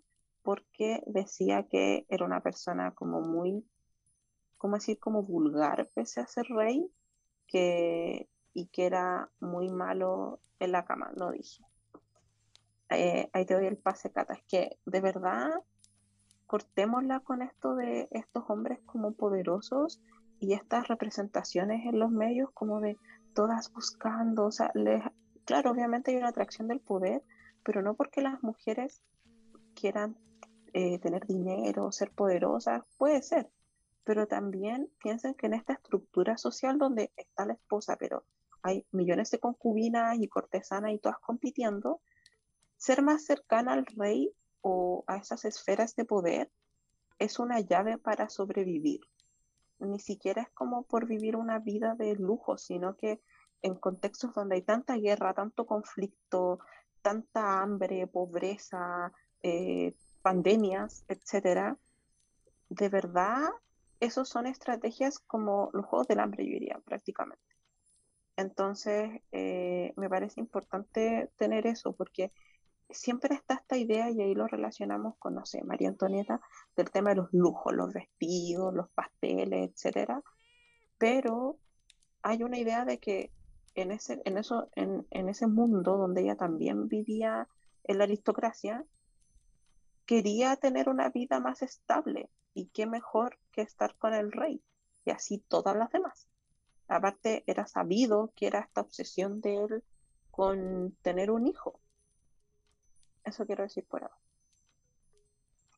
porque 0.44 1.02
decía 1.06 1.66
que 1.68 2.06
era 2.08 2.24
una 2.24 2.42
persona 2.42 2.92
como 2.94 3.22
muy, 3.22 3.66
¿cómo 4.56 4.76
decir? 4.76 5.00
Como 5.00 5.24
vulgar 5.24 5.90
pese 5.94 6.20
a 6.20 6.28
ser 6.28 6.46
rey 6.46 6.88
que, 7.48 8.28
y 8.52 8.66
que 8.66 8.86
era 8.86 9.32
muy 9.40 9.68
malo 9.68 10.38
en 10.60 10.70
la 10.70 10.84
cama, 10.84 11.10
lo 11.16 11.32
dije. 11.32 11.64
Eh, 12.90 13.28
ahí 13.32 13.46
te 13.46 13.54
doy 13.54 13.66
el 13.66 13.76
pase, 13.76 14.10
Cata. 14.10 14.34
Es 14.34 14.44
que 14.44 14.78
de 14.84 15.00
verdad 15.00 15.50
cortémosla 16.46 17.20
con 17.20 17.42
esto 17.42 17.74
de 17.74 18.08
estos 18.10 18.44
hombres 18.48 18.78
como 18.86 19.12
poderosos 19.12 20.00
y 20.38 20.52
estas 20.52 20.88
representaciones 20.88 21.86
en 21.86 21.98
los 21.98 22.10
medios 22.10 22.50
como 22.52 22.80
de 22.80 22.96
todas 23.34 23.72
buscando, 23.72 24.46
o 24.46 24.52
sea, 24.52 24.72
claro, 25.44 25.70
obviamente 25.70 26.10
hay 26.10 26.18
una 26.18 26.28
atracción 26.28 26.68
del 26.68 26.80
poder, 26.80 27.22
pero 27.64 27.82
no 27.82 27.94
porque 27.94 28.20
las 28.20 28.42
mujeres 28.42 29.02
quieran 29.74 30.16
eh, 30.72 30.98
tener 30.98 31.26
dinero, 31.26 31.90
ser 31.92 32.10
poderosas, 32.10 32.84
puede 32.98 33.22
ser, 33.22 33.50
pero 34.04 34.26
también 34.26 34.90
piensen 35.02 35.34
que 35.34 35.46
en 35.46 35.54
esta 35.54 35.72
estructura 35.72 36.36
social 36.36 36.78
donde 36.78 37.12
está 37.16 37.46
la 37.46 37.54
esposa, 37.54 37.96
pero 37.98 38.24
hay 38.62 38.86
millones 38.92 39.30
de 39.30 39.38
concubinas 39.38 40.18
y 40.18 40.28
cortesanas 40.28 40.92
y 40.92 40.98
todas 40.98 41.18
compitiendo, 41.18 42.00
ser 42.84 43.00
más 43.02 43.24
cercana 43.24 43.72
al 43.72 43.86
rey 43.86 44.30
o 44.60 45.04
a 45.06 45.16
esas 45.16 45.46
esferas 45.46 45.96
de 45.96 46.04
poder 46.04 46.50
es 47.18 47.38
una 47.38 47.60
llave 47.60 47.96
para 47.96 48.28
sobrevivir. 48.28 49.00
Ni 49.78 49.98
siquiera 50.00 50.42
es 50.42 50.50
como 50.50 50.82
por 50.82 51.06
vivir 51.06 51.34
una 51.36 51.58
vida 51.60 51.94
de 51.94 52.14
lujo, 52.14 52.58
sino 52.58 52.94
que 52.96 53.22
en 53.62 53.74
contextos 53.76 54.34
donde 54.34 54.56
hay 54.56 54.62
tanta 54.62 54.96
guerra, 54.96 55.32
tanto 55.32 55.64
conflicto, 55.64 56.58
tanta 57.00 57.62
hambre, 57.62 58.06
pobreza, 58.06 59.10
eh, 59.42 59.94
pandemias, 60.20 61.06
etcétera, 61.08 61.78
de 62.68 62.88
verdad, 62.90 63.48
esos 63.98 64.28
son 64.28 64.46
estrategias 64.46 65.18
como 65.20 65.70
los 65.72 65.86
juegos 65.86 66.08
del 66.08 66.20
hambre, 66.20 66.44
yo 66.44 66.52
diría, 66.52 66.78
prácticamente. 66.84 67.42
Entonces, 68.36 69.22
eh, 69.32 69.94
me 69.96 70.10
parece 70.10 70.40
importante 70.40 71.30
tener 71.38 71.66
eso, 71.66 71.94
porque 71.94 72.30
siempre 72.90 73.34
está 73.34 73.54
esta 73.54 73.76
idea, 73.76 74.10
y 74.10 74.20
ahí 74.20 74.34
lo 74.34 74.46
relacionamos 74.46 75.16
con, 75.18 75.34
no 75.34 75.44
sé, 75.44 75.62
María 75.64 75.88
Antonieta, 75.88 76.40
del 76.76 76.90
tema 76.90 77.10
de 77.10 77.16
los 77.16 77.32
lujos, 77.32 77.74
los 77.74 77.92
vestidos, 77.92 78.74
los 78.74 78.88
pasteles, 78.90 79.70
etcétera. 79.70 80.22
Pero 80.98 81.58
hay 82.22 82.42
una 82.42 82.58
idea 82.58 82.84
de 82.84 82.98
que 82.98 83.32
en 83.74 83.90
ese, 83.90 84.22
en 84.24 84.38
eso, 84.38 84.68
en, 84.76 85.06
en 85.10 85.28
ese 85.28 85.46
mundo 85.46 85.96
donde 85.96 86.22
ella 86.22 86.36
también 86.36 86.88
vivía 86.88 87.48
en 87.84 87.98
la 87.98 88.04
aristocracia, 88.04 88.84
quería 90.06 90.56
tener 90.56 90.88
una 90.88 91.08
vida 91.08 91.40
más 91.40 91.62
estable. 91.62 92.30
Y 92.56 92.66
qué 92.66 92.86
mejor 92.86 93.36
que 93.50 93.62
estar 93.62 93.96
con 93.96 94.14
el 94.14 94.30
rey. 94.30 94.62
Y 95.04 95.10
así 95.10 95.38
todas 95.38 95.76
las 95.76 95.90
demás. 95.90 96.28
Aparte, 96.86 97.42
era 97.46 97.66
sabido 97.66 98.32
que 98.36 98.46
era 98.46 98.60
esta 98.60 98.82
obsesión 98.82 99.40
de 99.40 99.56
él 99.56 99.84
con 100.30 100.96
tener 101.02 101.30
un 101.30 101.46
hijo. 101.48 101.80
Eso 103.24 103.46
quiero 103.46 103.62
decir 103.62 103.84
por 103.84 104.02
ahora. 104.02 104.16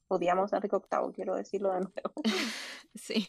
Odiamos 0.08 0.52
a 0.52 0.56
Enrique 0.56 0.76
VIII, 0.76 1.12
quiero 1.12 1.34
decirlo 1.34 1.72
de 1.72 1.80
nuevo. 1.80 2.12
sí. 2.94 3.28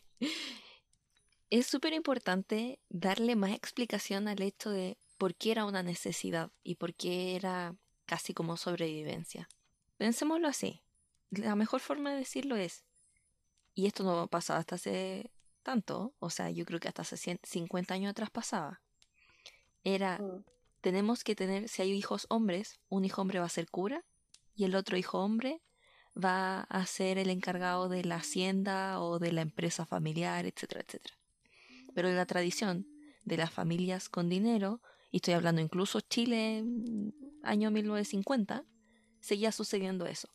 Es 1.50 1.66
súper 1.66 1.94
importante 1.94 2.80
darle 2.90 3.36
más 3.36 3.52
explicación 3.52 4.28
al 4.28 4.42
hecho 4.42 4.70
de 4.70 4.98
por 5.18 5.36
qué 5.36 5.52
era 5.52 5.66
una 5.66 5.82
necesidad 5.82 6.52
y 6.64 6.76
por 6.76 6.94
qué 6.94 7.36
era 7.36 7.76
casi 8.06 8.34
como 8.34 8.58
sobrevivencia. 8.58 9.48
Pensémoslo 9.98 10.48
así. 10.48 10.84
La 11.32 11.56
mejor 11.56 11.80
forma 11.80 12.12
de 12.12 12.18
decirlo 12.18 12.56
es, 12.56 12.86
y 13.74 13.88
esto 13.88 14.04
no 14.04 14.28
pasaba 14.28 14.60
hasta 14.60 14.76
hace 14.76 15.32
tanto, 15.64 16.14
o 16.20 16.30
sea, 16.30 16.50
yo 16.50 16.66
creo 16.66 16.80
que 16.80 16.88
hasta 16.88 17.02
hace 17.02 17.40
50 17.44 17.94
años 17.94 18.12
atrás 18.12 18.30
pasaba, 18.30 18.82
era, 19.84 20.18
mm. 20.20 20.44
Tenemos 20.88 21.26
que 21.26 21.36
tener, 21.36 21.68
si 21.68 21.82
hay 21.82 21.92
hijos 21.92 22.28
hombres, 22.30 22.80
un 22.88 23.04
hijo 23.04 23.22
hombre 23.22 23.40
va 23.40 23.46
a 23.46 23.50
ser 23.50 23.70
cura 23.70 24.06
y 24.56 24.64
el 24.64 24.74
otro 24.74 24.96
hijo 24.96 25.20
hombre 25.20 25.62
va 26.16 26.62
a 26.62 26.86
ser 26.86 27.18
el 27.18 27.30
encargado 27.30 27.90
de 27.90 28.06
la 28.06 28.16
hacienda 28.16 29.02
o 29.02 29.20
de 29.20 29.34
la 29.34 29.42
empresa 29.42 29.86
familiar, 29.86 30.46
etcétera, 30.46 30.86
etcétera. 30.88 31.18
Pero 31.94 32.10
la 32.10 32.26
tradición 32.26 32.88
de 33.26 33.36
las 33.36 33.52
familias 33.52 34.08
con 34.08 34.30
dinero, 34.30 34.82
y 35.12 35.18
estoy 35.18 35.34
hablando 35.34 35.60
incluso 35.62 36.00
Chile, 36.00 36.64
año 37.44 37.70
1950, 37.70 38.64
seguía 39.20 39.52
sucediendo 39.52 40.06
eso. 40.06 40.30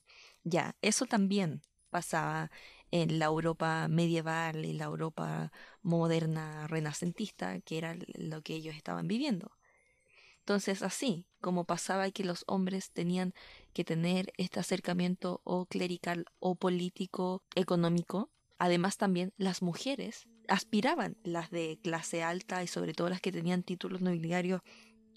Ya, 0.45 0.77
eso 0.83 1.07
también 1.07 1.63
pasaba 1.89 2.51
en 2.91 3.19
la 3.19 3.25
Europa 3.25 3.89
medieval 3.89 4.67
y 4.67 4.75
la 4.75 4.85
Europa 4.85 5.51
moderna 5.81 6.67
renacentista, 6.67 7.59
que 7.61 7.79
era 7.79 7.97
lo 8.19 8.43
que 8.43 8.55
ellos 8.55 8.77
estaban 8.77 9.09
viviendo. 9.09 9.51
Entonces, 10.43 10.83
así 10.83 11.25
como 11.41 11.65
pasaba 11.65 12.11
que 12.11 12.25
los 12.25 12.43
hombres 12.49 12.91
tenían 12.91 13.33
que 13.73 13.85
tener 13.85 14.33
este 14.39 14.59
acercamiento 14.59 15.41
o 15.45 15.67
clerical 15.67 16.27
o 16.41 16.57
político 16.57 17.45
económico, 17.55 18.29
además 18.59 18.97
también 18.97 19.33
las 19.37 19.63
mujeres 19.63 20.27
aspiraban, 20.49 21.17
las 21.23 21.51
de 21.51 21.79
clase 21.81 22.25
alta 22.25 22.65
y 22.65 22.67
sobre 22.67 22.93
todo 22.93 23.09
las 23.09 23.21
que 23.21 23.31
tenían 23.31 23.63
títulos 23.63 24.01
nobiliarios 24.01 24.63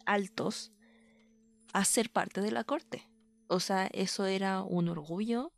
altos, 0.06 0.72
a 1.74 1.84
ser 1.86 2.12
parte 2.12 2.42
de 2.42 2.52
la 2.52 2.64
corte. 2.64 3.10
O 3.48 3.60
sea, 3.60 3.88
eso 3.88 4.28
era 4.28 4.62
un 4.62 4.90
orgullo 4.90 5.54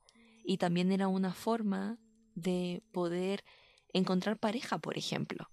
y 0.46 0.60
también 0.60 0.94
era 0.94 1.10
una 1.10 1.34
forma 1.34 2.00
de 2.36 2.82
poder 2.94 3.44
encontrar 3.92 4.40
pareja, 4.40 4.78
por 4.78 4.98
ejemplo. 4.98 5.50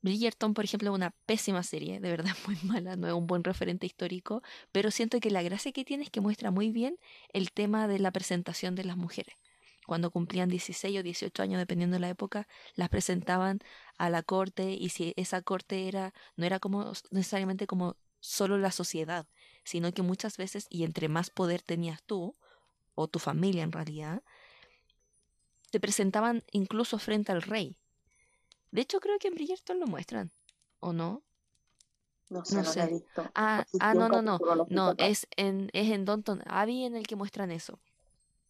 Bridgerton, 0.00 0.54
por 0.54 0.64
ejemplo, 0.64 0.90
es 0.90 0.94
una 0.94 1.10
pésima 1.26 1.62
serie, 1.62 2.00
de 2.00 2.10
verdad 2.10 2.32
muy 2.46 2.56
mala, 2.62 2.96
no 2.96 3.06
es 3.08 3.14
un 3.14 3.26
buen 3.26 3.44
referente 3.44 3.86
histórico, 3.86 4.42
pero 4.72 4.90
siento 4.90 5.20
que 5.20 5.30
la 5.30 5.42
gracia 5.42 5.72
que 5.72 5.84
tiene 5.84 6.04
es 6.04 6.10
que 6.10 6.20
muestra 6.20 6.50
muy 6.50 6.70
bien 6.70 6.98
el 7.32 7.52
tema 7.52 7.88
de 7.88 7.98
la 7.98 8.12
presentación 8.12 8.74
de 8.74 8.84
las 8.84 8.96
mujeres. 8.96 9.34
Cuando 9.86 10.10
cumplían 10.10 10.50
16 10.50 10.98
o 10.98 11.02
18 11.02 11.42
años, 11.42 11.58
dependiendo 11.58 11.94
de 11.94 12.00
la 12.00 12.10
época, 12.10 12.46
las 12.74 12.90
presentaban 12.90 13.60
a 13.96 14.10
la 14.10 14.22
corte 14.22 14.72
y 14.72 14.90
si 14.90 15.14
esa 15.16 15.40
corte 15.40 15.88
era 15.88 16.12
no 16.36 16.44
era 16.44 16.60
como 16.60 16.92
necesariamente 17.10 17.66
como 17.66 17.96
solo 18.20 18.58
la 18.58 18.70
sociedad, 18.70 19.26
sino 19.64 19.92
que 19.92 20.02
muchas 20.02 20.36
veces 20.36 20.66
y 20.68 20.84
entre 20.84 21.08
más 21.08 21.30
poder 21.30 21.62
tenías 21.62 22.02
tú 22.02 22.36
o 22.94 23.08
tu 23.08 23.18
familia 23.18 23.62
en 23.62 23.72
realidad, 23.72 24.22
te 25.70 25.80
presentaban 25.80 26.44
incluso 26.52 26.98
frente 26.98 27.32
al 27.32 27.42
rey 27.42 27.78
de 28.70 28.80
hecho, 28.80 29.00
creo 29.00 29.18
que 29.18 29.28
en 29.28 29.34
Bridgerton 29.34 29.80
lo 29.80 29.86
muestran, 29.86 30.30
¿o 30.80 30.92
no? 30.92 31.22
No 32.30 32.44
sé, 32.44 32.56
no, 32.56 32.64
sé. 32.64 32.82
he 32.82 32.86
visto. 32.88 33.30
Ah, 33.34 33.64
ah 33.80 33.94
no, 33.94 34.08
no, 34.08 34.20
no. 34.20 34.38
No, 34.68 34.94
es 34.98 35.26
en, 35.36 35.70
es 35.72 35.90
en 35.90 36.04
Downton 36.04 36.42
Abbey 36.46 36.84
en 36.84 36.94
el 36.94 37.06
que 37.06 37.16
muestran 37.16 37.50
eso. 37.50 37.80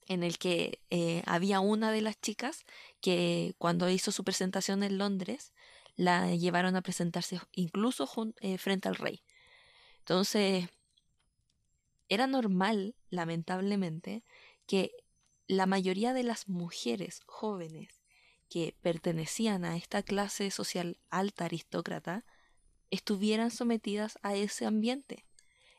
En 0.06 0.24
el 0.24 0.38
que 0.38 0.80
eh, 0.90 1.22
había 1.26 1.60
una 1.60 1.92
de 1.92 2.00
las 2.00 2.20
chicas 2.20 2.64
que 3.00 3.54
cuando 3.58 3.88
hizo 3.88 4.10
su 4.10 4.24
presentación 4.24 4.82
en 4.82 4.98
Londres, 4.98 5.52
la 5.94 6.34
llevaron 6.34 6.74
a 6.76 6.82
presentarse 6.82 7.40
incluso 7.52 8.08
eh, 8.40 8.58
frente 8.58 8.88
al 8.88 8.96
rey. 8.96 9.22
Entonces, 10.00 10.68
era 12.08 12.26
normal, 12.26 12.94
lamentablemente, 13.10 14.24
que 14.66 14.92
la 15.46 15.66
mayoría 15.66 16.12
de 16.12 16.22
las 16.22 16.48
mujeres 16.48 17.20
jóvenes 17.26 17.97
que 18.49 18.74
pertenecían 18.82 19.64
a 19.64 19.76
esta 19.76 20.03
clase 20.03 20.51
social 20.51 20.99
alta 21.11 21.46
aristócrata 21.46 22.24
estuvieran 22.90 23.51
sometidas 23.51 24.18
a 24.22 24.34
ese 24.34 24.66
ambiente. 24.66 25.24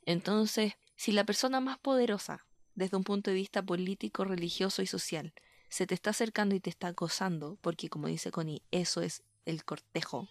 Entonces, 0.05 0.73
si 0.95 1.11
la 1.11 1.23
persona 1.23 1.59
más 1.59 1.79
poderosa, 1.79 2.45
desde 2.75 2.97
un 2.97 3.03
punto 3.03 3.31
de 3.31 3.35
vista 3.35 3.63
político, 3.63 4.23
religioso 4.25 4.81
y 4.81 4.87
social, 4.87 5.33
se 5.69 5.87
te 5.87 5.93
está 5.93 6.11
acercando 6.11 6.55
y 6.55 6.59
te 6.59 6.69
está 6.69 6.87
acosando, 6.87 7.57
porque 7.61 7.89
como 7.89 8.07
dice 8.07 8.31
Connie, 8.31 8.63
eso 8.71 9.01
es 9.01 9.23
el 9.45 9.63
cortejo, 9.63 10.27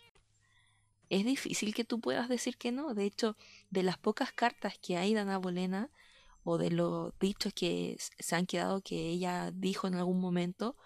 es 1.11 1.25
difícil 1.25 1.75
que 1.75 1.85
tú 1.85 2.01
puedas 2.01 2.29
decir 2.29 2.57
que 2.59 2.73
no. 2.73 2.95
De 2.95 3.05
hecho, 3.05 3.37
de 3.71 3.83
las 3.83 3.99
pocas 3.99 4.33
cartas 4.33 4.79
que 4.79 4.97
hay 4.97 5.15
de 5.15 5.21
Ana 5.21 5.39
Bolena, 5.39 5.91
o 6.45 6.57
de 6.57 6.71
los 6.71 7.13
dichos 7.19 7.53
que 7.53 7.99
se 7.99 8.37
han 8.37 8.47
quedado 8.47 8.81
que 8.81 9.11
ella 9.11 9.51
dijo 9.53 9.87
en 9.87 9.95
algún 9.95 10.21
momento, 10.21 10.77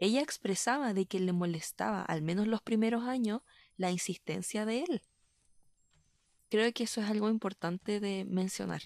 ella 0.00 0.22
expresaba 0.22 0.94
de 0.94 1.04
que 1.04 1.20
le 1.20 1.34
molestaba, 1.34 2.02
al 2.02 2.22
menos 2.22 2.46
los 2.46 2.62
primeros 2.62 3.04
años, 3.04 3.42
la 3.76 3.90
insistencia 3.90 4.64
de 4.64 4.80
él. 4.82 5.02
Creo 6.48 6.72
que 6.72 6.84
eso 6.84 7.02
es 7.02 7.10
algo 7.10 7.28
importante 7.28 8.00
de 8.00 8.24
mencionar 8.24 8.80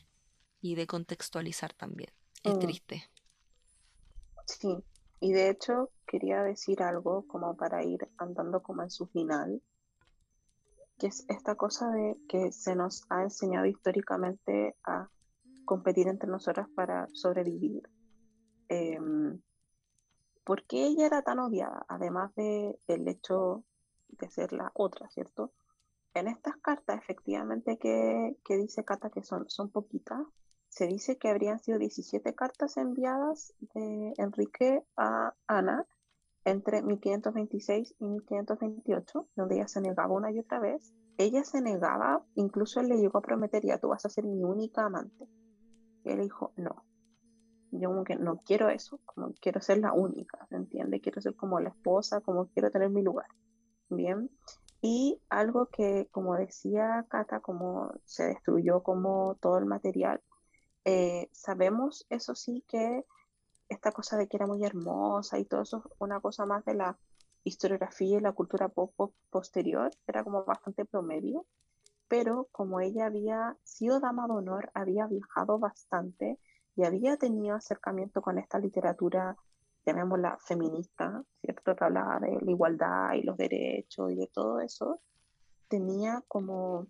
y 0.61 0.75
de 0.75 0.89
contextualizar 0.89 1.73
también. 1.73 2.11
Es 2.43 2.57
mm. 2.57 2.59
triste. 2.59 3.05
Sí, 4.47 4.85
y 5.21 5.33
de 5.33 5.51
hecho 5.51 5.91
quería 6.05 6.43
decir 6.43 6.83
algo 6.83 7.27
como 7.29 7.57
para 7.57 7.85
ir 7.85 8.09
andando 8.19 8.61
como 8.61 8.83
en 8.83 8.91
su 8.91 9.07
final, 9.07 9.63
que 10.99 11.07
es 11.07 11.25
esta 11.29 11.55
cosa 11.55 11.91
de 11.91 12.17
que 12.29 12.51
se 12.51 12.75
nos 12.75 13.05
ha 13.09 13.23
enseñado 13.23 13.67
históricamente 13.67 14.77
a 14.85 15.09
competir 15.65 16.09
entre 16.09 16.29
nosotras 16.29 16.69
para 16.75 17.07
sobrevivir. 17.13 17.89
Em, 18.69 19.41
¿por 20.45 20.65
qué 20.67 20.87
ella 20.87 21.07
era 21.07 21.23
tan 21.23 21.39
odiada? 21.39 21.85
Además 21.89 22.35
de, 22.37 22.79
del 22.87 23.09
hecho 23.09 23.65
de 24.09 24.31
ser 24.31 24.53
la 24.53 24.71
otra, 24.75 25.09
¿cierto? 25.11 25.53
En 26.15 26.29
estas 26.29 26.57
cartas, 26.59 26.99
efectivamente, 26.99 27.77
que, 27.79 28.37
dice 28.57 28.85
Cata 28.85 29.11
que 29.11 29.23
son, 29.23 29.49
son 29.49 29.71
poquitas, 29.71 30.21
se 30.69 30.87
dice 30.87 31.19
que 31.19 31.29
habrían 31.29 31.59
sido 31.59 31.79
17 31.79 32.35
cartas 32.35 32.77
enviadas 32.77 33.53
de 33.75 34.13
Enrique 34.19 34.85
a 34.97 35.35
Ana 35.47 35.87
entre 36.45 36.83
1526 36.83 37.97
y 37.99 38.05
1528, 38.05 39.29
donde 39.35 39.57
ella 39.57 39.69
se 39.69 39.81
negaba 39.81 40.15
una 40.15 40.31
y 40.31 40.39
otra 40.39 40.61
vez. 40.61 40.93
Ella 41.17 41.43
se 41.45 41.61
negaba, 41.61 42.25
incluso 42.35 42.81
él 42.81 42.89
le 42.89 42.99
llegó 42.99 43.19
a 43.19 43.23
prometer, 43.23 43.65
ya 43.65 43.79
tú 43.79 43.89
vas 43.89 44.05
a 44.05 44.11
ser 44.11 44.25
mi 44.25 44.43
única 44.45 44.85
amante. 44.85 45.27
Él 46.05 46.21
dijo, 46.21 46.53
no, 46.57 46.85
yo 47.81 47.91
como 47.91 48.05
que 48.05 48.17
no 48.17 48.41
quiero 48.45 48.69
eso, 48.69 49.01
como 49.05 49.33
quiero 49.41 49.61
ser 49.61 49.79
la 49.79 49.93
única, 49.93 50.47
¿se 50.49 50.57
entiende? 50.57 51.01
Quiero 51.01 51.21
ser 51.21 51.35
como 51.35 51.61
la 51.61 51.71
esposa, 51.71 52.21
como 52.21 52.47
quiero 52.49 52.71
tener 52.71 52.91
mi 52.91 53.03
lugar. 53.03 53.27
Bien. 53.89 54.31
Y 54.81 55.21
algo 55.29 55.67
que, 55.67 56.09
como 56.11 56.37
decía 56.37 57.07
Cata, 57.09 57.41
como 57.41 57.93
se 58.05 58.25
destruyó 58.25 58.83
como 58.83 59.37
todo 59.41 59.59
el 59.59 59.67
material, 59.67 60.21
eh, 60.85 61.29
sabemos, 61.33 62.07
eso 62.11 62.35
sí, 62.35 62.63
que 62.69 63.05
esta 63.69 63.93
cosa 63.93 64.17
de 64.19 64.29
que 64.29 64.37
era 64.37 64.47
muy 64.47 64.65
hermosa 64.65 65.39
y 65.39 65.45
todo 65.45 65.63
eso, 65.63 65.83
una 65.99 66.21
cosa 66.21 66.45
más 66.47 66.65
de 66.65 66.75
la 66.75 66.99
historiografía 67.45 68.19
y 68.19 68.21
la 68.21 68.33
cultura 68.33 68.69
pop 68.69 68.93
posterior, 69.31 69.91
era 70.07 70.23
como 70.23 70.45
bastante 70.45 70.85
promedio, 70.85 71.47
pero 72.09 72.49
como 72.53 72.81
ella 72.81 73.07
había 73.07 73.57
sido 73.65 74.01
dama 74.01 74.27
de 74.27 74.35
honor, 74.35 74.71
había 74.75 75.07
viajado 75.07 75.59
bastante, 75.59 76.39
y 76.77 76.85
había 76.85 77.17
tenido 77.17 77.57
acercamiento 77.57 78.21
con 78.23 78.39
esta 78.39 78.59
literatura, 78.59 79.37
llamémosla 79.87 80.39
feminista, 80.39 81.23
¿cierto? 81.41 81.77
Que 81.77 81.85
hablaba 81.85 82.19
de 82.21 82.39
la 82.41 82.51
igualdad 82.51 83.13
y 83.15 83.23
los 83.23 83.37
derechos 83.37 84.11
y 84.11 84.17
de 84.17 84.27
todo 84.27 84.61
eso, 84.61 85.01
tenía 85.69 86.23
como 86.29 86.87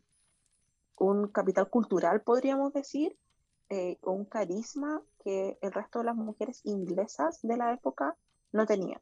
un 0.97 1.28
capital 1.28 1.68
cultural, 1.68 2.22
podríamos 2.22 2.72
decir, 2.72 3.16
eh, 3.70 3.99
un 4.03 4.24
carisma 4.24 5.03
que 5.22 5.59
el 5.61 5.72
resto 5.72 6.01
de 6.01 6.05
las 6.07 6.16
mujeres 6.16 6.61
inglesas 6.64 7.41
de 7.43 7.57
la 7.57 7.72
época 7.72 8.16
no 8.53 8.66
tenían. 8.66 9.01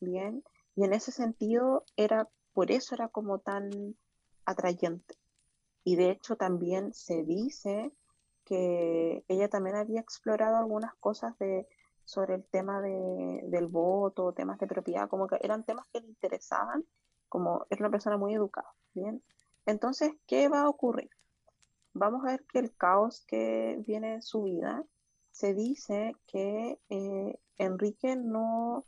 Bien, 0.00 0.42
y 0.76 0.84
en 0.84 0.92
ese 0.92 1.12
sentido 1.12 1.84
era, 1.96 2.28
por 2.52 2.70
eso 2.70 2.94
era 2.94 3.08
como 3.08 3.38
tan 3.38 3.96
atrayente. 4.44 5.16
Y 5.84 5.96
de 5.96 6.10
hecho 6.10 6.36
también 6.36 6.94
se 6.94 7.24
dice 7.24 7.92
que 8.44 9.24
ella 9.28 9.48
también 9.48 9.76
había 9.76 10.00
explorado 10.00 10.56
algunas 10.56 10.94
cosas 10.96 11.38
de, 11.38 11.66
sobre 12.04 12.34
el 12.34 12.44
tema 12.44 12.80
de, 12.80 13.40
del 13.44 13.66
voto, 13.66 14.32
temas 14.32 14.58
de 14.58 14.66
propiedad, 14.66 15.08
como 15.08 15.26
que 15.26 15.38
eran 15.42 15.64
temas 15.64 15.86
que 15.88 16.00
le 16.00 16.08
interesaban, 16.08 16.84
como 17.28 17.66
era 17.70 17.80
una 17.80 17.90
persona 17.90 18.16
muy 18.16 18.34
educada, 18.34 18.74
¿bien? 18.94 19.22
Entonces, 19.66 20.12
¿qué 20.26 20.48
va 20.48 20.62
a 20.62 20.68
ocurrir? 20.68 21.10
Vamos 21.94 22.24
a 22.24 22.32
ver 22.32 22.44
que 22.52 22.58
el 22.58 22.74
caos 22.76 23.24
que 23.26 23.82
viene 23.86 24.14
en 24.14 24.22
su 24.22 24.42
vida, 24.42 24.84
se 25.30 25.52
dice 25.52 26.14
que 26.28 26.78
eh, 26.90 27.38
Enrique 27.58 28.14
no 28.14 28.84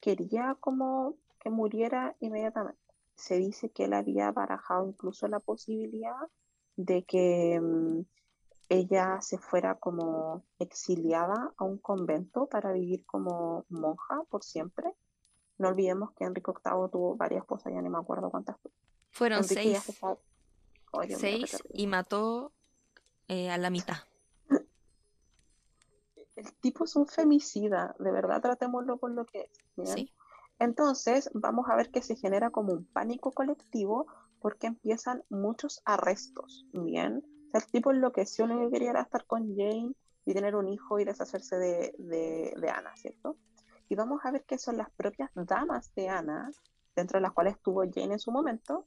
quería 0.00 0.56
como 0.60 1.16
que 1.38 1.48
muriera 1.48 2.16
inmediatamente. 2.20 2.80
Se 3.14 3.36
dice 3.38 3.70
que 3.70 3.84
él 3.84 3.94
había 3.94 4.30
barajado 4.30 4.88
incluso 4.88 5.26
la 5.26 5.40
posibilidad 5.40 6.28
de 6.76 7.04
que 7.04 7.58
mm, 7.60 8.00
ella 8.70 9.20
se 9.20 9.36
fuera 9.36 9.74
como 9.74 10.44
exiliada 10.60 11.52
a 11.56 11.64
un 11.64 11.76
convento 11.78 12.46
para 12.46 12.72
vivir 12.72 13.04
como 13.04 13.66
monja 13.68 14.22
por 14.30 14.44
siempre. 14.44 14.94
No 15.58 15.68
olvidemos 15.68 16.12
que 16.12 16.24
Enrique 16.24 16.52
VIII 16.52 16.88
tuvo 16.90 17.16
varias 17.16 17.42
esposas, 17.42 17.72
ya 17.74 17.82
ni 17.82 17.90
me 17.90 17.98
acuerdo 17.98 18.30
cuántas 18.30 18.56
fueron. 19.10 19.42
seis. 19.42 20.00
seis 21.18 21.62
y 21.74 21.88
mató 21.88 22.52
eh, 23.26 23.50
a 23.50 23.58
la 23.58 23.70
mitad. 23.70 23.96
El 26.36 26.52
tipo 26.60 26.84
es 26.84 26.94
un 26.94 27.08
femicida, 27.08 27.96
de 27.98 28.12
verdad 28.12 28.40
tratémoslo 28.40 28.98
por 28.98 29.10
lo 29.10 29.26
que 29.26 29.50
es. 29.76 29.90
Sí. 29.90 30.12
Entonces 30.60 31.28
vamos 31.34 31.68
a 31.68 31.74
ver 31.74 31.90
que 31.90 32.02
se 32.02 32.14
genera 32.14 32.50
como 32.50 32.72
un 32.72 32.84
pánico 32.84 33.32
colectivo 33.32 34.06
porque 34.38 34.68
empiezan 34.68 35.24
muchos 35.28 35.82
arrestos, 35.84 36.66
¿bien? 36.72 37.24
El 37.52 37.66
tipo 37.66 37.90
enloqueció, 37.90 38.46
lo 38.46 38.58
que 38.58 38.70
quería 38.70 38.90
era 38.90 39.02
estar 39.02 39.26
con 39.26 39.56
Jane 39.56 39.92
y 40.24 40.34
tener 40.34 40.54
un 40.54 40.68
hijo 40.68 40.98
y 40.98 41.04
deshacerse 41.04 41.56
de, 41.56 41.94
de, 41.98 42.70
Ana, 42.70 42.94
¿cierto? 42.96 43.36
Y 43.88 43.94
vamos 43.94 44.20
a 44.24 44.30
ver 44.30 44.44
que 44.44 44.58
son 44.58 44.76
las 44.76 44.90
propias 44.90 45.30
damas 45.34 45.92
de 45.94 46.08
Ana, 46.08 46.50
dentro 46.94 47.18
de 47.18 47.22
las 47.22 47.32
cuales 47.32 47.54
estuvo 47.54 47.82
Jane 47.82 48.14
en 48.14 48.18
su 48.18 48.30
momento, 48.30 48.86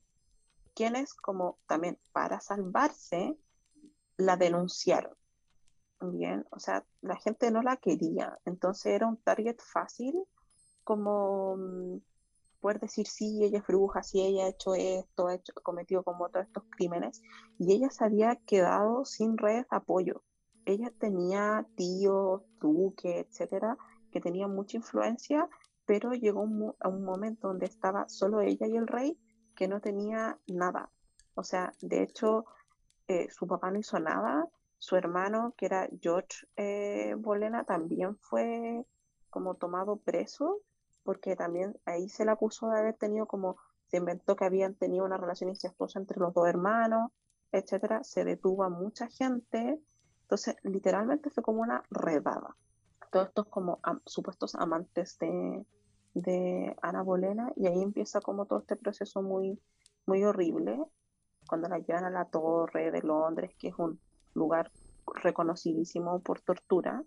quienes 0.73 1.13
como 1.13 1.57
también 1.67 1.99
para 2.11 2.39
salvarse 2.39 3.37
la 4.17 4.37
denunciaron. 4.37 5.15
Bien, 5.99 6.45
o 6.51 6.59
sea, 6.59 6.85
la 7.01 7.15
gente 7.15 7.49
no 7.49 7.61
la 7.61 7.77
quería, 7.77 8.37
entonces 8.45 8.87
era 8.87 9.07
un 9.07 9.17
target 9.17 9.57
fácil 9.59 10.15
como 10.83 11.55
mm, 11.57 11.97
poder 12.63 12.79
decir, 12.79 13.05
sí, 13.07 13.43
ella 13.43 13.59
es 13.59 13.67
bruja, 13.67 14.01
sí, 14.03 14.21
ella 14.21 14.45
ha 14.45 14.49
hecho 14.49 14.73
esto, 14.73 15.27
ha 15.27 15.35
hecho, 15.35 15.53
cometido 15.61 16.01
como 16.01 16.29
todos 16.29 16.45
estos 16.45 16.63
crímenes, 16.69 17.21
y 17.59 17.73
ella 17.73 17.89
se 17.89 18.05
había 18.05 18.37
quedado 18.47 19.03
sin 19.03 19.37
red 19.37 19.63
de 19.63 19.65
apoyo. 19.69 20.23
Ella 20.65 20.89
tenía 20.97 21.67
tíos, 21.75 22.41
duques, 22.61 23.27
etcétera, 23.27 23.77
que 24.11 24.21
tenían 24.21 24.55
mucha 24.55 24.77
influencia, 24.77 25.49
pero 25.85 26.13
llegó 26.13 26.47
a 26.79 26.87
un 26.87 27.03
momento 27.03 27.49
donde 27.49 27.65
estaba 27.65 28.07
solo 28.07 28.39
ella 28.39 28.65
y 28.65 28.77
el 28.77 28.87
rey, 28.87 29.19
que 29.57 29.67
no 29.67 29.81
tenía 29.81 30.39
nada. 30.47 30.89
O 31.35 31.43
sea, 31.43 31.73
de 31.81 32.01
hecho, 32.01 32.45
eh, 33.09 33.27
su 33.29 33.45
papá 33.45 33.71
no 33.71 33.79
hizo 33.79 33.99
nada, 33.99 34.47
su 34.77 34.95
hermano, 34.95 35.53
que 35.57 35.65
era 35.65 35.89
George 36.01 36.47
eh, 36.55 37.13
Bolena, 37.17 37.65
también 37.65 38.15
fue 38.19 38.85
como 39.29 39.55
tomado 39.55 39.97
preso, 39.97 40.61
porque 41.03 41.35
también 41.35 41.77
ahí 41.85 42.09
se 42.09 42.25
le 42.25 42.31
acusó 42.31 42.69
de 42.69 42.79
haber 42.79 42.95
tenido 42.95 43.25
como, 43.25 43.57
se 43.87 43.97
inventó 43.97 44.35
que 44.35 44.45
habían 44.45 44.75
tenido 44.75 45.05
una 45.05 45.17
relación 45.17 45.49
incestuosa 45.49 45.99
entre 45.99 46.19
los 46.19 46.33
dos 46.33 46.47
hermanos, 46.47 47.11
etcétera, 47.51 48.03
se 48.03 48.25
detuvo 48.25 48.63
a 48.63 48.69
mucha 48.69 49.07
gente, 49.07 49.79
entonces 50.23 50.55
literalmente 50.63 51.29
fue 51.29 51.43
como 51.43 51.61
una 51.61 51.83
redada. 51.91 52.55
Todos 53.11 53.27
estos 53.27 53.45
como 53.47 53.79
supuestos 54.05 54.55
amantes 54.55 55.19
de, 55.19 55.63
de 56.15 56.75
Ana 56.81 57.03
Bolena, 57.03 57.53
y 57.55 57.67
ahí 57.67 57.81
empieza 57.81 58.21
como 58.21 58.45
todo 58.45 58.59
este 58.59 58.75
proceso 58.75 59.21
muy, 59.21 59.59
muy 60.05 60.23
horrible, 60.23 60.79
cuando 61.47 61.67
la 61.69 61.79
llevan 61.79 62.05
a 62.05 62.09
la 62.09 62.25
torre 62.25 62.91
de 62.91 63.01
Londres, 63.01 63.53
que 63.59 63.67
es 63.67 63.75
un 63.77 63.99
lugar 64.33 64.71
reconocidísimo 65.05 66.19
por 66.21 66.41
tortura, 66.41 67.03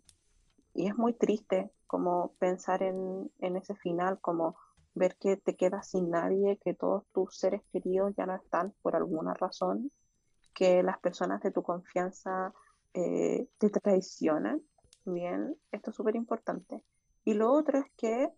y 0.77 0.89
es 0.89 0.97
muy 0.97 1.15
triste 1.15 1.71
como 1.87 2.35
pensar 2.39 2.83
en, 2.83 3.31
en 3.39 3.57
ese 3.57 3.75
final, 3.77 4.21
como 4.21 4.57
ver 4.95 5.17
que 5.17 5.37
te 5.37 5.57
quedas 5.57 5.91
sin 5.91 6.11
nadie, 6.11 6.59
que 6.63 6.75
todos 6.75 7.05
tus 7.13 7.39
seres 7.39 7.63
queridos 7.73 8.15
ya 8.17 8.27
no 8.27 8.35
están 8.35 8.75
por 8.83 8.97
alguna 8.97 9.35
razón, 9.35 9.91
que 10.55 10.83
las 10.83 10.99
personas 10.99 11.43
de 11.43 11.51
tu 11.51 11.63
confianza 11.63 12.53
eh, 12.95 13.49
te 13.59 13.71
traicionan. 13.71 14.63
Bien, 15.05 15.57
esto 15.71 15.91
es 15.91 15.97
súper 15.97 16.17
importante. 16.17 16.83
Y 17.25 17.35
lo 17.35 17.53
otro 17.53 17.79
es 17.79 17.87
que 17.97 18.31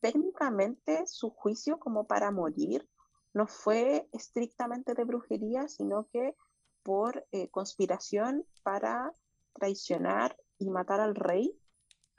técnicamente 0.00 1.06
su 1.06 1.30
juicio 1.30 1.78
como 1.78 2.06
para 2.06 2.30
morir 2.30 2.88
no 3.34 3.46
fue 3.46 4.08
estrictamente 4.12 4.94
de 4.94 5.04
brujería, 5.04 5.68
sino 5.68 6.08
que 6.12 6.34
por 6.82 7.26
eh, 7.32 7.48
conspiración 7.50 8.46
para 8.62 9.12
traicionar 9.52 10.36
y 10.58 10.70
matar 10.70 11.00
al 11.00 11.14
rey, 11.14 11.54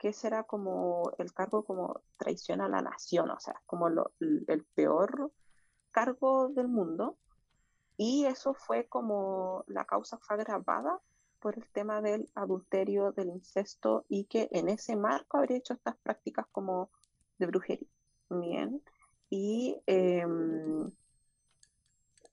que 0.00 0.14
será 0.14 0.44
como 0.44 1.12
el 1.18 1.34
cargo 1.34 1.62
como 1.62 2.00
traición 2.16 2.62
a 2.62 2.70
la 2.70 2.80
nación, 2.80 3.30
o 3.30 3.38
sea, 3.38 3.60
como 3.66 3.86
el 3.88 4.66
peor 4.74 5.30
cargo 5.90 6.48
del 6.48 6.68
mundo. 6.68 7.18
Y 7.98 8.24
eso 8.24 8.54
fue 8.54 8.86
como 8.88 9.62
la 9.66 9.84
causa 9.84 10.16
fue 10.16 10.36
agravada 10.36 10.98
por 11.38 11.58
el 11.58 11.68
tema 11.70 12.00
del 12.00 12.30
adulterio, 12.34 13.12
del 13.12 13.28
incesto 13.28 14.06
y 14.08 14.24
que 14.24 14.48
en 14.52 14.70
ese 14.70 14.96
marco 14.96 15.36
habría 15.36 15.58
hecho 15.58 15.74
estas 15.74 15.98
prácticas 15.98 16.46
como 16.50 16.90
de 17.38 17.46
brujería. 17.46 17.88
Bien. 18.30 18.82
Y 19.28 19.82
em, 19.86 20.90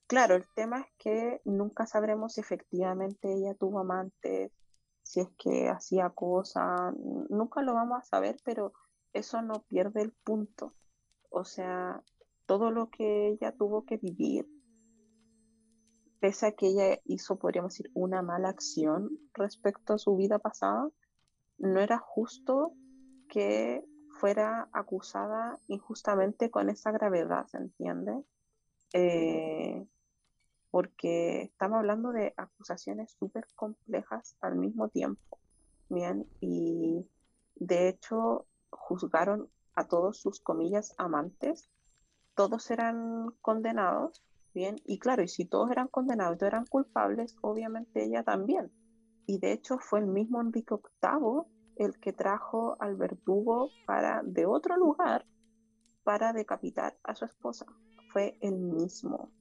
claro, 0.07 0.35
el 0.35 0.45
tema 0.55 0.79
es 0.79 0.87
que 0.97 1.41
nunca 1.43 1.85
sabremos 1.85 2.35
si 2.35 2.41
efectivamente 2.41 3.33
ella 3.33 3.53
tuvo 3.55 3.79
amantes, 3.79 4.51
si 5.07 5.21
es 5.21 5.29
que 5.37 5.69
hacía 5.69 6.09
cosas, 6.09 6.93
nunca 7.29 7.61
lo 7.61 7.73
vamos 7.73 7.99
a 7.99 8.03
saber, 8.03 8.35
pero 8.43 8.73
eso 9.13 9.41
no 9.41 9.63
pierde 9.69 10.01
el 10.01 10.11
punto. 10.11 10.73
O 11.29 11.45
sea, 11.45 12.03
todo 12.45 12.71
lo 12.71 12.89
que 12.89 13.29
ella 13.29 13.53
tuvo 13.53 13.85
que 13.85 13.95
vivir, 13.95 14.45
pese 16.19 16.47
a 16.47 16.51
que 16.51 16.67
ella 16.67 16.99
hizo, 17.05 17.39
podríamos 17.39 17.71
decir, 17.71 17.89
una 17.93 18.21
mala 18.21 18.49
acción 18.49 19.17
respecto 19.33 19.93
a 19.93 19.97
su 19.97 20.17
vida 20.17 20.39
pasada, 20.39 20.89
no 21.57 21.79
era 21.79 21.99
justo 21.99 22.73
que 23.29 23.85
fuera 24.19 24.67
acusada 24.73 25.57
injustamente 25.67 26.51
con 26.51 26.69
esa 26.69 26.91
gravedad, 26.91 27.47
¿se 27.47 27.59
entiende? 27.59 28.25
Eh, 28.91 29.87
porque 30.77 31.41
estamos 31.41 31.79
hablando 31.79 32.11
de 32.11 32.35
acusaciones 32.37 33.11
súper 33.17 33.47
complejas 33.55 34.37
al 34.41 34.57
mismo 34.57 34.89
tiempo, 34.89 35.39
¿bien? 35.89 36.27
Y 36.39 37.09
de 37.55 37.89
hecho 37.89 38.45
juzgaron 38.69 39.49
a 39.73 39.87
todos 39.87 40.19
sus 40.19 40.39
comillas 40.39 40.93
amantes, 40.99 41.71
todos 42.35 42.69
eran 42.69 43.31
condenados, 43.41 44.23
¿bien? 44.53 44.75
Y 44.85 44.99
claro, 44.99 45.23
y 45.23 45.27
si 45.27 45.45
todos 45.45 45.71
eran 45.71 45.87
condenados 45.87 46.37
todos 46.37 46.51
eran 46.51 46.67
culpables, 46.67 47.35
obviamente 47.41 48.05
ella 48.05 48.21
también. 48.21 48.71
Y 49.25 49.39
de 49.39 49.53
hecho 49.53 49.79
fue 49.79 50.01
el 50.01 50.05
mismo 50.05 50.39
Enrique 50.41 50.75
VIII 51.01 51.41
el 51.77 51.99
que 51.99 52.13
trajo 52.13 52.77
al 52.79 52.97
verdugo 52.97 53.71
para, 53.87 54.21
de 54.23 54.45
otro 54.45 54.77
lugar 54.77 55.25
para 56.03 56.33
decapitar 56.33 56.99
a 57.01 57.15
su 57.15 57.25
esposa. 57.25 57.65
Fue 58.13 58.37
el 58.41 58.59
mismo. 58.59 59.31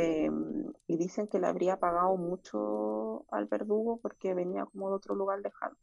Em, 0.00 0.72
y 0.86 0.96
dicen 0.96 1.26
que 1.26 1.40
le 1.40 1.48
habría 1.48 1.80
pagado 1.80 2.16
mucho 2.16 3.24
al 3.32 3.46
verdugo 3.46 3.98
porque 4.00 4.32
venía 4.32 4.64
como 4.66 4.90
de 4.90 4.94
otro 4.94 5.16
lugar 5.16 5.40
lejano, 5.40 5.76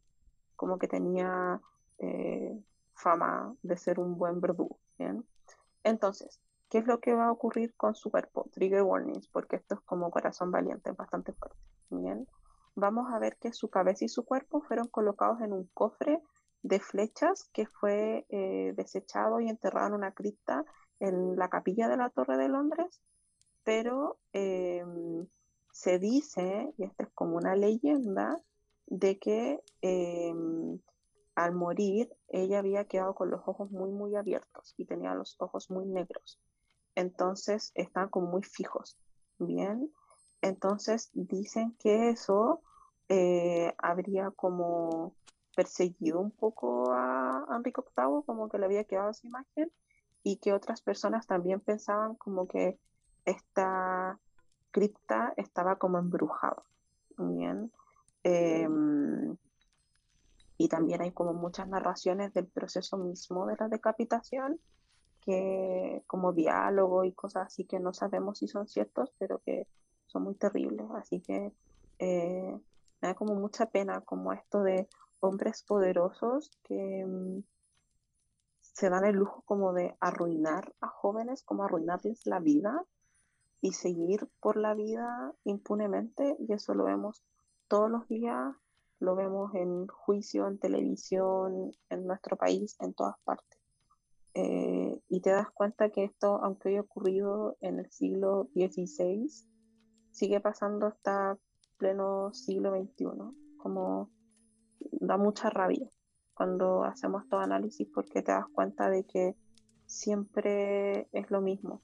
como 0.56 0.78
que 0.78 0.88
tenía 0.88 1.60
eh, 1.98 2.58
fama 2.94 3.54
de 3.62 3.76
ser 3.76 4.00
un 4.00 4.16
buen 4.16 4.40
verdugo. 4.40 4.78
¿bien? 4.98 5.26
Entonces, 5.84 6.40
¿qué 6.70 6.78
es 6.78 6.86
lo 6.86 6.98
que 7.00 7.12
va 7.12 7.26
a 7.26 7.32
ocurrir 7.32 7.74
con 7.76 7.94
su 7.94 8.10
cuerpo? 8.10 8.48
Trigger 8.52 8.84
warnings, 8.84 9.28
porque 9.28 9.56
esto 9.56 9.74
es 9.74 9.80
como 9.82 10.10
corazón 10.10 10.50
valiente, 10.50 10.92
bastante 10.92 11.34
fuerte. 11.34 11.58
Bien 11.90 12.26
vamos 12.76 13.12
a 13.12 13.18
ver 13.18 13.36
que 13.38 13.52
su 13.52 13.68
cabeza 13.68 14.04
y 14.04 14.08
su 14.08 14.24
cuerpo 14.24 14.60
fueron 14.60 14.86
colocados 14.88 15.40
en 15.40 15.52
un 15.52 15.68
cofre 15.74 16.22
de 16.62 16.78
flechas 16.78 17.48
que 17.52 17.66
fue 17.66 18.26
eh, 18.28 18.74
desechado 18.76 19.40
y 19.40 19.48
enterrado 19.48 19.88
en 19.88 19.94
una 19.94 20.12
cripta 20.12 20.64
en 21.00 21.36
la 21.36 21.48
capilla 21.48 21.88
de 21.88 21.96
la 21.96 22.10
Torre 22.10 22.36
de 22.36 22.48
Londres, 22.48 23.00
pero 23.66 24.20
em, 24.32 25.26
se 25.72 25.98
dice, 25.98 26.72
y 26.78 26.84
esta 26.84 27.02
es 27.02 27.10
como 27.10 27.36
una 27.36 27.56
leyenda, 27.56 28.40
de 28.86 29.18
que 29.18 29.60
em, 29.82 30.78
al 31.34 31.52
morir 31.52 32.08
ella 32.28 32.60
había 32.60 32.84
quedado 32.84 33.16
con 33.16 33.28
los 33.28 33.40
ojos 33.44 33.72
muy, 33.72 33.90
muy 33.90 34.14
abiertos 34.14 34.72
y 34.76 34.84
tenía 34.84 35.16
los 35.16 35.34
ojos 35.40 35.68
muy 35.68 35.84
negros. 35.84 36.38
Entonces 36.94 37.72
estaban 37.74 38.08
como 38.08 38.28
muy 38.28 38.44
fijos, 38.44 38.96
¿bien? 39.38 39.92
Entonces 40.42 41.10
dicen 41.12 41.76
que 41.80 42.10
eso 42.10 42.62
eh, 43.08 43.74
habría 43.78 44.30
como 44.30 45.16
perseguido 45.56 46.20
un 46.20 46.30
poco 46.30 46.92
a 46.92 47.44
Enrique 47.50 47.82
VIII, 47.96 48.22
como 48.26 48.48
que 48.48 48.58
le 48.58 48.66
había 48.66 48.84
quedado 48.84 49.10
esa 49.10 49.26
imagen, 49.26 49.72
y 50.22 50.36
que 50.36 50.52
otras 50.52 50.82
personas 50.82 51.26
también 51.26 51.58
pensaban 51.58 52.14
como 52.14 52.46
que 52.46 52.78
esta 53.26 54.18
cripta 54.70 55.34
estaba 55.36 55.76
como 55.76 55.98
embrujada. 55.98 56.62
Bien. 57.18 57.70
Em, 58.22 59.36
y 60.58 60.68
también 60.68 61.02
hay 61.02 61.12
como 61.12 61.34
muchas 61.34 61.68
narraciones 61.68 62.32
del 62.32 62.46
proceso 62.46 62.96
mismo 62.96 63.46
de 63.46 63.56
la 63.58 63.68
decapitación, 63.68 64.58
que 65.20 66.02
como 66.06 66.32
diálogo 66.32 67.04
y 67.04 67.12
cosas 67.12 67.48
así 67.48 67.64
que 67.64 67.80
no 67.80 67.92
sabemos 67.92 68.38
si 68.38 68.48
son 68.48 68.68
ciertos, 68.68 69.12
pero 69.18 69.40
que 69.44 69.66
son 70.06 70.22
muy 70.22 70.34
terribles. 70.34 70.86
Así 70.94 71.20
que 71.20 71.52
eh, 71.98 72.58
me 73.00 73.08
da 73.08 73.14
como 73.14 73.34
mucha 73.34 73.66
pena 73.66 74.00
como 74.02 74.32
esto 74.32 74.62
de 74.62 74.88
hombres 75.20 75.62
poderosos 75.62 76.50
que 76.62 77.04
mm, 77.04 77.42
se 78.60 78.90
dan 78.90 79.04
el 79.04 79.16
lujo 79.16 79.42
como 79.46 79.72
de 79.72 79.96
arruinar 80.00 80.74
a 80.80 80.88
jóvenes, 80.88 81.42
como 81.42 81.64
arruinarles 81.64 82.26
la 82.26 82.40
vida 82.40 82.84
y 83.60 83.72
seguir 83.72 84.28
por 84.40 84.56
la 84.56 84.74
vida 84.74 85.34
impunemente 85.44 86.36
y 86.38 86.52
eso 86.52 86.74
lo 86.74 86.84
vemos 86.84 87.24
todos 87.68 87.90
los 87.90 88.06
días, 88.08 88.54
lo 89.00 89.14
vemos 89.14 89.54
en 89.54 89.86
juicio, 89.86 90.46
en 90.46 90.58
televisión, 90.58 91.72
en 91.90 92.06
nuestro 92.06 92.36
país, 92.36 92.76
en 92.80 92.94
todas 92.94 93.16
partes. 93.24 93.58
Eh, 94.34 95.00
y 95.08 95.20
te 95.20 95.30
das 95.30 95.50
cuenta 95.50 95.90
que 95.90 96.04
esto, 96.04 96.40
aunque 96.42 96.68
haya 96.68 96.82
ocurrido 96.82 97.56
en 97.60 97.78
el 97.78 97.90
siglo 97.90 98.48
XVI, 98.54 99.28
sigue 100.10 100.40
pasando 100.40 100.86
hasta 100.86 101.38
pleno 101.78 102.32
siglo 102.32 102.70
XXI. 102.70 103.06
Como 103.56 104.10
da 104.92 105.16
mucha 105.16 105.50
rabia 105.50 105.90
cuando 106.34 106.84
hacemos 106.84 107.26
todo 107.28 107.40
análisis 107.40 107.88
porque 107.92 108.22
te 108.22 108.32
das 108.32 108.46
cuenta 108.52 108.90
de 108.90 109.04
que 109.04 109.36
siempre 109.86 111.08
es 111.12 111.30
lo 111.30 111.40
mismo. 111.40 111.82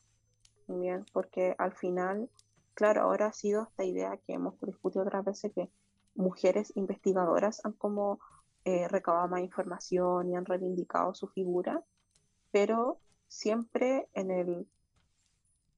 Bien, 0.67 1.05
porque 1.13 1.55
al 1.59 1.73
final, 1.73 2.31
claro, 2.75 3.03
ahora 3.03 3.27
ha 3.27 3.33
sido 3.33 3.65
esta 3.65 3.85
idea 3.85 4.17
que 4.27 4.35
hemos 4.35 4.59
discutido 4.61 5.05
otras 5.05 5.25
veces 5.25 5.53
que 5.55 5.71
mujeres 6.15 6.73
investigadoras 6.77 7.65
han 7.65 7.73
como 7.73 8.21
eh, 8.65 8.87
recabado 8.89 9.29
más 9.29 9.41
información 9.41 10.29
y 10.29 10.37
han 10.37 10.45
reivindicado 10.45 11.15
su 11.15 11.27
figura, 11.29 11.83
pero 12.53 13.01
siempre 13.29 14.09
en 14.15 14.31
el 14.31 14.69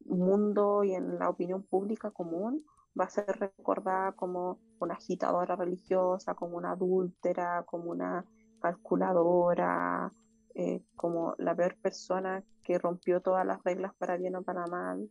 mundo 0.05 0.85
y 0.85 0.95
en 0.95 1.18
la 1.18 1.30
opinión 1.30 1.62
pública 1.62 2.11
común 2.11 2.64
va 2.99 3.05
a 3.05 3.11
ser 3.11 3.26
recordada 3.39 4.12
como 4.12 4.59
una 4.78 4.95
agitadora 4.95 5.57
religiosa, 5.57 6.35
como 6.35 6.57
una 6.57 6.72
adúltera, 6.72 7.64
como 7.66 7.91
una 7.91 8.24
calculadora, 8.61 10.12
eh, 10.55 10.82
como 10.95 11.35
la 11.39 11.55
peor 11.55 11.76
persona 11.80 12.45
que 12.65 12.79
rompió 12.79 13.21
todas 13.21 13.47
las 13.47 13.62
reglas 13.62 13.95
para 13.97 14.17
bien 14.17 14.37
o 14.37 14.43
para 14.43 14.67
mal, 14.67 15.09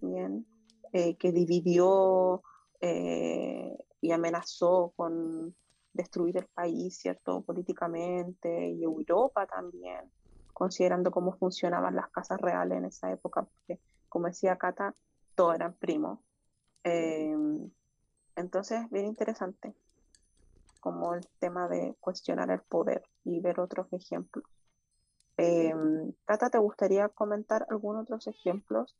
bien, 0.00 0.46
eh, 0.92 1.16
que 1.16 1.32
dividió 1.32 2.42
eh, 2.80 3.76
y 4.00 4.12
amenazó 4.12 4.92
con 4.96 5.54
destruir 5.92 6.36
el 6.36 6.46
país, 6.46 6.98
¿cierto? 6.98 7.42
Políticamente 7.42 8.68
y 8.68 8.82
Europa 8.82 9.46
también, 9.46 10.10
considerando 10.52 11.10
cómo 11.10 11.32
funcionaban 11.38 11.96
las 11.96 12.10
casas 12.10 12.40
reales 12.40 12.78
en 12.78 12.84
esa 12.86 13.10
época, 13.10 13.42
porque 13.42 13.80
como 14.08 14.26
decía 14.26 14.56
Cata, 14.56 14.94
todos 15.34 15.54
eran 15.54 15.74
primos. 15.74 16.18
entonces, 18.36 18.88
bien 18.90 19.06
interesante 19.06 19.74
como 20.86 21.14
el 21.14 21.26
tema 21.40 21.66
de 21.66 21.96
cuestionar 21.98 22.48
el 22.52 22.60
poder 22.60 23.02
y 23.24 23.40
ver 23.40 23.58
otros 23.58 23.88
ejemplos. 23.92 24.44
Eh, 25.38 25.74
Cata, 26.24 26.50
¿te 26.50 26.58
gustaría 26.58 27.08
comentar 27.08 27.66
algunos 27.68 28.04
otros 28.04 28.26
ejemplos 28.26 28.96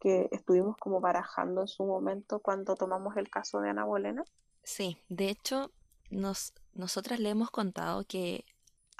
que 0.00 0.28
estuvimos 0.32 0.76
como 0.76 1.00
barajando 1.00 1.62
en 1.62 1.68
su 1.68 1.84
momento 1.84 2.40
cuando 2.40 2.74
tomamos 2.76 3.16
el 3.16 3.30
caso 3.30 3.60
de 3.60 3.70
Ana 3.70 3.84
Bolena? 3.84 4.24
Sí, 4.62 4.98
de 5.08 5.28
hecho, 5.30 5.72
nos, 6.10 6.52
nosotras 6.74 7.20
le 7.20 7.30
hemos 7.30 7.50
contado 7.50 8.04
que 8.04 8.44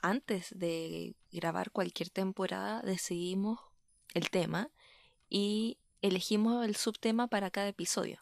antes 0.03 0.57
de 0.57 1.15
grabar 1.31 1.71
cualquier 1.71 2.11
temporada 2.11 2.81
decidimos 2.83 3.59
el 4.15 4.31
tema 4.31 4.71
y 5.29 5.79
elegimos 6.03 6.65
el 6.65 6.77
subtema 6.77 7.27
para 7.27 7.51
cada 7.51 7.69
episodio. 7.69 8.21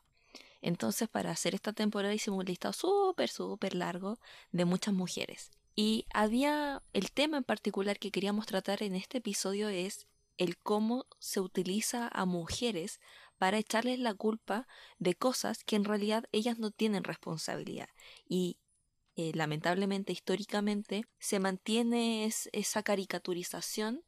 Entonces, 0.61 1.09
para 1.09 1.31
hacer 1.31 1.55
esta 1.55 1.73
temporada 1.73 2.15
hicimos 2.15 2.41
un 2.41 2.47
listado 2.47 2.73
súper, 2.73 3.29
súper 3.29 3.75
largo 3.75 4.19
de 4.53 4.65
muchas 4.65 4.95
mujeres. 4.95 5.51
Y 5.77 6.07
había 6.15 6.83
el 6.95 7.13
tema 7.13 7.37
en 7.37 7.45
particular 7.45 7.99
que 7.99 8.11
queríamos 8.11 8.47
tratar 8.47 8.83
en 8.83 8.97
este 8.97 9.19
episodio 9.19 9.69
es 9.69 10.07
el 10.39 10.57
cómo 10.57 11.07
se 11.19 11.41
utiliza 11.41 12.09
a 12.09 12.25
mujeres 12.25 12.99
para 13.37 13.59
echarles 13.59 13.99
la 13.99 14.15
culpa 14.15 14.67
de 14.99 15.15
cosas 15.15 15.65
que 15.65 15.77
en 15.77 15.85
realidad 15.85 16.25
ellas 16.33 16.59
no 16.59 16.71
tienen 16.71 17.05
responsabilidad. 17.05 17.89
Y 18.27 18.59
eh, 19.17 19.33
lamentablemente, 19.35 20.13
históricamente, 20.13 21.05
se 21.19 21.41
mantiene 21.41 22.31
esa 22.53 22.83
caricaturización 22.83 24.03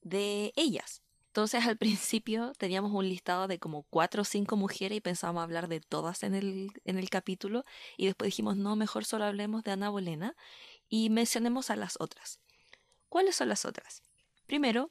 de 0.00 0.54
ellas. 0.56 1.02
Entonces 1.28 1.64
al 1.66 1.76
principio 1.76 2.52
teníamos 2.58 2.92
un 2.92 3.08
listado 3.08 3.46
de 3.46 3.58
como 3.58 3.84
cuatro 3.84 4.22
o 4.22 4.24
cinco 4.24 4.56
mujeres 4.56 4.98
y 4.98 5.00
pensábamos 5.00 5.42
hablar 5.42 5.68
de 5.68 5.80
todas 5.80 6.22
en 6.22 6.34
el, 6.34 6.72
en 6.84 6.98
el 6.98 7.08
capítulo 7.10 7.64
y 7.96 8.06
después 8.06 8.28
dijimos 8.28 8.56
no, 8.56 8.74
mejor 8.76 9.04
solo 9.04 9.24
hablemos 9.24 9.62
de 9.62 9.72
Ana 9.72 9.90
Bolena 9.90 10.34
y 10.90 11.08
mencionemos 11.08 11.70
a 11.70 11.76
las 11.76 11.96
otras. 11.98 12.40
¿Cuáles 13.08 13.36
son 13.36 13.48
las 13.48 13.64
otras? 13.64 14.02
Primero, 14.46 14.90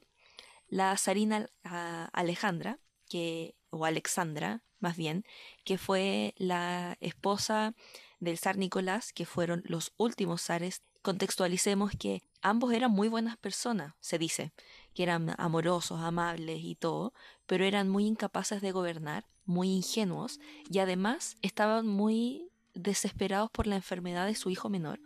la 0.66 0.96
zarina 0.96 1.48
Alejandra, 1.62 2.80
que, 3.08 3.54
o 3.70 3.84
Alexandra 3.84 4.64
más 4.80 4.96
bien, 4.96 5.24
que 5.64 5.78
fue 5.78 6.34
la 6.38 6.96
esposa 7.00 7.74
del 8.18 8.38
zar 8.38 8.56
Nicolás, 8.56 9.12
que 9.12 9.26
fueron 9.26 9.62
los 9.66 9.92
últimos 9.96 10.42
zares. 10.42 10.82
Contextualicemos 11.02 11.92
que 11.98 12.22
ambos 12.42 12.72
eran 12.72 12.90
muy 12.90 13.08
buenas 13.08 13.36
personas, 13.36 13.94
se 14.00 14.18
dice, 14.18 14.52
que 14.94 15.02
eran 15.02 15.34
amorosos, 15.38 16.00
amables 16.00 16.60
y 16.62 16.74
todo, 16.74 17.14
pero 17.46 17.64
eran 17.64 17.88
muy 17.88 18.06
incapaces 18.06 18.60
de 18.60 18.72
gobernar, 18.72 19.26
muy 19.44 19.68
ingenuos 19.68 20.40
y 20.70 20.78
además 20.78 21.36
estaban 21.42 21.86
muy 21.86 22.50
desesperados 22.74 23.50
por 23.50 23.66
la 23.66 23.76
enfermedad 23.76 24.26
de 24.26 24.34
su 24.34 24.50
hijo 24.50 24.68
menor, 24.68 25.00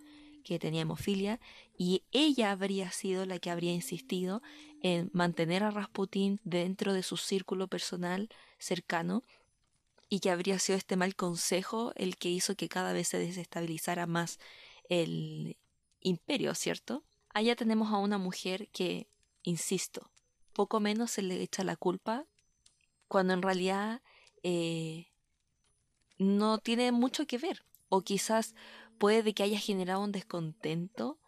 que 0.44 0.58
tenía 0.58 0.82
hemofilia, 0.82 1.40
y 1.76 2.04
ella 2.12 2.52
habría 2.52 2.90
sido 2.92 3.26
la 3.26 3.38
que 3.38 3.50
habría 3.50 3.72
insistido 3.72 4.42
en 4.82 5.10
mantener 5.12 5.64
a 5.64 5.70
Rasputín 5.70 6.40
dentro 6.44 6.92
de 6.92 7.02
su 7.02 7.16
círculo 7.16 7.66
personal 7.66 8.28
cercano 8.58 9.24
y 10.08 10.20
que 10.20 10.30
habría 10.30 10.58
sido 10.58 10.78
este 10.78 10.96
mal 10.96 11.16
consejo 11.16 11.92
el 11.96 12.16
que 12.16 12.28
hizo 12.28 12.54
que 12.54 12.68
cada 12.68 12.92
vez 12.92 13.08
se 13.08 13.18
desestabilizara 13.18 14.06
más 14.06 14.38
el 14.88 15.56
imperio, 16.00 16.54
¿cierto? 16.54 17.02
Allá 17.30 17.56
tenemos 17.56 17.92
a 17.92 17.98
una 17.98 18.18
mujer 18.18 18.68
que 18.68 19.08
insisto, 19.42 20.10
poco 20.52 20.80
menos 20.80 21.10
se 21.10 21.22
le 21.22 21.40
echa 21.42 21.64
la 21.64 21.76
culpa 21.76 22.26
cuando 23.08 23.32
en 23.32 23.42
realidad 23.42 24.02
eh, 24.42 25.06
no 26.18 26.58
tiene 26.58 26.92
mucho 26.92 27.26
que 27.26 27.38
ver. 27.38 27.64
O 27.88 28.02
quizás 28.02 28.54
puede 28.98 29.34
que 29.34 29.42
haya 29.42 29.58
generado 29.58 30.02
un 30.02 30.12
descontento, 30.12 31.18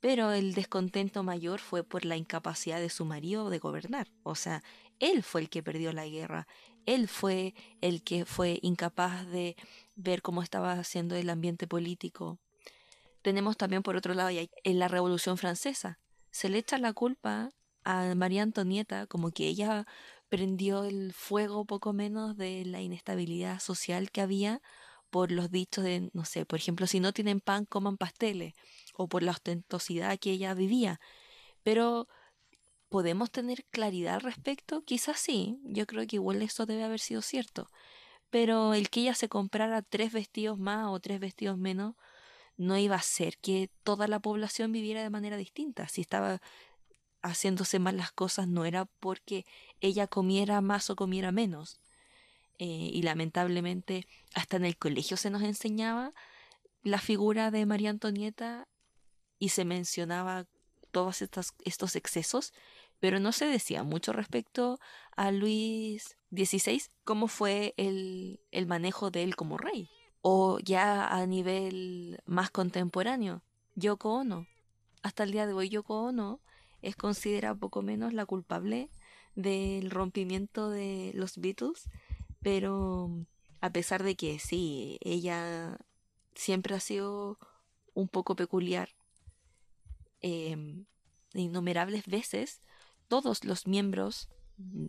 pero 0.00 0.32
el 0.32 0.54
descontento 0.54 1.22
mayor 1.22 1.60
fue 1.60 1.82
por 1.82 2.04
la 2.04 2.16
incapacidad 2.16 2.80
de 2.80 2.90
su 2.90 3.04
marido 3.04 3.50
de 3.50 3.58
gobernar. 3.58 4.08
O 4.22 4.34
sea, 4.34 4.62
él 4.98 5.22
fue 5.22 5.42
el 5.42 5.48
que 5.48 5.62
perdió 5.62 5.92
la 5.92 6.06
guerra, 6.06 6.46
él 6.84 7.08
fue 7.08 7.54
el 7.80 8.02
que 8.02 8.24
fue 8.24 8.58
incapaz 8.62 9.26
de 9.26 9.56
ver 9.94 10.22
cómo 10.22 10.42
estaba 10.42 10.72
haciendo 10.72 11.16
el 11.16 11.30
ambiente 11.30 11.66
político. 11.66 12.38
Tenemos 13.22 13.56
también 13.56 13.82
por 13.82 13.96
otro 13.96 14.14
lado 14.14 14.30
en 14.30 14.78
la 14.78 14.88
Revolución 14.88 15.36
Francesa, 15.36 15.98
se 16.30 16.50
le 16.50 16.58
echa 16.58 16.76
la 16.76 16.92
culpa 16.92 17.50
a 17.82 18.14
María 18.14 18.42
Antonieta 18.42 19.06
como 19.06 19.30
que 19.30 19.46
ella 19.46 19.86
prendió 20.28 20.84
el 20.84 21.14
fuego 21.14 21.64
poco 21.64 21.94
menos 21.94 22.36
de 22.36 22.64
la 22.66 22.82
inestabilidad 22.82 23.58
social 23.58 24.10
que 24.10 24.20
había 24.20 24.60
por 25.10 25.32
los 25.32 25.50
dichos 25.50 25.84
de, 25.84 26.10
no 26.12 26.24
sé, 26.24 26.46
por 26.46 26.58
ejemplo, 26.58 26.86
si 26.86 27.00
no 27.00 27.12
tienen 27.12 27.40
pan, 27.40 27.64
coman 27.64 27.96
pasteles, 27.96 28.54
o 28.94 29.08
por 29.08 29.22
la 29.22 29.32
ostentosidad 29.32 30.18
que 30.18 30.32
ella 30.32 30.54
vivía. 30.54 31.00
Pero, 31.62 32.08
¿podemos 32.88 33.30
tener 33.30 33.64
claridad 33.66 34.16
al 34.16 34.20
respecto? 34.22 34.82
Quizás 34.84 35.18
sí, 35.18 35.58
yo 35.64 35.86
creo 35.86 36.06
que 36.06 36.16
igual 36.16 36.42
eso 36.42 36.66
debe 36.66 36.84
haber 36.84 37.00
sido 37.00 37.22
cierto. 37.22 37.68
Pero 38.30 38.74
el 38.74 38.90
que 38.90 39.00
ella 39.00 39.14
se 39.14 39.28
comprara 39.28 39.82
tres 39.82 40.12
vestidos 40.12 40.58
más 40.58 40.86
o 40.88 41.00
tres 41.00 41.20
vestidos 41.20 41.58
menos 41.58 41.94
no 42.56 42.76
iba 42.78 42.96
a 42.96 43.02
ser 43.02 43.38
que 43.38 43.70
toda 43.84 44.08
la 44.08 44.20
población 44.20 44.72
viviera 44.72 45.02
de 45.02 45.10
manera 45.10 45.36
distinta. 45.36 45.88
Si 45.88 46.00
estaba 46.00 46.40
haciéndose 47.22 47.78
mal 47.78 47.96
las 47.96 48.12
cosas 48.12 48.48
no 48.48 48.64
era 48.64 48.86
porque 49.00 49.44
ella 49.80 50.06
comiera 50.06 50.60
más 50.60 50.90
o 50.90 50.96
comiera 50.96 51.32
menos. 51.32 51.80
Eh, 52.58 52.90
y 52.92 53.02
lamentablemente 53.02 54.06
hasta 54.34 54.56
en 54.56 54.64
el 54.64 54.78
colegio 54.78 55.16
se 55.18 55.28
nos 55.28 55.42
enseñaba 55.42 56.14
la 56.82 56.98
figura 56.98 57.50
de 57.50 57.66
María 57.66 57.90
Antonieta 57.90 58.66
y 59.38 59.50
se 59.50 59.64
mencionaba 59.64 60.46
todos 60.90 61.20
estos, 61.20 61.52
estos 61.64 61.96
excesos, 61.96 62.54
pero 62.98 63.20
no 63.20 63.32
se 63.32 63.44
decía 63.44 63.82
mucho 63.82 64.12
respecto 64.14 64.78
a 65.16 65.30
Luis 65.32 66.16
XVI, 66.30 66.84
cómo 67.04 67.28
fue 67.28 67.74
el, 67.76 68.40
el 68.52 68.66
manejo 68.66 69.10
de 69.10 69.22
él 69.22 69.36
como 69.36 69.58
rey 69.58 69.90
o 70.28 70.58
ya 70.58 71.06
a 71.06 71.24
nivel 71.24 72.20
más 72.24 72.50
contemporáneo, 72.50 73.42
Yoko 73.76 74.12
Ono. 74.14 74.48
Hasta 75.04 75.22
el 75.22 75.30
día 75.30 75.46
de 75.46 75.52
hoy 75.52 75.68
Yoko 75.68 76.02
Ono 76.02 76.40
es 76.82 76.96
considerada 76.96 77.54
poco 77.54 77.80
menos 77.80 78.12
la 78.12 78.26
culpable 78.26 78.90
del 79.36 79.88
rompimiento 79.88 80.68
de 80.68 81.12
los 81.14 81.38
Beatles, 81.38 81.88
pero 82.46 83.10
a 83.60 83.70
pesar 83.70 84.04
de 84.04 84.14
que 84.14 84.38
sí, 84.38 84.98
ella 85.00 85.78
siempre 86.36 86.76
ha 86.76 86.80
sido 86.80 87.40
un 87.92 88.06
poco 88.06 88.36
peculiar, 88.36 88.90
em, 90.20 90.84
innumerables 91.34 92.06
veces 92.06 92.60
todos 93.08 93.42
los 93.42 93.66
miembros 93.66 94.28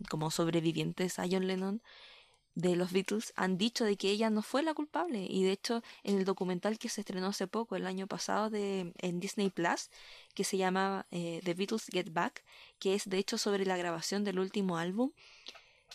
como 0.08 0.30
sobrevivientes 0.30 1.18
a 1.18 1.26
John 1.28 1.48
Lennon 1.48 1.82
de 2.54 2.76
los 2.76 2.92
Beatles 2.92 3.32
han 3.34 3.58
dicho 3.58 3.84
de 3.84 3.96
que 3.96 4.10
ella 4.12 4.30
no 4.30 4.42
fue 4.42 4.62
la 4.62 4.72
culpable. 4.72 5.26
Y 5.28 5.42
de 5.42 5.50
hecho 5.50 5.82
en 6.04 6.16
el 6.16 6.24
documental 6.24 6.78
que 6.78 6.88
se 6.88 7.00
estrenó 7.00 7.26
hace 7.26 7.48
poco 7.48 7.74
el 7.74 7.88
año 7.88 8.06
pasado 8.06 8.50
de 8.50 8.92
en 8.98 9.18
Disney 9.18 9.50
Plus 9.50 9.90
que 10.34 10.44
se 10.44 10.58
llama 10.58 11.06
eh, 11.10 11.40
The 11.42 11.54
Beatles 11.54 11.86
Get 11.90 12.12
Back 12.12 12.44
que 12.78 12.94
es 12.94 13.08
de 13.08 13.18
hecho 13.18 13.36
sobre 13.36 13.66
la 13.66 13.76
grabación 13.76 14.22
del 14.22 14.38
último 14.38 14.78
álbum 14.78 15.10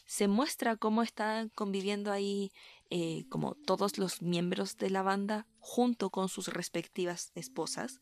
se 0.05 0.27
muestra 0.27 0.75
cómo 0.75 1.03
están 1.03 1.49
conviviendo 1.49 2.11
ahí 2.11 2.51
eh, 2.89 3.25
como 3.29 3.55
todos 3.55 3.97
los 3.97 4.21
miembros 4.21 4.77
de 4.77 4.89
la 4.89 5.01
banda 5.01 5.47
junto 5.59 6.09
con 6.09 6.29
sus 6.29 6.47
respectivas 6.47 7.31
esposas 7.35 7.99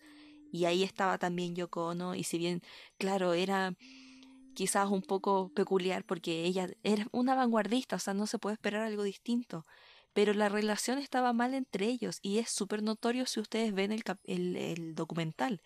y 0.52 0.66
ahí 0.66 0.84
estaba 0.84 1.18
también 1.18 1.56
Yoko 1.56 1.88
Ono 1.88 2.16
y 2.16 2.24
si 2.24 2.38
bien 2.38 2.62
claro 2.98 3.34
era 3.34 3.74
quizás 4.54 4.90
un 4.90 5.02
poco 5.02 5.50
peculiar 5.54 6.04
porque 6.04 6.44
ella 6.44 6.70
era 6.84 7.08
una 7.12 7.36
vanguardista, 7.36 7.96
o 7.96 8.00
sea, 8.00 8.14
no 8.14 8.28
se 8.28 8.40
puede 8.40 8.56
esperar 8.56 8.82
algo 8.84 9.04
distinto. 9.04 9.66
Pero 10.14 10.34
la 10.34 10.50
relación 10.50 10.98
estaba 10.98 11.32
mal 11.32 11.54
entre 11.54 11.86
ellos 11.88 12.20
y 12.22 12.40
es 12.40 12.50
súper 12.50 12.84
notorio 12.84 13.26
si 13.26 13.40
ustedes 13.40 13.74
ven 13.74 13.94
el, 13.94 14.04
el, 14.26 14.94
documental. 14.94 15.62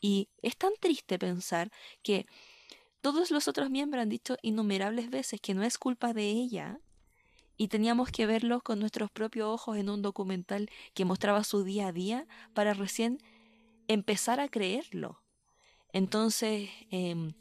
Y 0.00 0.30
es 0.40 0.56
tan 0.56 0.72
triste 0.80 1.18
pensar 1.18 1.70
que 2.02 2.26
todos 3.00 3.30
los 3.30 3.48
otros 3.48 3.70
miembros 3.70 4.02
han 4.02 4.08
dicho 4.08 4.36
innumerables 4.42 5.10
veces 5.10 5.40
que 5.40 5.54
no 5.54 5.62
es 5.62 5.78
culpa 5.78 6.12
de 6.12 6.30
ella 6.30 6.80
y 7.56 7.68
teníamos 7.68 8.10
que 8.10 8.26
verlo 8.26 8.60
con 8.62 8.78
nuestros 8.80 9.10
propios 9.10 9.48
ojos 9.48 9.76
en 9.76 9.90
un 9.90 10.02
documental 10.02 10.70
que 10.94 11.04
mostraba 11.04 11.44
su 11.44 11.64
día 11.64 11.88
a 11.88 11.92
día 11.92 12.26
para 12.54 12.74
recién 12.74 13.18
empezar 13.88 14.40
a 14.40 14.48
creerlo. 14.48 15.22
Entonces, 15.92 16.70
em, 16.90 17.34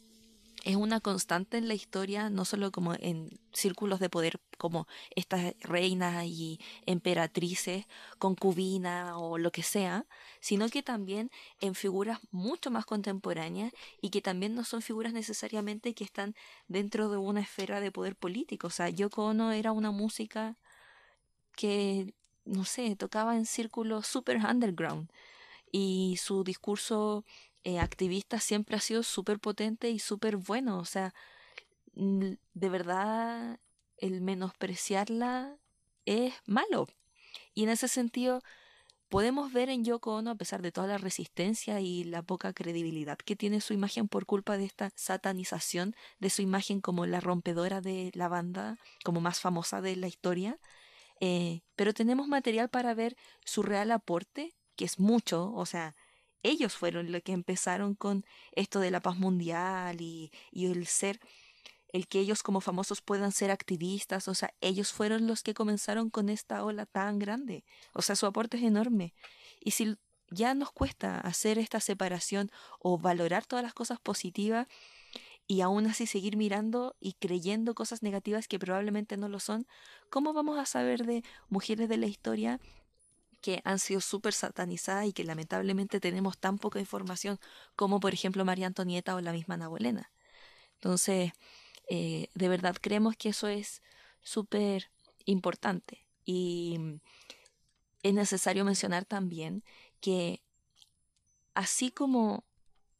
es 0.70 0.76
una 0.76 1.00
constante 1.00 1.58
en 1.58 1.68
la 1.68 1.74
historia, 1.74 2.30
no 2.30 2.46
solo 2.46 2.72
como 2.72 2.94
en 2.94 3.40
círculos 3.54 4.00
de 4.00 4.08
poder 4.08 4.40
como 4.60 4.88
estas 5.16 5.56
reinas 5.62 6.26
y 6.26 6.60
emperatrices, 6.86 7.88
concubinas 8.20 9.14
o 9.16 9.40
lo 9.40 9.52
que 9.52 9.64
sea, 9.64 10.06
sino 10.42 10.70
que 10.70 10.84
también 10.84 11.32
en 11.60 11.74
figuras 11.74 12.20
mucho 12.30 12.70
más 12.70 12.86
contemporáneas 12.86 13.74
y 14.00 14.12
que 14.12 14.22
también 14.22 14.54
no 14.54 14.64
son 14.64 14.84
figuras 14.84 15.12
necesariamente 15.12 15.96
que 15.96 16.04
están 16.04 16.36
dentro 16.68 17.10
de 17.10 17.18
una 17.18 17.42
esfera 17.42 17.80
de 17.80 17.92
poder 17.92 18.16
político. 18.16 18.68
O 18.68 18.70
sea, 18.70 18.90
Yoko 18.90 19.26
Ono 19.26 19.52
era 19.52 19.72
una 19.72 19.90
música 19.90 20.56
que, 21.56 22.14
no 22.46 22.64
sé, 22.64 22.96
tocaba 22.96 23.36
en 23.38 23.48
círculos 23.48 24.06
super 24.06 24.38
underground 24.38 25.10
y 25.72 26.18
su 26.22 26.44
discurso 26.44 27.26
eh, 27.64 27.80
activista 27.80 28.40
siempre 28.40 28.78
ha 28.78 28.80
sido 28.80 29.04
súper 29.04 29.40
potente 29.40 29.90
y 29.90 30.00
súper 30.00 30.38
bueno. 30.38 30.80
O 30.80 30.86
sea, 30.86 31.14
de 31.94 32.70
verdad 32.70 33.60
el 33.98 34.22
menospreciarla 34.22 35.58
es 36.06 36.34
malo. 36.46 36.88
Y 37.54 37.64
en 37.64 37.70
ese 37.70 37.88
sentido, 37.88 38.42
podemos 39.10 39.52
ver 39.52 39.70
en 39.70 39.84
Yoko 39.84 40.16
Ono, 40.16 40.32
a 40.32 40.36
pesar 40.36 40.62
de 40.62 40.72
toda 40.72 40.88
la 40.88 40.98
resistencia 40.98 41.82
y 41.82 42.04
la 42.04 42.22
poca 42.22 42.54
credibilidad 42.54 43.18
que 43.18 43.36
tiene 43.36 43.60
su 43.60 43.74
imagen 43.74 44.08
por 44.08 44.26
culpa 44.26 44.58
de 44.58 44.66
esta 44.66 44.92
satanización 44.96 45.96
de 46.20 46.30
su 46.30 46.42
imagen 46.42 46.80
como 46.80 47.06
la 47.06 47.20
rompedora 47.20 47.82
de 47.82 48.12
la 48.14 48.28
banda, 48.28 48.78
como 49.04 49.20
más 49.20 49.40
famosa 49.40 49.82
de 49.82 49.96
la 49.96 50.08
historia, 50.08 50.60
eh, 51.20 51.62
pero 51.76 51.94
tenemos 51.94 52.28
material 52.28 52.70
para 52.70 52.94
ver 52.94 53.18
su 53.44 53.64
real 53.64 53.92
aporte, 53.92 54.56
que 54.76 54.86
es 54.86 55.00
mucho, 55.00 55.52
o 55.54 55.66
sea, 55.66 55.96
ellos 56.44 56.74
fueron 56.74 57.12
los 57.12 57.22
que 57.22 57.34
empezaron 57.34 57.96
con 57.96 58.26
esto 58.54 58.80
de 58.80 58.92
la 58.92 59.02
paz 59.02 59.18
mundial 59.18 60.02
y, 60.02 60.32
el 60.54 60.86
ser 60.88 61.20
el 61.92 62.08
que 62.08 62.20
ellos 62.20 62.44
como 62.44 62.62
famosos 62.62 63.02
puedan 63.02 63.32
ser 63.32 63.50
activistas, 63.50 64.28
o 64.28 64.36
sea, 64.36 64.54
ellos 64.62 64.94
fueron 64.94 65.26
los 65.26 65.42
que 65.42 65.56
comenzaron 65.56 66.12
con 66.12 66.30
esta 66.30 66.64
ola 66.64 66.86
tan 66.86 67.18
grande, 67.18 67.64
o 67.94 68.04
sea, 68.04 68.16
su 68.16 68.28
aporte 68.28 68.58
es 68.58 68.64
enorme. 68.64 69.16
Y 69.60 69.72
si 69.72 69.98
ya 70.30 70.54
nos 70.54 70.72
cuesta 70.72 71.20
hacer 71.20 71.58
esta 71.58 71.80
separación 71.80 72.52
o 72.80 73.00
valorar 73.00 73.48
todas 73.48 73.64
las 73.64 73.74
cosas 73.74 74.00
positivas 74.00 74.68
y 75.48 75.62
aún 75.62 75.88
así 75.88 76.06
seguir 76.06 76.38
mirando 76.38 76.96
y 77.00 77.14
creyendo 77.14 77.74
cosas 77.74 78.04
negativas 78.04 78.48
que 78.48 78.60
probablemente 78.60 79.18
no 79.18 79.28
lo 79.28 79.40
son, 79.40 79.66
¿cómo 80.12 80.32
vamos 80.32 80.60
a 80.60 80.68
saber 80.68 81.08
de 81.08 81.24
mujeres 81.50 81.90
de 81.90 81.98
la 81.98 82.06
historia 82.06 82.60
que 83.42 83.62
han 83.64 83.80
sido 83.80 84.02
súper 84.02 84.34
satanizadas 84.34 85.06
y 85.08 85.14
que 85.14 85.24
lamentablemente 85.24 86.00
tenemos 86.00 86.38
tan 86.38 86.58
poca 86.58 86.80
información 86.80 87.40
como 87.76 88.00
por 88.00 88.14
ejemplo 88.14 88.46
María 88.46 88.68
Antonieta 88.68 89.16
o 89.16 89.22
la 89.22 89.32
misma 89.32 89.56
Ana 89.56 89.68
Bolena. 89.68 90.12
Entonces, 90.76 91.32
eh, 91.90 92.30
de 92.34 92.50
verdad 92.50 92.76
creemos 92.80 93.16
que 93.16 93.30
eso 93.30 93.48
es 93.48 93.82
súper 94.22 94.92
importante 95.26 96.06
y 96.26 96.78
es 98.04 98.14
necesario 98.14 98.66
mencionar 98.66 99.06
también 99.06 99.64
que 100.00 100.42
así 101.54 101.92
como 101.92 102.46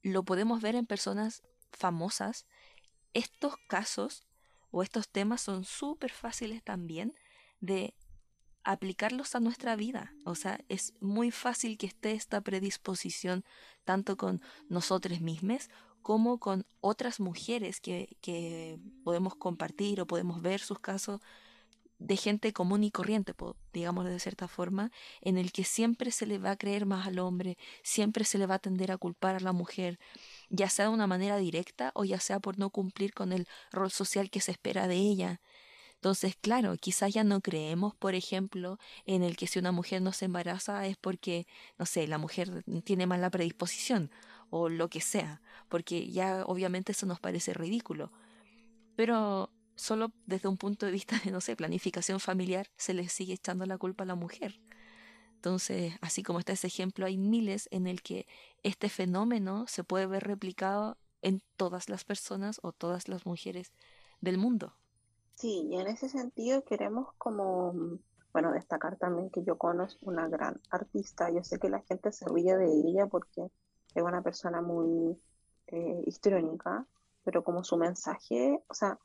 lo 0.02 0.24
podemos 0.24 0.62
ver 0.62 0.76
en 0.76 0.86
personas 0.86 1.44
famosas, 1.72 2.46
estos 3.14 3.56
casos 3.68 4.24
o 4.72 4.84
estos 4.84 5.10
temas 5.10 5.42
son 5.42 5.64
súper 5.64 6.12
fáciles 6.12 6.64
también 6.64 7.16
de 7.60 7.94
aplicarlos 8.72 9.36
a 9.36 9.40
nuestra 9.40 9.76
vida. 9.76 10.14
O 10.26 10.36
sea, 10.36 10.60
es 10.70 10.94
muy 11.00 11.32
fácil 11.32 11.78
que 11.78 11.88
esté 11.88 12.12
esta 12.12 12.42
predisposición 12.42 13.44
tanto 13.84 14.16
con 14.16 14.42
nosotros 14.68 15.22
mismos 15.22 15.70
como 16.02 16.40
con 16.40 16.66
otras 16.80 17.20
mujeres 17.20 17.82
que, 17.82 18.18
que 18.22 18.80
podemos 19.04 19.36
compartir 19.36 20.02
o 20.02 20.08
podemos 20.08 20.42
ver 20.42 20.60
sus 20.60 20.80
casos 20.80 21.20
de 22.00 22.16
gente 22.16 22.54
común 22.54 22.84
y 22.84 22.92
corriente, 22.92 23.34
digamos 23.74 24.06
de 24.06 24.20
cierta 24.20 24.48
forma, 24.48 24.92
en 25.22 25.38
el 25.38 25.52
que 25.52 25.66
siempre 25.66 26.12
se 26.12 26.26
le 26.26 26.38
va 26.38 26.52
a 26.52 26.56
creer 26.56 26.86
más 26.86 27.06
al 27.08 27.20
hombre, 27.20 27.58
siempre 27.84 28.24
se 28.24 28.38
le 28.38 28.46
va 28.46 28.56
a 28.56 28.60
tender 28.60 28.92
a 28.92 28.98
culpar 28.98 29.36
a 29.36 29.40
la 29.42 29.52
mujer, 29.52 30.00
ya 30.50 30.70
sea 30.70 30.86
de 30.86 30.92
una 30.92 31.08
manera 31.08 31.38
directa 31.38 31.92
o 31.96 32.06
ya 32.06 32.20
sea 32.20 32.40
por 32.40 32.58
no 32.58 32.70
cumplir 32.70 33.14
con 33.14 33.34
el 33.34 33.48
rol 33.72 33.92
social 33.92 34.30
que 34.30 34.40
se 34.40 34.52
espera 34.52 34.88
de 34.88 34.96
ella. 34.96 35.42
Entonces, 36.00 36.38
claro, 36.40 36.78
quizás 36.78 37.14
ya 37.14 37.26
no 37.26 37.42
creemos, 37.42 37.94
por 37.94 38.16
ejemplo, 38.16 38.80
en 39.06 39.22
el 39.22 39.36
que 39.36 39.48
si 39.48 39.60
una 39.60 39.74
mujer 39.74 40.02
no 40.02 40.14
se 40.14 40.26
embaraza 40.26 40.88
es 40.88 40.96
porque, 40.96 41.46
no 41.78 41.86
sé, 41.86 42.08
la 42.08 42.18
mujer 42.18 42.64
tiene 42.86 43.06
mala 43.06 43.30
predisposición 43.30 44.10
o 44.50 44.70
lo 44.70 44.90
que 44.90 45.02
sea, 45.02 45.42
porque 45.68 46.10
ya 46.10 46.46
obviamente 46.46 46.94
eso 46.94 47.06
nos 47.06 47.20
parece 47.20 47.54
ridículo. 47.54 48.14
Pero 48.96 49.52
solo 49.76 50.14
desde 50.26 50.48
un 50.48 50.56
punto 50.56 50.86
de 50.86 50.94
vista 50.94 51.20
de, 51.26 51.32
no 51.32 51.42
sé, 51.42 51.58
planificación 51.58 52.22
familiar, 52.22 52.70
se 52.78 52.94
le 52.94 53.10
sigue 53.10 53.34
echando 53.34 53.66
la 53.66 53.78
culpa 53.78 54.06
a 54.06 54.08
la 54.08 54.16
mujer. 54.16 54.58
Entonces, 55.36 55.96
así 56.00 56.24
como 56.24 56.40
está 56.40 56.54
ese 56.54 56.68
ejemplo, 56.68 57.08
hay 57.08 57.18
miles 57.18 57.68
en 57.72 57.88
el 57.88 58.02
que 58.02 58.26
este 58.64 58.88
fenómeno 58.88 59.66
se 59.68 59.84
puede 59.84 60.06
ver 60.06 60.24
replicado 60.24 60.98
en 61.22 61.42
todas 61.58 61.90
las 61.90 62.06
personas 62.06 62.62
o 62.64 62.72
todas 62.72 63.10
las 63.10 63.26
mujeres 63.26 63.74
del 64.22 64.38
mundo. 64.38 64.78
Sí, 65.40 65.70
y 65.72 65.80
en 65.80 65.88
ese 65.88 66.10
sentido 66.10 66.66
queremos 66.66 67.14
como, 67.18 67.74
bueno, 68.34 68.52
destacar 68.52 68.98
también 68.98 69.30
que 69.30 69.42
yo 69.42 69.58
conozco 69.58 70.06
una 70.10 70.28
gran 70.28 70.60
artista. 70.70 71.30
Yo 71.30 71.46
sé 71.46 71.60
que 71.60 71.70
la 71.70 71.80
gente 71.80 72.12
se 72.12 72.28
ríe 72.28 72.58
de 72.58 72.66
ella 72.66 73.08
porque 73.08 73.50
es 73.96 74.04
una 74.04 74.22
persona 74.22 74.62
muy 74.62 75.18
eh, 75.68 76.04
pero 77.24 77.44
como 77.46 77.64
su 77.64 77.78
mensaje, 77.78 78.62
o 78.68 78.74
sea, 78.74 79.00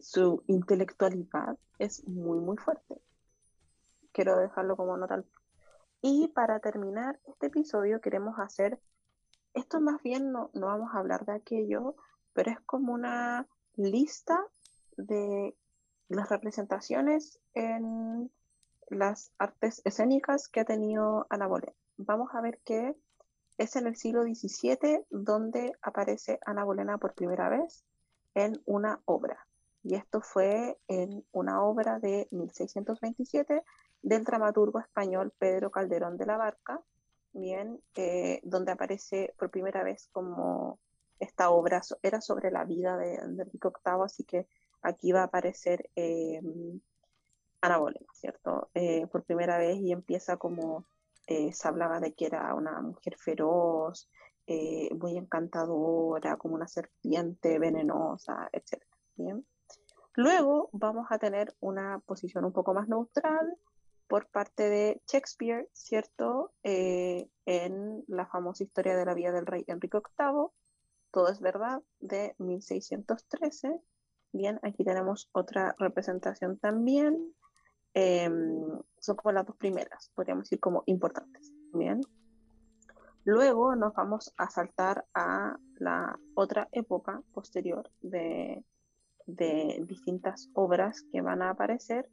su 0.00 0.42
intelectualidad 0.48 1.56
es 1.78 2.08
muy, 2.08 2.40
muy 2.40 2.56
fuerte. 2.56 3.00
Quiero 4.10 4.36
dejarlo 4.38 4.76
como 4.76 4.96
nota. 4.96 5.22
Y 6.00 6.26
para 6.34 6.58
terminar 6.58 7.20
este 7.28 7.46
episodio 7.46 8.00
queremos 8.00 8.36
hacer, 8.40 8.80
esto 9.54 9.80
más 9.80 10.02
bien 10.02 10.32
no, 10.32 10.50
no 10.54 10.66
vamos 10.66 10.92
a 10.92 10.98
hablar 10.98 11.24
de 11.24 11.34
aquello, 11.34 11.94
pero 12.32 12.50
es 12.50 12.58
como 12.62 12.92
una 12.94 13.46
lista 13.76 14.44
de 14.96 15.54
las 16.08 16.28
representaciones 16.28 17.40
en 17.54 18.30
las 18.88 19.32
artes 19.38 19.80
escénicas 19.84 20.48
que 20.48 20.60
ha 20.60 20.64
tenido 20.64 21.26
Ana 21.30 21.46
Bolena. 21.46 21.72
Vamos 21.96 22.30
a 22.34 22.40
ver 22.40 22.58
que 22.64 22.94
es 23.58 23.76
en 23.76 23.86
el 23.86 23.96
siglo 23.96 24.22
XVII 24.22 25.04
donde 25.10 25.72
aparece 25.82 26.38
Ana 26.44 26.64
Bolena 26.64 26.98
por 26.98 27.14
primera 27.14 27.48
vez 27.48 27.84
en 28.34 28.60
una 28.66 29.00
obra. 29.04 29.46
Y 29.82 29.94
esto 29.94 30.20
fue 30.20 30.78
en 30.88 31.24
una 31.32 31.62
obra 31.62 31.98
de 31.98 32.28
1627 32.30 33.62
del 34.02 34.24
dramaturgo 34.24 34.80
español 34.80 35.32
Pedro 35.38 35.70
Calderón 35.70 36.16
de 36.16 36.26
la 36.26 36.36
Barca, 36.36 36.80
bien, 37.32 37.80
eh, 37.94 38.40
donde 38.44 38.72
aparece 38.72 39.34
por 39.38 39.50
primera 39.50 39.82
vez 39.82 40.08
como 40.12 40.78
esta 41.18 41.50
obra 41.50 41.80
era 42.02 42.20
sobre 42.20 42.50
la 42.50 42.64
vida 42.64 42.96
de 42.96 43.14
Enrique 43.14 43.68
VIII, 43.68 44.04
así 44.04 44.24
que 44.24 44.46
aquí 44.82 45.12
va 45.12 45.20
a 45.22 45.24
aparecer 45.24 45.90
eh, 45.96 46.40
Ana 47.60 47.78
Bolena, 47.78 48.06
¿cierto? 48.12 48.70
Eh, 48.74 49.06
por 49.06 49.24
primera 49.24 49.58
vez 49.58 49.78
y 49.78 49.92
empieza 49.92 50.36
como 50.36 50.86
eh, 51.26 51.52
se 51.52 51.68
hablaba 51.68 52.00
de 52.00 52.12
que 52.12 52.26
era 52.26 52.54
una 52.54 52.80
mujer 52.80 53.16
feroz, 53.16 54.08
muy 54.98 55.16
encantadora, 55.16 56.36
como 56.36 56.56
una 56.56 56.68
serpiente 56.68 57.58
venenosa, 57.58 58.50
etc. 58.52 58.82
Bien. 59.16 59.46
Luego 60.14 60.68
vamos 60.72 61.06
a 61.08 61.18
tener 61.18 61.54
una 61.60 62.00
posición 62.00 62.44
un 62.44 62.52
poco 62.52 62.74
más 62.74 62.86
neutral 62.86 63.56
por 64.08 64.26
parte 64.26 64.68
de 64.68 65.00
Shakespeare, 65.06 65.70
¿cierto? 65.72 66.52
en 66.64 68.04
la 68.08 68.26
famosa 68.26 68.64
historia 68.64 68.94
de 68.94 69.06
la 69.06 69.14
vida 69.14 69.32
del 69.32 69.46
rey 69.46 69.64
Enrique 69.68 70.00
VIII, 70.18 70.48
todo 71.12 71.28
es 71.28 71.40
verdad, 71.40 71.80
de 72.00 72.34
1613 72.36 73.80
Bien, 74.32 74.58
aquí 74.62 74.82
tenemos 74.82 75.28
otra 75.32 75.74
representación 75.78 76.58
también. 76.58 77.34
Em, 77.94 78.80
son 78.98 79.16
como 79.16 79.32
las 79.32 79.46
dos 79.46 79.56
primeras, 79.56 80.10
podríamos 80.14 80.44
decir 80.44 80.60
como 80.60 80.82
importantes. 80.86 81.52
Bien. 81.74 82.00
Luego 83.24 83.76
nos 83.76 83.94
vamos 83.94 84.32
a 84.36 84.48
saltar 84.50 85.04
a 85.14 85.56
la 85.78 86.18
otra 86.34 86.68
época 86.72 87.22
posterior 87.32 87.90
de, 88.00 88.64
distintas 89.26 90.50
obras 90.52 91.04
que 91.12 91.20
van 91.20 91.42
a 91.42 91.50
aparecer 91.50 92.10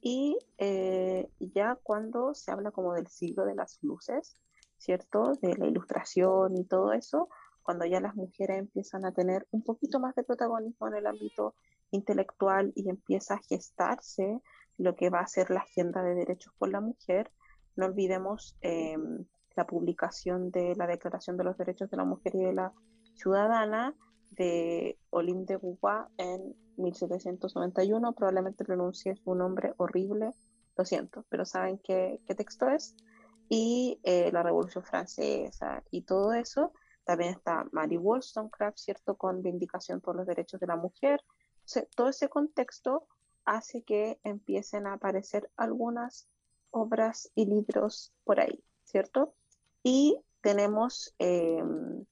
y 0.00 0.36
eh, 0.58 1.30
ya 1.38 1.78
cuando 1.82 2.34
se 2.34 2.50
habla 2.50 2.72
como 2.72 2.94
del 2.94 3.06
siglo 3.06 3.44
de 3.44 3.54
las 3.54 3.78
luces, 3.82 4.36
¿cierto? 4.76 5.34
De 5.40 5.56
la 5.56 5.66
ilustración 5.66 6.56
y 6.56 6.64
todo 6.64 6.92
eso, 6.92 7.28
cuando 7.68 7.84
ya 7.84 8.00
las 8.00 8.16
mujeres 8.16 8.60
empiezan 8.60 9.04
a 9.04 9.12
tener 9.12 9.46
un 9.50 9.62
poquito 9.62 10.00
más 10.00 10.14
de 10.14 10.24
protagonismo 10.24 10.88
en 10.88 10.94
el 10.94 11.06
ámbito 11.06 11.54
intelectual 11.90 12.72
y 12.74 12.88
empieza 12.88 13.34
a 13.34 13.42
gestarse 13.46 14.40
lo 14.78 14.96
que 14.96 15.10
va 15.10 15.20
a 15.20 15.26
ser 15.26 15.50
la 15.50 15.60
agenda 15.60 16.02
de 16.02 16.14
derechos 16.14 16.50
por 16.56 16.70
la 16.70 16.80
mujer. 16.80 17.30
No 17.76 17.84
olvidemos 17.84 18.56
em, 18.62 19.26
la 19.54 19.66
publicación 19.66 20.50
de 20.50 20.76
la 20.76 20.86
Declaración 20.86 21.36
de 21.36 21.44
los 21.44 21.58
Derechos 21.58 21.90
de 21.90 21.98
la 21.98 22.06
Mujer 22.06 22.36
y 22.36 22.42
de 22.42 22.54
la 22.54 22.72
ciudadana 23.12 23.94
de 24.30 24.98
Olympe 25.10 25.52
de 25.52 25.58
Gougois 25.58 26.06
en 26.16 26.56
1791. 26.78 28.14
Probablemente 28.14 28.64
pronuncie 28.64 29.14
su 29.16 29.34
nombre 29.34 29.74
horrible, 29.76 30.30
lo 30.74 30.86
siento, 30.86 31.26
pero 31.28 31.44
saben 31.44 31.78
qué, 31.84 32.18
qué 32.26 32.34
texto 32.34 32.66
es. 32.70 32.96
Y 33.50 34.00
eh, 34.04 34.30
la 34.32 34.42
Revolución 34.42 34.84
Francesa 34.84 35.82
y 35.90 36.00
todo 36.06 36.32
eso. 36.32 36.72
También 37.08 37.32
está 37.32 37.66
Mary 37.72 37.96
Wollstonecraft, 37.96 38.76
¿cierto? 38.76 39.16
Con 39.16 39.40
Vindicación 39.40 40.02
por 40.02 40.14
los 40.14 40.26
Derechos 40.26 40.60
de 40.60 40.66
la 40.66 40.76
Mujer. 40.76 41.24
todo 41.96 42.10
ese 42.10 42.28
contexto 42.28 43.08
hace 43.46 43.82
que 43.82 44.20
empiecen 44.24 44.86
a 44.86 44.92
aparecer 44.92 45.50
algunas 45.56 46.28
obras 46.70 47.30
y 47.34 47.46
libros 47.46 48.12
por 48.24 48.40
ahí, 48.40 48.62
¿cierto? 48.84 49.32
Y 49.82 50.20
tenemos 50.42 51.14
em, 51.18 52.04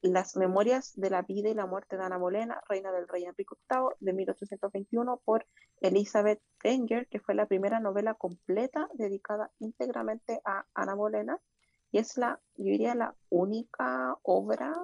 las 0.00 0.34
memorias 0.34 0.98
de 0.98 1.10
la 1.10 1.20
vida 1.20 1.50
y 1.50 1.54
la 1.54 1.66
muerte 1.66 1.98
de 1.98 2.04
Ana 2.04 2.16
Bolena, 2.16 2.62
reina 2.70 2.92
del 2.92 3.06
rey 3.06 3.24
Enrique 3.24 3.54
VIII, 3.68 3.96
de 4.00 4.14
1821, 4.14 5.20
por 5.26 5.46
Elizabeth 5.82 6.40
Wenger, 6.64 7.06
que 7.08 7.20
fue 7.20 7.34
la 7.34 7.44
primera 7.44 7.80
novela 7.80 8.14
completa 8.14 8.88
dedicada 8.94 9.50
íntegramente 9.58 10.40
a 10.46 10.64
Ana 10.72 10.94
Bolena, 10.94 11.38
y 11.92 11.98
es 11.98 12.16
la, 12.16 12.40
yo 12.56 12.64
diría, 12.64 12.94
la 12.94 13.14
única 13.28 14.16
obra 14.22 14.74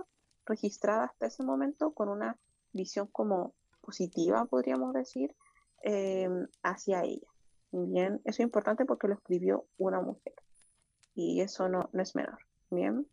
registrada 0.44 1.04
hasta 1.04 1.26
ese 1.26 1.42
momento 1.42 1.92
con 1.92 2.08
una 2.08 2.38
visión 2.72 3.06
como 3.08 3.54
positiva, 3.80 4.44
podríamos 4.46 4.92
decir, 4.92 5.34
em, 5.82 6.46
hacia 6.62 7.02
ella. 7.02 7.28
Bien, 7.72 8.20
eso 8.24 8.40
es 8.42 8.46
importante 8.46 8.84
porque 8.84 9.08
lo 9.08 9.14
escribió 9.14 9.66
una 9.78 10.00
mujer 10.00 10.34
y 11.14 11.40
eso 11.40 11.68
no, 11.68 11.88
no 11.92 12.02
es 12.02 12.14
menor. 12.14 12.38
Bien. 12.70 13.06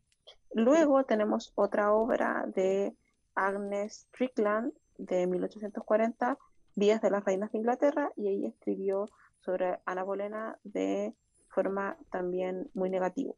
Luego 0.53 1.03
tenemos 1.05 1.51
otra 1.55 1.93
obra 1.93 2.45
de 2.55 2.95
Agnes 3.35 4.07
Strickland 4.09 4.73
de 4.97 5.25
1840, 5.27 6.37
Vías 6.75 7.01
de 7.01 7.11
las 7.11 7.23
Reinas 7.23 7.51
de 7.51 7.57
Inglaterra, 7.59 8.11
y 8.15 8.27
ella 8.27 8.49
escribió 8.49 9.09
sobre 9.39 9.79
Ana 9.85 10.03
Bolena 10.03 10.57
de 10.63 11.15
forma 11.49 11.97
también 12.11 12.69
muy 12.73 12.89
negativa, 12.89 13.33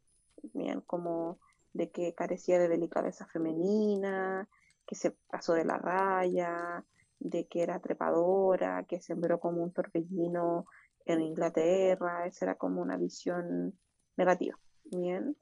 bien, 0.54 0.80
como 0.82 1.38
de 1.72 1.90
que 1.90 2.14
carecía 2.14 2.58
de 2.58 2.68
delicadeza 2.68 3.26
femenina, 3.26 4.48
que 4.86 4.94
se 4.94 5.12
pasó 5.28 5.52
de 5.54 5.64
la 5.64 5.78
raya, 5.78 6.84
de 7.18 7.46
que 7.46 7.62
era 7.62 7.80
trepadora, 7.80 8.84
que 8.84 9.00
sembró 9.00 9.40
como 9.40 9.62
un 9.62 9.72
torbellino 9.72 10.66
en 11.04 11.22
Inglaterra, 11.22 12.26
esa 12.26 12.46
era 12.46 12.54
como 12.56 12.82
una 12.82 12.96
visión 12.96 13.78
negativa. 14.16 14.58
Bien. 14.84 15.36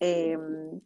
Em, 0.00 0.80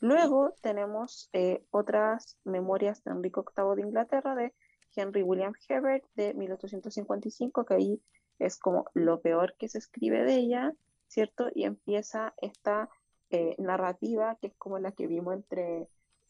luego 0.00 0.54
tenemos 0.62 1.28
eh, 1.32 1.64
otras 1.70 2.38
memorias 2.44 3.02
de 3.04 3.12
Enrique 3.12 3.40
VIII 3.56 3.76
de 3.76 3.82
Inglaterra 3.82 4.34
de 4.34 4.54
Henry 4.96 5.22
William 5.22 5.52
Hebert 5.68 6.04
de 6.14 6.34
1855, 6.34 7.64
que 7.64 7.74
ahí 7.74 8.02
es 8.38 8.58
como 8.58 8.86
lo 8.94 9.20
peor 9.20 9.54
que 9.58 9.68
se 9.68 9.78
escribe 9.78 10.24
de 10.24 10.34
ella, 10.34 10.72
¿cierto? 11.08 11.48
Y 11.54 11.64
empieza 11.64 12.34
esta 12.38 12.88
eh, 13.34 13.56
narrativa 13.58 14.38
que 14.40 14.46
es 14.46 14.54
como 14.56 14.78
la 14.78 14.92
que 14.92 15.08
vimos 15.08 15.34
entre 15.34 15.88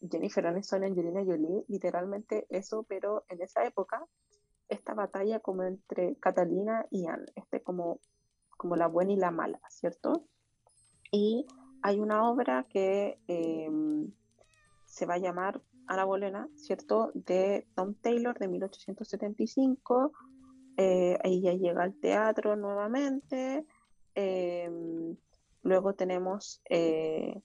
Jennifer 0.09 0.47
Aniston 0.47 0.81
y 0.81 0.87
Angelina 0.87 1.23
Jolie, 1.23 1.63
literalmente 1.67 2.47
eso, 2.49 2.81
pero 2.89 3.23
en 3.29 3.43
esa 3.43 3.63
época, 3.63 4.03
esta 4.69 4.95
batalla 4.95 5.39
como 5.39 5.61
entre 5.61 6.15
Catalina 6.15 6.87
y 6.89 7.05
Anne, 7.05 7.27
este 7.35 7.61
como, 7.61 7.99
como 8.57 8.75
la 8.75 8.87
buena 8.87 9.13
y 9.13 9.17
la 9.17 9.29
mala, 9.29 9.59
¿cierto? 9.69 10.25
Y 11.11 11.45
hay 11.83 11.99
una 11.99 12.27
obra 12.27 12.65
que 12.71 13.19
em, 13.27 14.11
se 14.87 15.05
va 15.05 15.13
a 15.13 15.19
llamar 15.19 15.61
Ana 15.85 16.05
Bolena, 16.05 16.49
¿cierto? 16.55 17.11
De 17.13 17.67
Tom 17.75 17.93
Taylor 18.01 18.39
de 18.39 18.47
1875. 18.47 20.11
Eh, 20.77 21.19
ella 21.23 21.53
llega 21.53 21.83
al 21.83 21.93
teatro 21.99 22.55
nuevamente. 22.55 23.63
Em, 24.15 25.15
luego 25.65 25.95
tenemos 25.95 26.61
eh, 26.69 27.41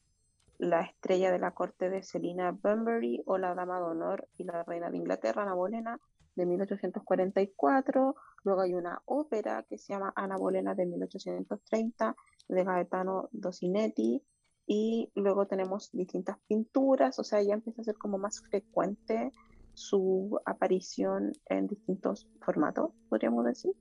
La 0.59 0.83
estrella 0.83 1.33
de 1.33 1.39
la 1.39 1.53
corte 1.53 1.89
de 1.89 2.03
Selina 2.03 2.53
Bunbury 2.53 3.23
o 3.27 3.39
La 3.39 3.55
dama 3.55 3.79
de 3.79 3.87
honor 3.87 4.29
y 4.37 4.45
la 4.45 4.63
reina 4.63 4.91
de 4.91 4.99
Inglaterra, 4.99 5.43
Ana 5.43 5.55
Bolena, 5.55 5.99
de 6.37 6.47
1844. 6.47 8.15
Luego 8.45 8.61
hay 8.61 8.75
una 8.75 9.01
ópera 9.07 9.65
que 9.69 9.79
se 9.79 9.95
llama 9.95 10.13
Ana 10.15 10.37
Bolena 10.37 10.75
de 10.75 10.87
1830 10.87 12.15
de 12.49 12.65
Gaetano 12.65 13.29
Dosinetti 13.33 14.23
y 14.67 15.11
luego 15.15 15.47
tenemos 15.47 15.91
distintas 15.91 16.39
pinturas, 16.47 17.19
o 17.19 17.25
sea, 17.25 17.43
ya 17.43 17.55
empieza 17.55 17.81
a 17.81 17.85
ser 17.85 17.97
como 17.97 18.19
más 18.19 18.41
frecuente 18.41 19.33
su 19.73 20.39
aparición 20.45 21.33
en 21.47 21.67
distintos 21.67 22.29
formatos, 22.41 22.93
podríamos 23.09 23.47
decir. 23.47 23.73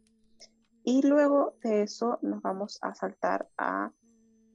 Y 0.83 1.05
luego 1.05 1.55
de 1.61 1.83
eso 1.83 2.19
nos 2.21 2.41
vamos 2.41 2.79
a 2.81 2.95
saltar 2.95 3.49
a 3.57 3.91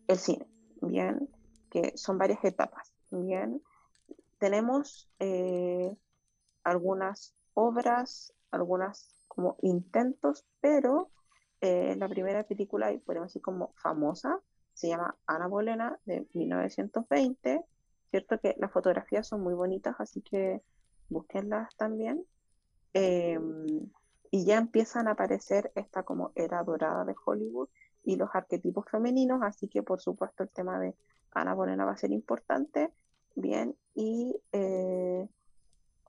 el 0.09 0.19
cine, 0.19 0.47
bien, 0.81 1.29
que 1.71 1.97
son 1.97 2.19
varias 2.19 2.45
etapas, 2.45 2.93
bien. 3.11 3.63
Tenemos 4.39 5.09
eh, 5.19 5.97
algunas 6.63 7.35
obras, 7.55 8.33
algunas 8.51 9.09
como 9.29 9.57
intentos, 9.63 10.45
pero 10.61 11.11
eh, 11.61 11.97
la 11.97 12.09
primera 12.09 12.45
película, 12.45 12.93
podemos 13.05 13.29
decir 13.29 13.43
como 13.43 13.73
famosa, 13.77 14.41
se 14.75 14.89
llama 14.89 15.17
Ana 15.27 15.47
Bolena 15.47 15.99
de 16.05 16.27
1920, 16.35 17.65
¿cierto? 18.11 18.39
Que 18.41 18.55
las 18.59 18.73
fotografías 18.73 19.27
son 19.27 19.41
muy 19.41 19.55
bonitas, 19.55 19.95
así 19.99 20.21
que 20.21 20.63
búsquenlas 21.09 21.75
también. 21.77 22.25
Em, 22.93 23.91
y 24.31 24.45
ya 24.45 24.59
empiezan 24.59 25.09
a 25.09 25.13
aparecer 25.13 25.73
esta 25.75 26.03
como 26.03 26.33
era 26.35 26.63
dorada 26.63 27.05
de 27.05 27.15
Hollywood 27.25 27.69
y 28.05 28.17
los 28.17 28.31
arquetipos 28.35 28.85
femeninos, 28.91 29.41
así 29.43 29.69
que 29.69 29.83
por 29.83 30.01
supuesto 30.01 30.43
el 30.43 30.51
tema 30.51 30.79
de 30.79 30.95
Ana 31.33 31.55
Bolena 31.55 31.85
va 31.85 31.93
a 31.93 31.97
ser 31.97 32.13
importante. 32.13 32.93
Bien, 33.35 33.77
y 33.95 34.41
eh, 34.53 35.29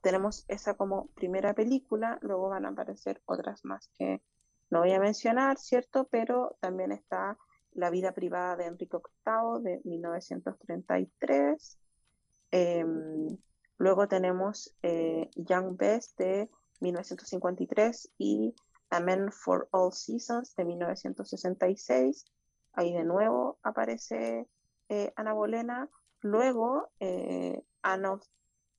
tenemos 0.01 0.45
esa 0.47 0.75
como 0.75 1.07
primera 1.15 1.53
película, 1.53 2.19
luego 2.21 2.49
van 2.49 2.65
a 2.65 2.69
aparecer 2.69 3.21
otras 3.25 3.65
más 3.65 3.89
que 3.97 4.21
no 4.69 4.79
voy 4.79 4.91
a 4.93 4.99
mencionar, 4.99 5.57
¿cierto? 5.57 6.07
Pero 6.11 6.57
también 6.59 6.91
está 6.91 7.37
la 7.73 7.89
vida 7.89 8.13
privada 8.13 8.55
de 8.55 8.65
Enrique 8.65 8.97
VIII 9.25 9.63
de 9.63 9.81
1933. 9.83 11.77
Em, 12.51 13.37
luego 13.77 14.07
tenemos 14.07 14.75
eh, 14.81 15.29
Young 15.35 15.77
Best 15.77 16.17
de 16.17 16.49
1953 16.81 18.11
y 18.17 18.55
A 18.95 19.01
for 19.29 19.67
All 19.71 19.91
Seasons 19.91 20.55
de 20.55 20.63
1966. 20.63 22.25
Ahí 22.71 22.93
de 22.93 23.03
nuevo 23.03 23.59
aparece 23.61 24.47
eh, 24.87 25.11
Ana 25.17 25.33
Bolena. 25.33 25.89
Luego 26.21 26.91
eh, 27.01 27.61
Anne 27.81 28.07
of 28.07 28.23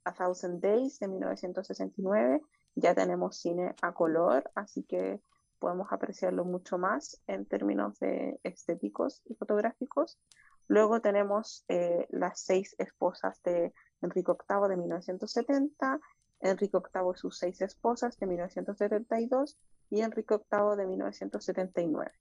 a 0.04 0.14
Thousand 0.14 0.62
Days 0.62 0.98
de 1.00 1.08
1969. 1.08 2.40
Ya 2.76 2.94
tenemos 2.94 3.36
cine 3.36 3.74
a 3.82 3.92
color, 3.92 4.50
así 4.54 4.84
que 4.84 5.20
podemos 5.58 5.88
apreciarlo 5.92 6.46
mucho 6.46 6.78
más 6.78 7.20
en 7.26 7.44
términos 7.44 7.98
de 7.98 8.40
estéticos 8.42 9.20
y 9.26 9.34
fotográficos. 9.34 10.18
Luego 10.66 11.02
tenemos 11.02 11.66
eh, 11.68 12.06
las 12.08 12.40
seis 12.40 12.74
esposas 12.78 13.42
de 13.42 13.74
Enrique 14.00 14.32
VIII 14.48 14.68
de 14.70 14.76
1970, 14.78 16.00
Enrique 16.40 16.78
VIII 16.78 17.10
y 17.14 17.18
sus 17.18 17.38
seis 17.38 17.60
esposas 17.60 18.18
de 18.18 18.26
1972 18.26 19.58
y 19.90 20.00
Enrique 20.00 20.36
VIII 20.50 20.76
de 20.76 20.86
1979. 20.86 22.12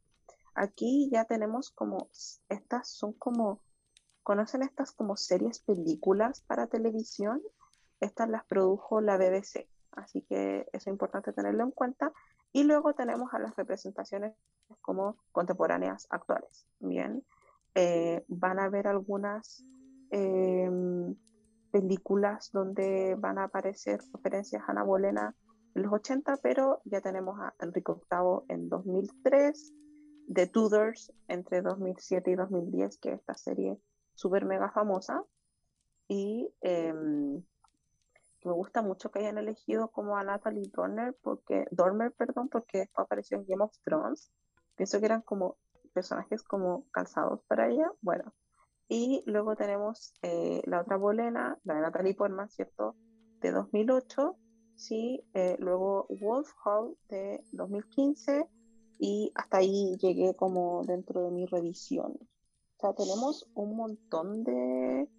Aquí 0.56 1.10
ya 1.12 1.26
tenemos 1.26 1.72
como, 1.72 2.10
estas 2.50 2.90
son 2.90 3.14
como, 3.14 3.62
¿conocen 4.24 4.64
estas 4.64 4.92
como 4.92 5.18
series 5.18 5.60
películas 5.60 6.42
para 6.42 6.68
televisión? 6.68 7.42
Estas 8.00 8.30
las 8.30 8.46
produjo 8.46 9.02
la 9.02 9.18
BBC, 9.18 9.68
así 9.92 10.22
que 10.22 10.62
eso 10.62 10.68
es 10.74 10.88
importante 10.88 11.34
tenerlo 11.34 11.64
en 11.64 11.72
cuenta. 11.72 12.14
Y 12.54 12.64
luego 12.64 12.94
tenemos 12.94 13.34
a 13.34 13.40
las 13.40 13.54
representaciones 13.58 14.34
como 14.82 15.18
contemporáneas 15.34 16.08
actuales. 16.10 16.66
Bien, 16.80 17.22
eh, 17.74 18.24
van 18.30 18.60
a 18.60 18.66
haber 18.66 18.88
algunas 18.88 19.66
em, 20.12 21.14
películas 21.72 22.50
donde 22.54 23.16
van 23.20 23.38
a 23.38 23.46
aparecer 23.46 24.00
referencias 24.14 24.64
a 24.64 24.72
Ana 24.72 24.84
Bolena 24.84 25.36
en 25.76 25.84
los 25.84 25.94
80, 25.94 26.38
pero 26.38 26.82
ya 26.86 27.02
tenemos 27.02 27.40
a 27.40 27.54
Enrique 27.60 27.92
VIII 27.92 28.46
en 28.48 28.70
2003, 28.70 29.74
The 30.34 30.48
Tudors 30.48 31.12
entre 31.28 31.62
2007 31.62 32.32
y 32.32 32.36
2010, 32.36 32.98
que 32.98 33.10
es 33.10 33.20
esta 33.20 33.36
serie 33.36 33.78
súper 34.14 34.46
mega 34.46 34.72
famosa. 34.72 35.24
Y 36.08 36.50
em, 36.62 37.44
me 38.44 38.52
gusta 38.54 38.82
mucho 38.82 39.12
que 39.12 39.20
hayan 39.20 39.38
elegido 39.38 39.90
como 39.90 40.18
a 40.18 40.24
Natalie 40.24 40.72
Dormer 40.74 41.16
porque, 41.22 41.66
Dormer, 41.72 42.14
perdón, 42.14 42.48
porque 42.48 42.80
después 42.80 43.06
apareció 43.06 43.38
en 43.38 43.46
Game 43.46 43.64
of 43.64 43.78
Thrones. 43.84 44.32
Pienso 44.76 45.00
que 45.00 45.08
eran 45.08 45.22
como 45.22 45.58
personajes 45.94 46.42
como 46.44 46.86
calzados 46.92 47.42
para 47.48 47.70
ella. 47.70 47.92
Bueno, 48.02 48.34
Y 48.88 49.24
luego 49.26 49.56
tenemos 49.56 50.14
eh, 50.22 50.62
la 50.66 50.82
otra 50.82 50.98
bolena, 50.98 51.58
la 51.64 51.76
de 51.76 51.82
Natalie 51.82 52.14
Portman, 52.14 52.50
¿cierto? 52.50 52.96
De 53.42 53.52
2008, 53.52 54.38
sí. 54.76 55.24
Eh, 55.34 55.56
luego 55.60 56.08
Wolf 56.10 56.52
Hall 56.64 56.98
de 57.10 57.44
2015 57.52 58.48
y 59.00 59.32
hasta 59.36 59.58
ahí 59.58 59.98
llegué 59.98 60.36
como 60.36 60.84
dentro 60.86 61.24
de 61.24 61.32
mi 61.32 61.46
revisión. 61.46 62.14
O 62.14 62.80
sea, 62.80 62.94
tenemos 62.94 63.50
un 63.54 63.76
montón 63.76 64.44
de 64.44 65.10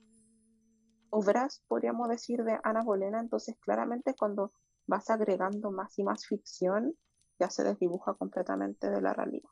obras, 1.11 1.63
podríamos 1.69 2.09
decir, 2.09 2.45
de 2.45 2.59
Ana 2.63 2.83
Bolena, 2.83 3.21
entonces 3.21 3.57
claramente 3.61 4.15
cuando 4.15 4.53
vas 4.87 5.11
agregando 5.11 5.71
más 5.71 5.99
y 5.99 6.05
más 6.05 6.27
ficción, 6.27 6.95
ya 7.39 7.51
se 7.51 7.65
desdibuja 7.65 8.15
completamente 8.15 8.91
de 8.91 9.01
la 9.01 9.13
realidad. 9.13 9.51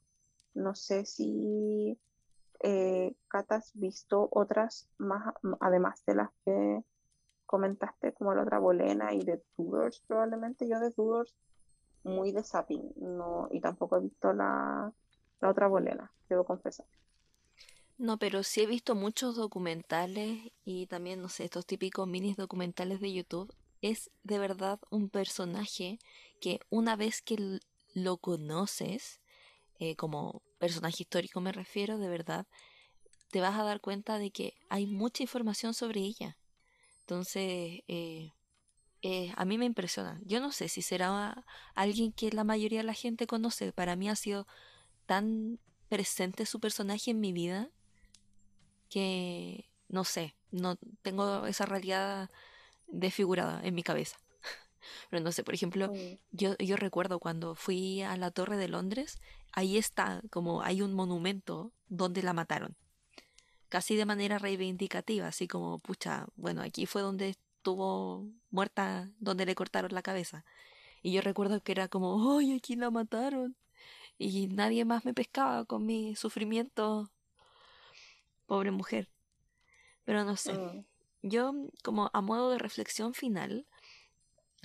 No 0.55 0.75
sé 0.75 1.05
si 1.05 1.99
eh, 2.61 3.15
Cata 3.29 3.57
has 3.57 3.73
visto 3.75 4.29
otras 4.31 4.89
más, 4.99 5.35
además 5.61 6.03
de 6.07 6.15
las 6.15 6.31
que 6.45 6.85
comentaste, 7.47 8.13
como 8.15 8.35
la 8.35 8.43
otra 8.43 8.59
Bolena 8.59 9.13
y 9.13 9.25
de 9.25 9.43
Tudors, 9.57 10.03
probablemente 10.07 10.69
yo 10.69 10.81
de 10.81 10.91
Tudors 10.91 11.35
muy 12.05 12.33
de 12.33 12.45
zapping, 12.45 12.93
no, 12.97 13.49
y 13.51 13.61
tampoco 13.61 13.97
he 13.97 14.01
visto 14.01 14.33
la, 14.33 14.93
la 15.41 15.51
otra 15.51 15.69
bolena, 15.69 16.13
debo 16.29 16.45
confesar. 16.45 16.87
No, 17.97 18.19
pero 18.19 18.43
sí 18.43 18.63
he 18.63 18.67
visto 18.67 18.95
muchos 18.95 19.37
documentales 19.37 20.53
y 20.65 20.87
también, 20.87 21.23
no 21.23 21.29
sé, 21.29 21.45
estos 21.45 21.65
típicos 21.65 22.07
minis 22.09 22.37
documentales 22.37 23.01
de 23.01 23.13
YouTube. 23.13 23.55
Es 23.81 24.11
de 24.23 24.39
verdad 24.39 24.81
un 24.91 25.09
personaje 25.09 25.99
que 26.41 26.61
una 26.71 26.97
vez 26.97 27.23
que 27.23 27.61
lo 27.95 28.17
conoces, 28.17 29.21
eh, 29.79 29.95
como 29.97 30.43
personaje 30.59 31.05
histórico 31.05 31.41
me 31.41 31.53
refiero, 31.53 31.99
de 31.99 32.09
verdad, 32.09 32.47
te 33.31 33.41
vas 33.41 33.59
a 33.59 33.65
dar 33.65 33.81
cuenta 33.81 34.19
de 34.19 34.31
que 34.31 34.55
hay 34.69 34.87
mucha 34.87 35.23
información 35.23 35.73
sobre 35.73 36.01
ella. 36.01 36.37
Entonces, 37.05 37.83
eh, 37.87 38.33
eh, 39.03 39.33
a 39.37 39.45
mí 39.45 39.59
me 39.59 39.67
impresiona. 39.67 40.19
Yo 40.25 40.41
no 40.41 40.53
sé 40.53 40.69
si 40.69 40.81
será 40.81 41.45
alguien 41.75 42.13
que 42.13 42.31
la 42.33 42.45
mayoría 42.45 42.79
de 42.79 42.85
la 42.85 42.95
gente 42.95 43.27
conoce. 43.27 43.73
Para 43.73 43.95
mí 43.95 44.09
ha 44.09 44.17
sido 44.17 44.47
tan 45.05 45.59
presente 45.91 46.47
su 46.47 46.61
personaje 46.61 47.11
en 47.11 47.21
mi 47.21 47.33
vida 47.33 47.69
que 48.89 49.69
no 49.89 50.05
sé, 50.05 50.35
no 50.51 50.77
tengo 51.03 51.47
esa 51.47 51.67
realidad 51.67 52.31
desfigurada 52.87 53.61
en 53.63 53.75
mi 53.75 53.83
cabeza. 53.83 54.17
Pero 55.11 55.23
no 55.23 55.31
sé, 55.31 55.45
por 55.45 55.55
ejemplo, 55.55 55.93
yo, 56.31 56.57
yo 56.57 56.77
recuerdo 56.77 57.19
cuando 57.19 57.55
fui 57.55 58.01
a 58.01 58.17
la 58.17 58.31
Torre 58.31 58.57
de 58.57 58.69
Londres, 58.69 59.21
ahí 59.53 59.77
está, 59.77 60.23
como 60.31 60.63
hay 60.63 60.81
un 60.81 60.95
monumento 60.95 61.73
donde 61.89 62.23
la 62.23 62.33
mataron. 62.33 62.77
Casi 63.75 63.97
de 63.97 64.07
manera 64.07 64.39
reivindicativa, 64.39 65.27
así 65.27 65.49
como, 65.49 65.81
pucha, 65.81 66.29
bueno, 66.37 66.63
aquí 66.63 66.87
fue 66.87 67.03
donde 67.03 67.31
estuvo 67.31 68.25
muerta, 68.53 69.11
donde 69.19 69.47
le 69.47 69.57
cortaron 69.57 69.93
la 69.93 70.01
cabeza. 70.01 70.45
Y 71.03 71.11
yo 71.11 71.23
recuerdo 71.23 71.61
que 71.61 71.73
era 71.73 71.89
como, 71.89 72.39
¡ay, 72.39 72.55
aquí 72.55 72.77
la 72.77 72.93
mataron! 72.93 73.57
Y 74.17 74.47
nadie 74.47 74.85
más 74.85 75.05
me 75.05 75.13
pescaba 75.13 75.65
con 75.65 75.85
mi 75.87 76.15
sufrimiento. 76.15 77.11
Pobre 78.47 78.71
mujer. 78.71 79.11
Pero 80.05 80.23
no 80.23 80.37
sé. 80.37 80.53
Mm. 80.53 80.85
Yo, 81.23 81.53
como 81.83 82.11
a 82.13 82.21
modo 82.21 82.51
de 82.51 82.59
reflexión 82.59 83.13
final, 83.13 83.67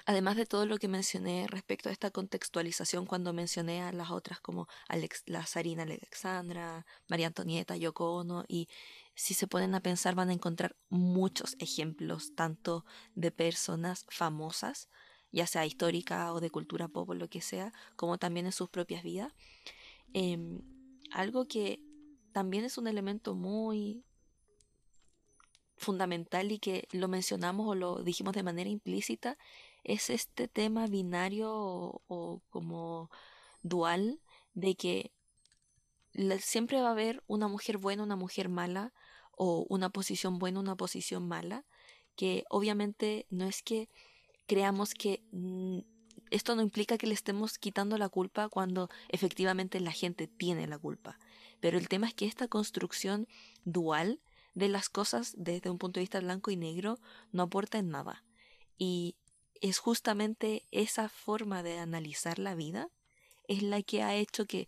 además 0.06 0.36
de 0.36 0.45
todo 0.45 0.66
lo 0.66 0.78
que 0.78 0.88
mencioné 0.88 1.47
respecto 1.47 1.89
a 1.89 1.91
esta 1.91 2.12
contextualización 2.12 3.06
cuando 3.06 3.34
mencioné 3.34 3.82
a 3.82 3.91
las 3.91 4.12
otras 4.12 4.39
como 4.39 4.68
Alex, 4.88 5.24
la 5.26 5.45
Sarina 5.45 5.84
Alexandra, 5.84 6.86
María 7.08 7.28
Antonieta, 7.28 7.78
Yoko 7.78 8.16
Ono 8.16 8.45
y 8.47 8.68
si 9.16 9.34
se 9.34 9.47
ponen 9.47 9.76
a 9.76 9.82
pensar 9.82 10.16
van 10.16 10.30
a 10.30 10.34
encontrar 10.34 10.76
muchos 10.89 11.56
ejemplos 11.60 12.36
tanto 12.36 12.86
de 13.16 13.32
personas 13.32 14.06
famosas, 14.08 14.89
ya 15.32 15.45
sea 15.45 15.66
histórica 15.66 16.32
o 16.34 16.39
de 16.39 16.50
cultura 16.50 16.88
pop 16.88 17.10
o 17.10 17.14
lo 17.14 17.30
que 17.30 17.41
sea, 17.41 17.74
como 17.95 18.18
también 18.18 18.45
en 18.45 18.52
sus 18.54 18.70
propias 18.70 19.04
vidas. 19.04 19.34
Em, 20.14 20.62
algo 21.12 21.47
que 21.47 21.82
también 22.32 22.64
es 22.64 22.78
un 22.78 22.88
elemento 22.88 23.36
muy 23.36 24.06
fundamental 25.76 26.52
y 26.52 26.60
que 26.60 26.88
lo 26.91 27.08
mencionamos 27.08 27.68
o 27.68 27.76
lo 27.76 28.04
dijimos 28.04 28.34
de 28.34 28.43
manera 28.43 28.70
implícita 28.70 29.38
es 29.84 30.09
este 30.09 30.47
tema 30.47 30.88
binario 30.88 31.51
o, 31.51 32.41
como 32.49 33.09
dual 33.61 34.19
de 34.53 34.75
que 34.75 35.11
siempre 36.39 36.82
va 36.82 36.89
a 36.89 36.91
haber 36.91 37.23
una 37.27 37.47
mujer 37.47 37.77
buena, 37.77 38.03
una 38.03 38.15
mujer 38.15 38.49
mala, 38.49 38.93
o 39.41 39.65
una 39.69 39.89
posición 39.89 40.38
buena, 40.38 40.59
una 40.59 40.75
posición 40.75 41.25
mala, 41.27 41.65
que 42.17 42.43
obviamente 42.49 43.25
no 43.30 43.45
es 43.45 43.63
que 43.63 43.88
creamos 44.47 44.93
que 44.93 45.23
mm, 45.32 45.80
esto 46.30 46.55
no 46.55 46.61
implica 46.61 46.97
que 46.97 47.07
le 47.07 47.13
estemos 47.13 47.57
quitando 47.57 47.97
la 47.97 48.09
culpa 48.09 48.49
cuando 48.49 48.89
efectivamente 49.07 49.80
la 49.80 49.93
gente 49.93 50.27
tiene 50.27 50.67
la 50.67 50.77
culpa. 50.77 51.17
Pero 51.61 51.77
el 51.77 51.88
tema 51.88 52.07
es 52.07 52.13
que 52.13 52.25
esta 52.25 52.47
construcción 52.47 53.27
dual 53.63 54.19
de 54.55 54.69
las 54.69 54.89
cosas 54.89 55.34
desde 55.38 55.69
un 55.69 55.77
punto 55.77 55.99
de 55.99 56.03
vista 56.03 56.19
blanco 56.19 56.51
y 56.51 56.57
negro 56.57 56.99
no 57.32 57.43
aporta 57.43 57.77
en 57.77 57.89
nada. 57.89 58.25
Y 58.77 59.15
es 59.62 59.80
justamente 59.80 60.66
esa 60.72 61.10
forma 61.10 61.64
de 61.64 61.80
analizar 61.80 62.39
la 62.39 62.55
vida 62.55 62.89
es 63.47 63.64
la 63.64 63.82
que 63.82 64.03
ha 64.03 64.16
hecho 64.16 64.45
que 64.45 64.68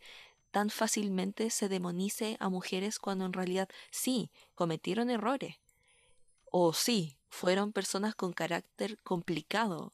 tan 0.50 0.70
fácilmente 0.70 1.50
se 1.50 1.70
demonice 1.70 2.36
a 2.40 2.50
mujeres 2.50 3.00
cuando 3.00 3.26
en 3.26 3.34
realidad 3.34 3.70
sí 3.90 4.32
cometieron 4.56 5.10
errores. 5.10 5.58
O 6.46 6.74
sí, 6.74 7.18
fueron 7.30 7.72
personas 7.72 8.16
con 8.16 8.34
carácter 8.34 8.98
complicado. 9.04 9.94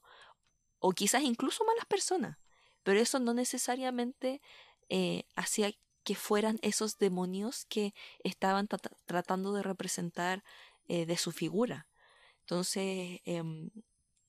O 0.79 0.91
quizás 0.91 1.21
incluso 1.23 1.63
malas 1.65 1.85
personas. 1.85 2.37
Pero 2.83 2.99
eso 2.99 3.19
no 3.19 3.33
necesariamente 3.33 4.41
eh, 4.89 5.23
hacía 5.35 5.71
que 6.03 6.15
fueran 6.15 6.57
esos 6.61 6.97
demonios 6.97 7.65
que 7.65 7.93
estaban 8.23 8.67
tratando 9.05 9.53
de 9.53 9.61
representar 9.61 10.43
eh, 10.87 11.05
de 11.05 11.17
su 11.17 11.31
figura. 11.31 11.87
Entonces, 12.39 13.19
em, 13.25 13.69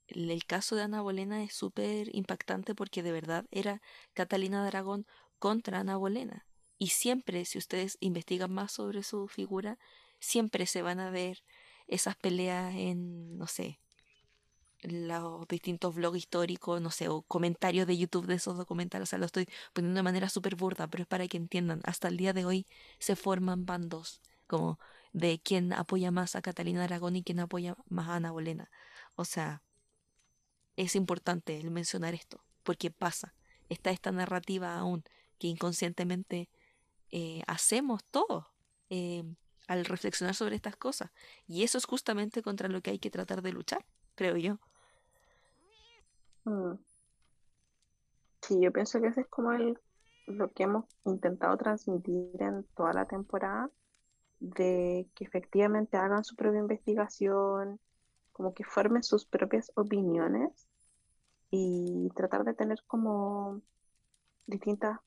el 0.08 0.44
caso 0.44 0.76
de 0.76 0.82
Ana 0.82 1.02
Bolena 1.02 1.42
es 1.42 1.54
súper 1.54 2.14
impactante 2.14 2.74
porque 2.74 3.02
de 3.02 3.12
verdad 3.12 3.46
era 3.50 3.82
Catalina 4.14 4.62
de 4.62 4.68
Aragón 4.68 5.06
contra 5.38 5.80
Ana 5.80 5.96
Bolena. 5.96 6.46
Y 6.78 6.88
siempre, 6.88 7.44
si 7.44 7.58
ustedes 7.58 7.96
investigan 8.00 8.52
más 8.52 8.72
sobre 8.72 9.02
su 9.02 9.28
figura, 9.28 9.78
siempre 10.20 10.66
se 10.66 10.82
van 10.82 11.00
a 11.00 11.10
ver 11.10 11.44
esas 11.88 12.16
peleas 12.16 12.74
en, 12.74 13.36
no 13.36 13.46
sé, 13.46 13.80
los 14.82 15.46
distintos 15.48 15.94
blogs 15.94 16.18
históricos, 16.18 16.80
no 16.80 16.90
sé, 16.90 17.08
o 17.08 17.22
comentarios 17.22 17.86
de 17.86 17.98
YouTube 17.98 18.26
de 18.26 18.34
esos 18.34 18.56
documentales. 18.56 19.08
O 19.08 19.10
sea, 19.10 19.18
lo 19.18 19.26
estoy 19.26 19.48
poniendo 19.72 19.98
de 19.98 20.04
manera 20.04 20.28
súper 20.28 20.56
burda, 20.56 20.86
pero 20.86 21.02
es 21.02 21.08
para 21.08 21.26
que 21.26 21.36
entiendan. 21.36 21.80
Hasta 21.84 22.08
el 22.08 22.16
día 22.16 22.32
de 22.32 22.44
hoy 22.44 22.66
se 22.98 23.16
forman 23.16 23.66
bandos, 23.66 24.20
como 24.46 24.78
de 25.12 25.40
quién 25.42 25.72
apoya 25.72 26.10
más 26.10 26.36
a 26.36 26.42
Catalina 26.42 26.84
Aragón 26.84 27.16
y 27.16 27.24
quién 27.24 27.40
apoya 27.40 27.76
más 27.88 28.08
a 28.08 28.16
Ana 28.16 28.30
Bolena. 28.30 28.70
O 29.16 29.24
sea, 29.24 29.62
es 30.78 30.94
importante 30.94 31.58
el 31.58 31.72
mencionar 31.72 32.14
esto, 32.14 32.40
porque 32.62 32.92
pasa. 32.92 33.34
Está 33.68 33.90
esta 33.90 34.12
narrativa 34.12 34.76
aún 34.78 35.02
que 35.40 35.48
inconscientemente 35.48 36.48
eh, 37.10 37.42
hacemos 37.48 38.04
todos 38.04 38.46
eh, 38.88 39.24
al 39.66 39.84
reflexionar 39.84 40.36
sobre 40.36 40.54
estas 40.54 40.76
cosas. 40.76 41.10
Y 41.48 41.64
eso 41.64 41.78
es 41.78 41.84
justamente 41.84 42.42
contra 42.42 42.68
lo 42.68 42.80
que 42.80 42.90
hay 42.90 43.00
que 43.00 43.10
tratar 43.10 43.42
de 43.42 43.52
luchar, 43.52 43.84
creo 44.14 44.36
yo. 44.36 44.60
Mm. 46.44 46.78
Sí, 48.42 48.60
yo 48.60 48.72
pienso 48.72 49.00
que 49.00 49.08
ese 49.08 49.22
es 49.22 49.26
como 49.26 49.50
el, 49.50 49.76
lo 50.28 50.52
que 50.52 50.62
hemos 50.62 50.84
intentado 51.04 51.56
transmitir 51.56 52.40
en 52.40 52.62
toda 52.76 52.92
la 52.92 53.04
temporada, 53.04 53.68
de 54.38 55.08
que 55.16 55.24
efectivamente 55.24 55.96
hagan 55.96 56.22
su 56.22 56.36
propia 56.36 56.60
investigación, 56.60 57.80
como 58.30 58.54
que 58.54 58.62
formen 58.62 59.02
sus 59.02 59.26
propias 59.26 59.72
opiniones 59.74 60.67
y 61.50 62.10
tratar 62.14 62.44
de 62.44 62.54
tener 62.54 62.78
como 62.86 63.60
distintas 64.46 64.98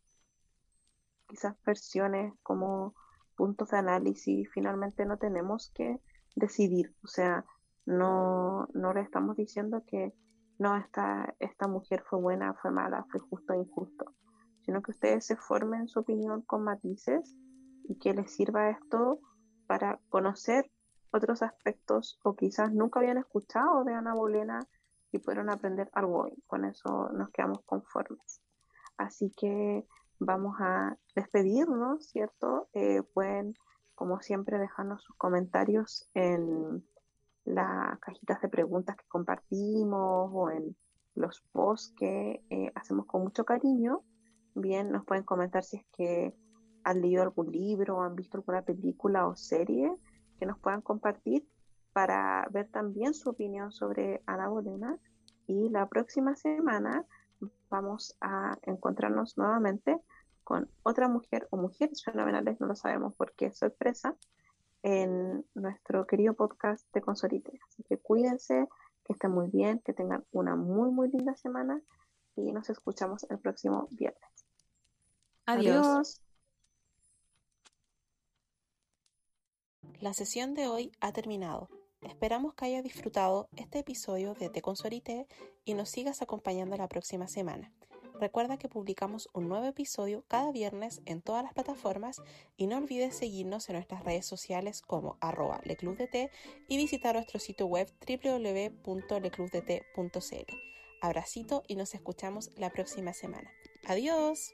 quizás 1.27 1.55
versiones 1.65 2.33
como 2.43 2.93
puntos 3.35 3.69
de 3.69 3.77
análisis, 3.77 4.49
finalmente 4.53 5.05
no 5.05 5.17
tenemos 5.17 5.71
que 5.73 5.99
decidir, 6.35 6.93
o 7.03 7.07
sea, 7.07 7.45
no, 7.85 8.67
no 8.73 8.93
le 8.93 9.01
estamos 9.01 9.35
diciendo 9.35 9.83
que 9.87 10.13
no, 10.59 10.77
esta, 10.77 11.33
esta 11.39 11.67
mujer 11.67 12.03
fue 12.07 12.19
buena, 12.19 12.53
fue 12.53 12.71
mala, 12.71 13.05
fue 13.09 13.19
justo 13.19 13.53
o 13.53 13.55
injusto, 13.55 14.13
sino 14.63 14.81
que 14.81 14.91
ustedes 14.91 15.25
se 15.25 15.35
formen 15.35 15.87
su 15.87 16.01
opinión 16.01 16.41
con 16.43 16.63
matices 16.63 17.35
y 17.85 17.95
que 17.95 18.13
les 18.13 18.31
sirva 18.31 18.69
esto 18.69 19.19
para 19.65 19.99
conocer 20.09 20.69
otros 21.11 21.41
aspectos 21.41 22.19
o 22.23 22.35
quizás 22.35 22.71
nunca 22.73 22.99
habían 22.99 23.17
escuchado 23.17 23.83
de 23.83 23.93
Ana 23.93 24.13
Bolena 24.13 24.59
y 25.11 25.19
pudieron 25.19 25.49
aprender 25.49 25.89
algo 25.93 26.23
hoy. 26.23 26.43
Con 26.47 26.65
eso 26.65 27.09
nos 27.13 27.29
quedamos 27.31 27.61
conformes. 27.65 28.41
Así 28.97 29.31
que 29.35 29.85
vamos 30.19 30.55
a 30.59 30.95
despedirnos, 31.15 32.07
¿cierto? 32.07 32.69
Eh, 32.73 33.01
pueden 33.13 33.55
como 34.01 34.19
siempre, 34.19 34.57
dejarnos 34.57 35.03
sus 35.03 35.15
comentarios 35.15 36.09
en 36.15 36.83
las 37.45 37.99
cajitas 37.99 38.41
de 38.41 38.49
preguntas 38.49 38.95
que 38.95 39.05
compartimos 39.07 40.31
o 40.33 40.49
en 40.49 40.75
los 41.13 41.39
posts 41.51 41.93
que 41.95 42.43
eh, 42.49 42.71
hacemos 42.73 43.05
con 43.05 43.21
mucho 43.21 43.45
cariño. 43.45 44.01
Bien, 44.55 44.91
nos 44.91 45.05
pueden 45.05 45.23
comentar 45.23 45.63
si 45.63 45.77
es 45.77 45.85
que 45.95 46.35
han 46.83 46.99
leído 46.99 47.21
algún 47.21 47.51
libro 47.51 48.01
han 48.01 48.15
visto 48.15 48.37
alguna 48.39 48.63
película 48.63 49.27
o 49.27 49.35
serie 49.35 49.95
que 50.39 50.47
nos 50.47 50.57
puedan 50.57 50.81
compartir 50.81 51.47
para 51.93 52.47
ver 52.51 52.67
también 52.69 53.13
su 53.13 53.29
opinión 53.29 53.71
sobre 53.71 54.21
Ana 54.25 54.47
Bolena. 54.47 54.97
Y 55.47 55.69
la 55.69 55.87
próxima 55.87 56.35
semana 56.35 57.05
vamos 57.69 58.15
a 58.21 58.57
encontrarnos 58.63 59.37
nuevamente 59.37 59.97
con 60.43 60.69
otra 60.83 61.07
mujer 61.07 61.47
o 61.51 61.57
mujeres 61.57 62.03
fenomenales, 62.03 62.59
no 62.59 62.67
lo 62.67 62.75
sabemos 62.75 63.13
porque 63.15 63.47
es 63.47 63.57
sorpresa, 63.57 64.15
en 64.83 65.45
nuestro 65.53 66.07
querido 66.07 66.33
podcast 66.33 66.85
de 66.93 67.01
Consorite. 67.01 67.59
Así 67.67 67.83
que 67.83 67.97
cuídense, 67.97 68.67
que 69.05 69.13
estén 69.13 69.31
muy 69.31 69.49
bien, 69.49 69.79
que 69.79 69.93
tengan 69.93 70.25
una 70.31 70.55
muy, 70.55 70.91
muy 70.91 71.09
linda 71.09 71.35
semana 71.35 71.81
y 72.35 72.51
nos 72.51 72.69
escuchamos 72.69 73.25
el 73.29 73.39
próximo 73.39 73.87
viernes. 73.91 74.45
Adiós. 75.45 76.21
La 79.99 80.13
sesión 80.13 80.55
de 80.55 80.67
hoy 80.67 80.91
ha 80.99 81.13
terminado. 81.13 81.69
Esperamos 82.01 82.53
que 82.53 82.65
hayas 82.65 82.83
disfrutado 82.83 83.47
este 83.55 83.79
episodio 83.79 84.33
de 84.33 84.49
Te 84.49 84.61
Consorite 84.61 85.25
y 85.65 85.73
nos 85.73 85.89
sigas 85.89 86.21
acompañando 86.21 86.77
la 86.77 86.87
próxima 86.87 87.27
semana. 87.27 87.73
Recuerda 88.19 88.57
que 88.57 88.69
publicamos 88.69 89.29
un 89.33 89.49
nuevo 89.49 89.65
episodio 89.65 90.23
cada 90.27 90.51
viernes 90.51 91.01
en 91.05 91.23
todas 91.23 91.43
las 91.43 91.53
plataformas 91.53 92.21
y 92.55 92.67
no 92.67 92.77
olvides 92.77 93.15
seguirnos 93.15 93.67
en 93.69 93.77
nuestras 93.77 94.03
redes 94.03 94.27
sociales 94.27 94.81
como 94.81 95.17
arroba 95.21 95.59
leclubdt 95.63 96.29
y 96.67 96.77
visitar 96.77 97.15
nuestro 97.15 97.39
sitio 97.39 97.65
web 97.65 97.91
www.leclubdt.cl. 98.07 100.55
Abracito 101.01 101.63
y 101.67 101.75
nos 101.75 101.95
escuchamos 101.95 102.51
la 102.57 102.69
próxima 102.69 103.13
semana. 103.13 103.49
Adiós. 103.87 104.53